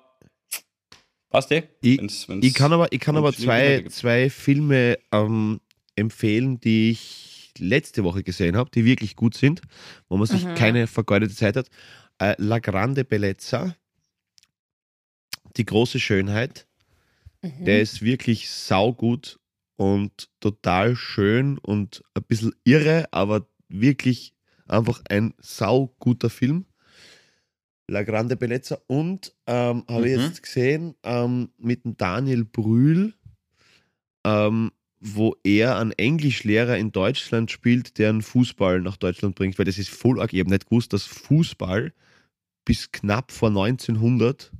passt 1.30 1.52
eh. 1.52 1.64
Ich, 1.82 2.00
Wenn's- 2.00 2.28
wenn's- 2.28 2.46
ich 2.46 2.54
kann 2.54 2.74
aber, 2.74 2.92
ich 2.92 3.00
kann 3.00 3.16
aber 3.18 3.34
zwei, 3.34 3.86
zwei 3.90 4.30
Filme 4.30 4.98
ähm, 5.12 5.60
empfehlen, 5.96 6.60
die 6.60 6.92
ich 6.92 7.54
letzte 7.58 8.04
Woche 8.04 8.24
gesehen 8.24 8.56
habe, 8.56 8.70
die 8.72 8.86
wirklich 8.86 9.16
gut 9.16 9.36
sind, 9.36 9.62
wo 10.08 10.18
man 10.18 10.28
sich 10.28 10.46
Mhm. 10.46 10.56
keine 10.56 10.88
vergeudete 10.88 11.36
Zeit 11.36 11.56
hat. 11.58 11.70
Äh, 12.20 12.36
La 12.38 12.60
Grande 12.60 13.04
Bellezza, 13.06 13.76
Die 15.58 15.66
große 15.66 16.00
Schönheit, 16.00 16.68
Mhm. 17.42 17.66
der 17.66 17.82
ist 17.82 18.02
wirklich 18.02 18.50
saugut 18.50 19.40
und 19.78 20.30
total 20.40 20.96
schön 20.96 21.58
und 21.58 22.04
ein 22.14 22.24
bisschen 22.24 22.54
irre, 22.64 23.08
aber 23.12 23.48
wirklich 23.68 24.34
einfach 24.68 25.02
ein 25.10 25.34
sauguter 25.40 26.30
Film. 26.30 26.66
La 27.90 28.04
Grande 28.04 28.36
Bellezza 28.36 28.80
und 28.88 29.34
ähm, 29.48 29.84
habe 29.90 30.08
ich 30.08 30.16
Mhm. 30.16 30.22
jetzt 30.24 30.44
gesehen 30.44 30.96
ähm, 31.04 31.50
mit 31.58 31.84
dem 31.86 31.98
Daniel 31.98 32.46
Brühl, 32.46 33.14
ähm, 34.26 34.72
wo 35.00 35.36
er 35.44 35.78
einen 35.78 35.92
Englischlehrer 35.94 36.78
in 36.78 36.92
Deutschland 36.92 37.52
spielt, 37.52 37.98
der 37.98 38.10
einen 38.10 38.22
Fußball 38.22 38.82
nach 38.82 38.98
Deutschland 38.98 39.36
bringt, 39.36 39.58
weil 39.58 39.66
das 39.66 39.78
ist 39.78 39.90
voll 39.90 40.20
arg. 40.20 40.34
Ich 40.34 40.40
habe 40.40 40.50
nicht 40.50 40.70
gewusst, 40.70 40.94
dass 40.94 41.06
Fußball 41.06 41.94
bis 42.66 42.92
knapp 42.92 43.32
vor 43.32 43.50
1900 43.50 44.52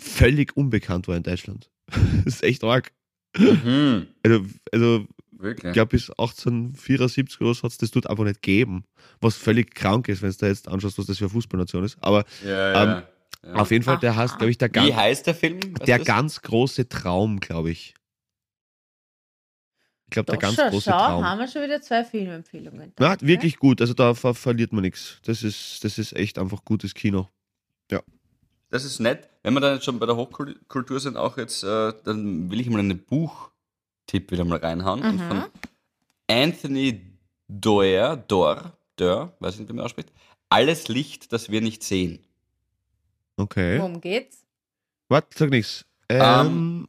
völlig 0.00 0.56
unbekannt 0.56 1.08
war 1.08 1.16
in 1.16 1.22
Deutschland. 1.22 1.70
das 2.24 2.34
ist 2.34 2.42
echt 2.42 2.64
arg. 2.64 2.92
Mhm. 3.38 4.06
Also, 4.22 4.44
also 4.72 5.06
Wirklich. 5.38 5.70
ich 5.70 5.74
glaube, 5.74 5.90
bis 5.90 6.10
1874 6.10 7.40
oder 7.40 7.54
so 7.54 7.62
hat 7.64 7.72
es 7.72 7.78
das 7.78 7.90
dort 7.90 8.08
einfach 8.08 8.24
nicht 8.24 8.42
gegeben. 8.42 8.84
Was 9.20 9.36
völlig 9.36 9.74
krank 9.74 10.08
ist, 10.08 10.22
wenn 10.22 10.30
du 10.30 10.36
da 10.36 10.46
jetzt 10.46 10.68
anschaust, 10.68 10.98
was 10.98 11.06
das 11.06 11.18
für 11.18 11.24
eine 11.24 11.30
Fußballnation 11.30 11.84
ist. 11.84 11.98
Aber 12.00 12.24
ja, 12.44 12.50
ja, 12.50 12.82
ähm, 12.82 13.02
ja. 13.44 13.54
auf 13.54 13.70
jeden 13.70 13.84
Fall, 13.84 13.98
der 13.98 14.16
heißt, 14.16 14.38
glaube 14.38 14.50
ich, 14.50 14.58
der, 14.58 14.68
Wie 14.70 14.72
ganz, 14.72 14.94
heißt 14.94 15.26
der 15.26 15.34
Film? 15.34 15.74
Der 15.86 15.98
ganz 15.98 16.42
große 16.42 16.88
Traum, 16.88 17.40
glaube 17.40 17.70
ich. 17.70 17.94
Ich 20.06 20.10
glaube, 20.10 20.30
der 20.30 20.38
ganz 20.38 20.54
schau, 20.54 20.70
große 20.70 20.90
schau, 20.90 20.98
Traum. 20.98 21.24
haben 21.24 21.38
wir 21.38 21.48
schon 21.48 21.62
wieder 21.62 21.82
zwei 21.82 22.04
Filmempfehlungen. 22.04 22.92
Ja, 22.98 23.16
wirklich 23.20 23.58
gut. 23.58 23.80
Also 23.80 23.92
da 23.92 24.14
ver 24.14 24.34
verliert 24.34 24.72
man 24.72 24.82
nichts. 24.82 25.18
Das 25.24 25.42
ist, 25.42 25.82
das 25.82 25.98
ist 25.98 26.14
echt 26.14 26.38
einfach 26.38 26.64
gutes 26.64 26.94
Kino. 26.94 27.28
Das 28.70 28.84
ist 28.84 28.98
nett. 28.98 29.28
Wenn 29.42 29.54
wir 29.54 29.60
dann 29.60 29.74
jetzt 29.74 29.84
schon 29.84 29.98
bei 29.98 30.06
der 30.06 30.16
Hochkultur 30.16 30.98
sind, 30.98 31.16
auch 31.16 31.38
jetzt, 31.38 31.62
äh, 31.62 31.92
dann 32.04 32.50
will 32.50 32.60
ich 32.60 32.68
mal 32.68 32.80
einen 32.80 33.06
Buchtipp 34.06 34.30
wieder 34.30 34.44
mal 34.44 34.58
reinhauen. 34.58 35.02
Und 35.02 35.16
Mhm. 35.16 35.28
von 35.28 35.44
Anthony 36.28 37.00
Doerr, 37.48 38.16
Dor, 38.16 38.76
Dor, 38.96 39.36
weiß 39.40 39.58
nicht, 39.58 39.68
wie 39.68 39.72
man 39.74 39.84
ausspricht. 39.84 40.12
Alles 40.48 40.88
Licht, 40.88 41.32
das 41.32 41.50
wir 41.50 41.60
nicht 41.60 41.82
sehen. 41.82 42.20
Okay. 43.36 43.78
Worum 43.78 44.00
geht's? 44.00 44.44
Warte, 45.08 45.36
sag 45.36 45.50
nichts. 45.50 45.84
Ähm, 46.08 46.88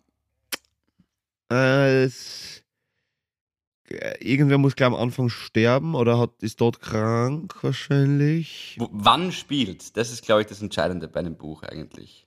äh, 1.51 2.03
es, 2.03 2.63
äh, 3.89 4.17
irgendwer 4.23 4.57
muss 4.59 4.75
gleich 4.75 4.87
am 4.87 4.95
Anfang 4.95 5.29
sterben 5.29 5.95
oder 5.95 6.19
hat, 6.19 6.31
ist 6.41 6.61
dort 6.61 6.79
krank 6.81 7.55
wahrscheinlich. 7.63 8.75
Wo, 8.79 8.89
wann 8.91 9.31
spielt? 9.31 9.97
Das 9.97 10.11
ist, 10.11 10.23
glaube 10.23 10.41
ich, 10.41 10.47
das 10.47 10.61
Entscheidende 10.61 11.07
bei 11.07 11.19
einem 11.19 11.35
Buch 11.35 11.63
eigentlich. 11.63 12.26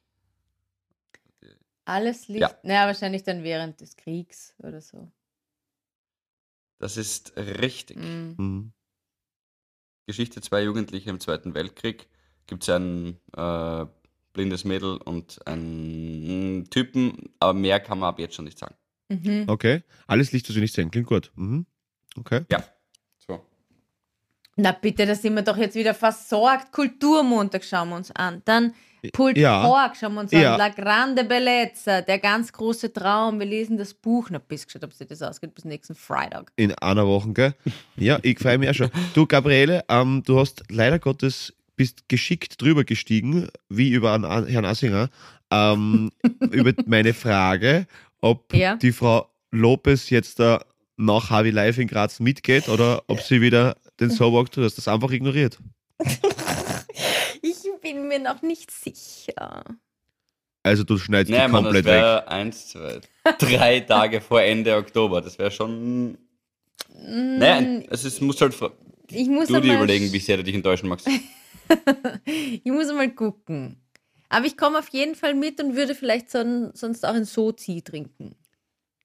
Alles 1.90 2.28
Licht. 2.28 2.42
Ja. 2.42 2.54
Naja, 2.62 2.86
wahrscheinlich 2.86 3.24
dann 3.24 3.42
während 3.42 3.80
des 3.80 3.96
Kriegs 3.96 4.54
oder 4.58 4.80
so. 4.80 5.10
Das 6.78 6.96
ist 6.96 7.36
richtig. 7.36 7.96
Mhm. 7.96 8.34
Hm. 8.38 8.72
Geschichte 10.06 10.40
zwei 10.40 10.62
Jugendliche 10.62 11.10
im 11.10 11.18
Zweiten 11.18 11.52
Weltkrieg. 11.54 12.08
Gibt 12.46 12.62
es 12.62 12.68
ein 12.68 13.18
äh, 13.36 13.86
blindes 14.32 14.64
Mädel 14.64 14.98
und 14.98 15.44
einen 15.48 16.70
Typen, 16.70 17.34
aber 17.40 17.54
mehr 17.54 17.80
kann 17.80 17.98
man 17.98 18.10
ab 18.10 18.20
jetzt 18.20 18.36
schon 18.36 18.44
nicht 18.44 18.58
sagen. 18.58 18.76
Mhm. 19.08 19.46
Okay. 19.48 19.82
Alles 20.06 20.30
Licht, 20.30 20.48
das 20.48 20.54
wir 20.54 20.62
nicht 20.62 20.74
sehen. 20.74 20.92
Klingt 20.92 21.08
gut. 21.08 21.32
Mhm. 21.34 21.66
Okay. 22.16 22.44
Ja. 22.52 22.62
So. 23.18 23.44
Na 24.54 24.70
bitte, 24.70 25.06
da 25.06 25.16
sind 25.16 25.34
wir 25.34 25.42
doch 25.42 25.56
jetzt 25.56 25.74
wieder 25.74 25.94
versorgt. 25.94 26.70
Kulturmontag 26.70 27.64
schauen 27.64 27.88
wir 27.88 27.96
uns 27.96 28.12
an. 28.12 28.42
Dann 28.44 28.74
Pult 29.12 29.36
Ja. 29.38 29.64
Pork 29.66 29.96
schauen 29.96 30.14
wir 30.14 30.20
uns 30.20 30.32
Ja. 30.32 30.52
an. 30.54 30.58
La 30.58 30.68
Grande 30.68 31.24
Bellezza, 31.24 32.02
der 32.02 32.18
ganz 32.18 32.52
große 32.52 32.92
Traum. 32.92 33.38
Wir 33.38 33.46
lesen 33.46 33.76
das 33.78 33.94
Buch. 33.94 34.28
Na, 34.30 34.38
bis 34.38 34.66
geschaut, 34.66 34.84
ob 34.84 34.92
sich 34.92 35.06
das 35.06 35.22
ausgeht 35.22 35.54
bis 35.54 35.64
nächsten 35.64 35.94
Freitag. 35.94 36.52
In 36.56 36.72
einer 36.74 37.06
Woche, 37.06 37.32
gell? 37.32 37.54
Ja, 37.96 38.18
ich 38.22 38.38
freue 38.38 38.58
mich 38.58 38.68
auch 38.70 38.74
schon. 38.74 38.90
Du, 39.14 39.26
Gabriele, 39.26 39.84
ähm, 39.88 40.22
du 40.24 40.38
hast 40.38 40.62
leider 40.68 40.98
Gottes 40.98 41.52
bist 41.76 42.08
geschickt 42.08 42.60
drüber 42.60 42.84
gestiegen, 42.84 43.48
wie 43.70 43.90
über 43.90 44.12
einen 44.12 44.46
Herrn 44.48 44.66
Assinger, 44.66 45.08
ähm, 45.50 46.10
über 46.50 46.72
meine 46.86 47.14
Frage, 47.14 47.86
ob 48.20 48.52
Ja. 48.54 48.76
die 48.76 48.92
Frau 48.92 49.30
Lopez 49.50 50.10
jetzt 50.10 50.38
da 50.40 50.62
nach 50.98 51.30
Harvey 51.30 51.50
Live 51.50 51.78
in 51.78 51.88
Graz 51.88 52.20
mitgeht 52.20 52.68
oder 52.68 53.02
ob 53.06 53.22
sie 53.22 53.40
wieder 53.40 53.76
den 53.98 54.10
So-Walk 54.10 54.52
tut. 54.52 54.58
Du 54.62 54.66
hast 54.66 54.76
das 54.76 54.88
einfach 54.88 55.10
ignoriert. 55.10 55.58
Ich 57.82 57.92
bin 57.94 58.08
mir 58.08 58.18
noch 58.18 58.42
nicht 58.42 58.70
sicher. 58.70 59.64
Also 60.62 60.84
du 60.84 60.98
schneidest 60.98 61.30
Naja, 61.30 61.46
die 61.46 61.52
man, 61.52 61.64
das 61.64 61.72
komplett 61.72 61.84
weg. 61.86 61.92
wäre 62.02 62.28
eins, 62.28 62.68
zwei, 62.68 63.00
drei 63.38 63.80
Tage 63.88 64.20
vor 64.20 64.42
Ende 64.42 64.76
Oktober. 64.76 65.22
Das 65.22 65.38
wäre 65.38 65.50
schon. 65.50 66.18
Naja, 66.92 67.60
Mm, 67.62 67.84
es 67.88 68.04
ist, 68.04 68.20
musst 68.20 68.42
halt 68.42 68.54
ich 69.10 69.28
muss 69.28 69.48
du 69.48 69.60
dir 69.60 69.76
überlegen, 69.76 70.12
wie 70.12 70.18
sehr 70.18 70.36
du 70.36 70.44
dich 70.44 70.54
enttäuschen 70.54 70.88
magst. 70.88 71.08
Ich 72.26 72.64
muss 72.64 72.88
mal 72.92 73.10
gucken. 73.14 73.80
Aber 74.28 74.44
ich 74.44 74.56
komme 74.56 74.78
auf 74.80 74.88
jeden 74.88 75.14
Fall 75.14 75.34
mit 75.34 75.62
und 75.62 75.76
würde 75.76 75.94
vielleicht 75.94 76.30
son 76.30 76.72
sonst 76.74 77.06
auch 77.06 77.14
ein 77.14 77.24
Sozi 77.24 77.82
trinken. 77.82 78.34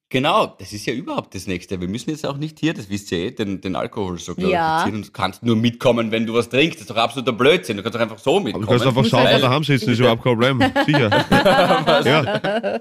Genau, 0.10 0.56
das 0.60 0.72
ist 0.72 0.86
ja 0.86 0.94
überhaupt 0.94 1.34
das 1.34 1.48
Nächste. 1.48 1.82
Wir 1.82 1.88
müssen 1.88 2.12
jetzt 2.12 2.26
auch 2.28 2.38
nicht 2.38 2.60
hier, 2.60 2.76
das 2.76 2.90
wisst 2.90 3.12
ihr 3.12 3.18
eh, 3.20 3.32
den, 3.32 3.60
den 3.60 3.76
Alkohol 3.76 4.20
so 4.20 4.34
Ja. 4.34 4.84
glorifizieren 4.86 4.96
und 4.96 5.08
du 5.08 5.12
kannst 5.12 5.42
nur 5.44 5.56
mitkommen, 5.56 6.12
wenn 6.12 6.28
du 6.28 6.34
was 6.36 6.48
trinkst. 6.48 6.76
Das 6.76 6.82
ist 6.84 6.90
doch 6.92 6.98
absoluter 6.98 7.34
Blödsinn. 7.34 7.78
Du 7.78 7.84
kannst 7.84 7.96
doch 7.96 8.02
einfach 8.02 8.20
so 8.20 8.36
Aber 8.36 8.44
mitkommen. 8.46 8.66
du 8.66 8.70
kannst 8.70 8.86
einfach 8.86 9.02
muss 9.02 9.10
sauber 9.10 9.40
daheim 9.40 9.64
sitzen, 9.64 9.90
ist 9.92 10.00
überhaupt 10.00 10.24
kein 10.24 10.34
Problem. 10.34 10.62
Sicher. 10.86 11.10
ja. 12.06 12.80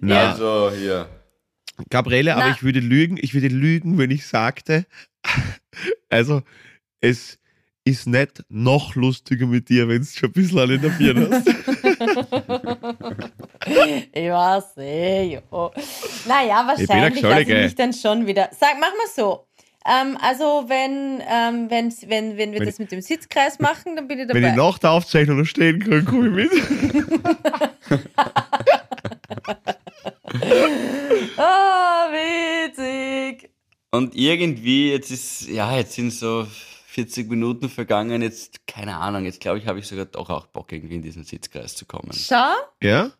Na, 0.00 0.30
Also 0.30 0.72
hier. 0.76 1.08
Gabriele, 1.88 2.34
aber 2.34 2.46
Na. 2.46 2.50
ich 2.50 2.62
würde 2.64 2.80
lügen, 2.80 3.16
ich 3.20 3.32
würde 3.34 3.46
lügen, 3.48 3.96
wenn 3.98 4.10
ich 4.10 4.26
sagte, 4.26 4.86
also 6.10 6.42
es 7.00 7.38
ist 7.84 8.08
nicht 8.08 8.42
noch 8.48 8.96
lustiger 8.96 9.46
mit 9.46 9.68
dir, 9.68 9.86
wenn 9.88 10.00
du 10.02 10.06
schon 10.08 10.30
ein 10.30 10.32
bisschen 10.32 10.58
alle 10.58 10.74
in 10.74 10.82
der 10.82 10.88
Birne 10.90 11.30
hast. 13.00 13.27
Ich 14.12 14.30
weiß 14.30 14.76
eh, 14.78 15.24
ja. 15.24 15.40
Naja, 16.26 16.66
wahrscheinlich 16.66 17.24
ein 17.24 17.30
lasse 17.30 17.42
ich 17.42 17.48
mich 17.48 17.74
dann 17.74 17.92
schon 17.92 18.26
wieder. 18.26 18.48
Sag, 18.58 18.74
mach 18.80 18.90
mal 18.90 19.06
so. 19.14 19.46
Ähm, 19.86 20.18
also, 20.20 20.64
wenn, 20.66 21.22
ähm, 21.28 21.70
wenn, 21.70 21.92
wenn, 22.08 22.36
wenn 22.36 22.52
wir 22.52 22.60
Wenn 22.60 22.66
das 22.66 22.78
mit 22.78 22.92
dem 22.92 23.00
Sitzkreis 23.00 23.58
machen, 23.58 23.96
dann 23.96 24.06
bin 24.06 24.18
ich 24.18 24.26
dabei. 24.26 24.42
Wenn 24.42 24.50
ich 24.50 24.56
nach 24.56 24.78
der 24.78 24.90
Aufzeichnung 24.90 25.38
noch 25.38 25.46
stehen 25.46 25.78
kann, 25.80 26.04
komme 26.04 26.28
ich 26.28 26.50
mit. 26.50 26.50
Ah, 31.38 32.08
witzig. 32.10 33.50
Und 33.90 34.14
irgendwie, 34.14 34.90
jetzt 34.90 35.10
ist, 35.10 35.48
ja, 35.48 35.74
jetzt 35.76 35.92
sind 35.92 36.12
so 36.12 36.46
40 36.88 37.30
Minuten 37.30 37.68
vergangen, 37.68 38.22
jetzt, 38.22 38.66
keine 38.66 38.96
Ahnung, 38.96 39.24
jetzt 39.24 39.40
glaube 39.40 39.58
ich, 39.58 39.66
habe 39.66 39.78
ich 39.78 39.86
sogar 39.86 40.06
doch 40.06 40.28
auch 40.30 40.46
Bock, 40.46 40.72
irgendwie 40.72 40.96
in 40.96 41.02
diesen 41.02 41.24
Sitzkreis 41.24 41.74
zu 41.76 41.86
kommen. 41.86 42.12
Schau. 42.12 42.54
Ja? 42.82 43.12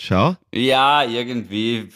Schau. 0.00 0.36
Ja, 0.54 1.02
irgendwie, 1.02 1.88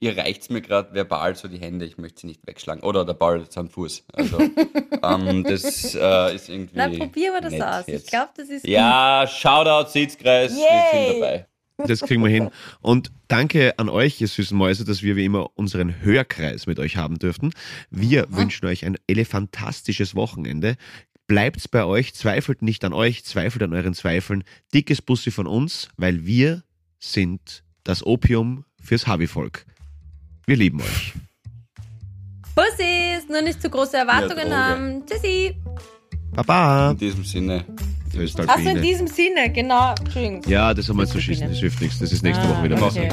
ihr 0.00 0.16
reicht's 0.16 0.50
mir 0.50 0.60
gerade 0.60 0.92
verbal 0.92 1.36
so 1.36 1.46
die 1.46 1.58
Hände, 1.58 1.84
ich 1.86 1.96
möchte 1.96 2.22
sie 2.22 2.26
nicht 2.26 2.44
wegschlagen. 2.46 2.82
Oder 2.82 3.04
der 3.04 3.14
Ball 3.14 3.40
ist 3.40 3.56
am 3.56 3.68
Fuß. 3.70 4.04
Also, 4.12 4.40
ähm, 5.02 5.44
das 5.44 5.94
äh, 5.94 6.34
ist 6.34 6.48
irgendwie. 6.48 6.74
Na, 6.74 6.88
probieren 6.88 7.34
wir 7.34 7.40
das 7.40 7.60
aus. 7.60 7.86
Ich 7.86 7.94
jetzt. 7.94 8.10
glaube, 8.10 8.30
das 8.36 8.48
ist 8.48 8.66
Ja, 8.66 9.24
Shoutout, 9.28 9.90
Sitzkreis, 9.90 10.52
wir 10.56 10.62
Yay. 10.62 11.06
sind 11.10 11.20
dabei. 11.20 11.46
Das 11.86 12.00
kriegen 12.00 12.24
wir 12.24 12.28
hin. 12.30 12.50
Und 12.80 13.12
danke 13.28 13.78
an 13.78 13.88
euch, 13.88 14.20
ihr 14.20 14.26
süßen 14.26 14.58
Mäuse, 14.58 14.84
dass 14.84 15.04
wir 15.04 15.14
wie 15.14 15.24
immer 15.24 15.50
unseren 15.54 16.02
Hörkreis 16.02 16.66
mit 16.66 16.80
euch 16.80 16.96
haben 16.96 17.20
dürften. 17.20 17.52
Wir 17.88 18.26
wünschen 18.30 18.66
euch 18.66 18.84
ein 18.84 18.96
elefantastisches 19.06 20.16
Wochenende. 20.16 20.74
Bleibt's 21.28 21.68
bei 21.68 21.84
euch, 21.84 22.14
zweifelt 22.14 22.62
nicht 22.62 22.84
an 22.84 22.92
euch, 22.92 23.24
zweifelt 23.24 23.62
an 23.62 23.74
euren 23.74 23.94
Zweifeln. 23.94 24.42
Dickes 24.74 25.00
Bussi 25.02 25.30
von 25.30 25.46
uns, 25.46 25.88
weil 25.96 26.26
wir 26.26 26.64
sind 26.98 27.62
das 27.84 28.04
Opium 28.04 28.64
fürs 28.82 29.06
Hobbyvolk. 29.06 29.64
Wir 30.46 30.56
lieben 30.56 30.80
euch. 30.80 31.14
Pussys, 32.54 33.28
nur 33.28 33.42
nicht 33.42 33.62
zu 33.62 33.70
große 33.70 33.96
Erwartungen 33.96 34.52
haben. 34.52 35.06
Tschüssi. 35.06 35.56
Baba. 36.32 36.90
In 36.90 36.98
diesem 36.98 37.24
Sinne. 37.24 37.64
Achso, 38.46 38.68
in 38.68 38.82
diesem 38.82 39.06
Sinne, 39.06 39.50
genau. 39.52 39.94
Ja, 40.46 40.74
das 40.74 40.88
haben 40.88 40.98
wir 40.98 41.06
schießen, 41.06 41.34
Biene. 41.34 41.48
das 41.50 41.58
hilft 41.58 41.80
nichts. 41.80 41.98
Das 41.98 42.12
ist 42.12 42.22
nächste 42.22 42.48
Woche 42.48 42.64
wieder 42.64 42.76
Ah, 42.80 42.86
okay. 42.86 43.08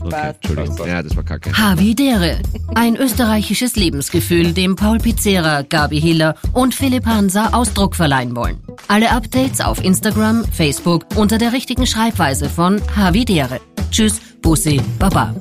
Okay. 0.00 0.34
Entschuldigung. 0.42 0.86
Ja, 0.86 1.02
das 1.02 1.16
war 1.16 1.22
kacke. 1.22 1.52
Havidere. 1.56 2.38
Ein 2.74 2.96
österreichisches 2.96 3.76
Lebensgefühl, 3.76 4.52
dem 4.52 4.76
Paul 4.76 4.98
Pizzera, 4.98 5.62
Gabi 5.62 6.00
Hiller 6.00 6.34
und 6.52 6.74
Philipp 6.74 7.06
Hansa 7.06 7.50
Ausdruck 7.52 7.96
verleihen 7.96 8.34
wollen. 8.36 8.58
Alle 8.88 9.10
Updates 9.10 9.60
auf 9.60 9.82
Instagram, 9.84 10.44
Facebook 10.44 11.06
unter 11.16 11.38
der 11.38 11.52
richtigen 11.52 11.86
Schreibweise 11.86 12.48
von 12.48 12.80
Havidere. 12.96 13.60
Tschüss, 13.90 14.20
Bussi, 14.40 14.80
Baba. 14.98 15.34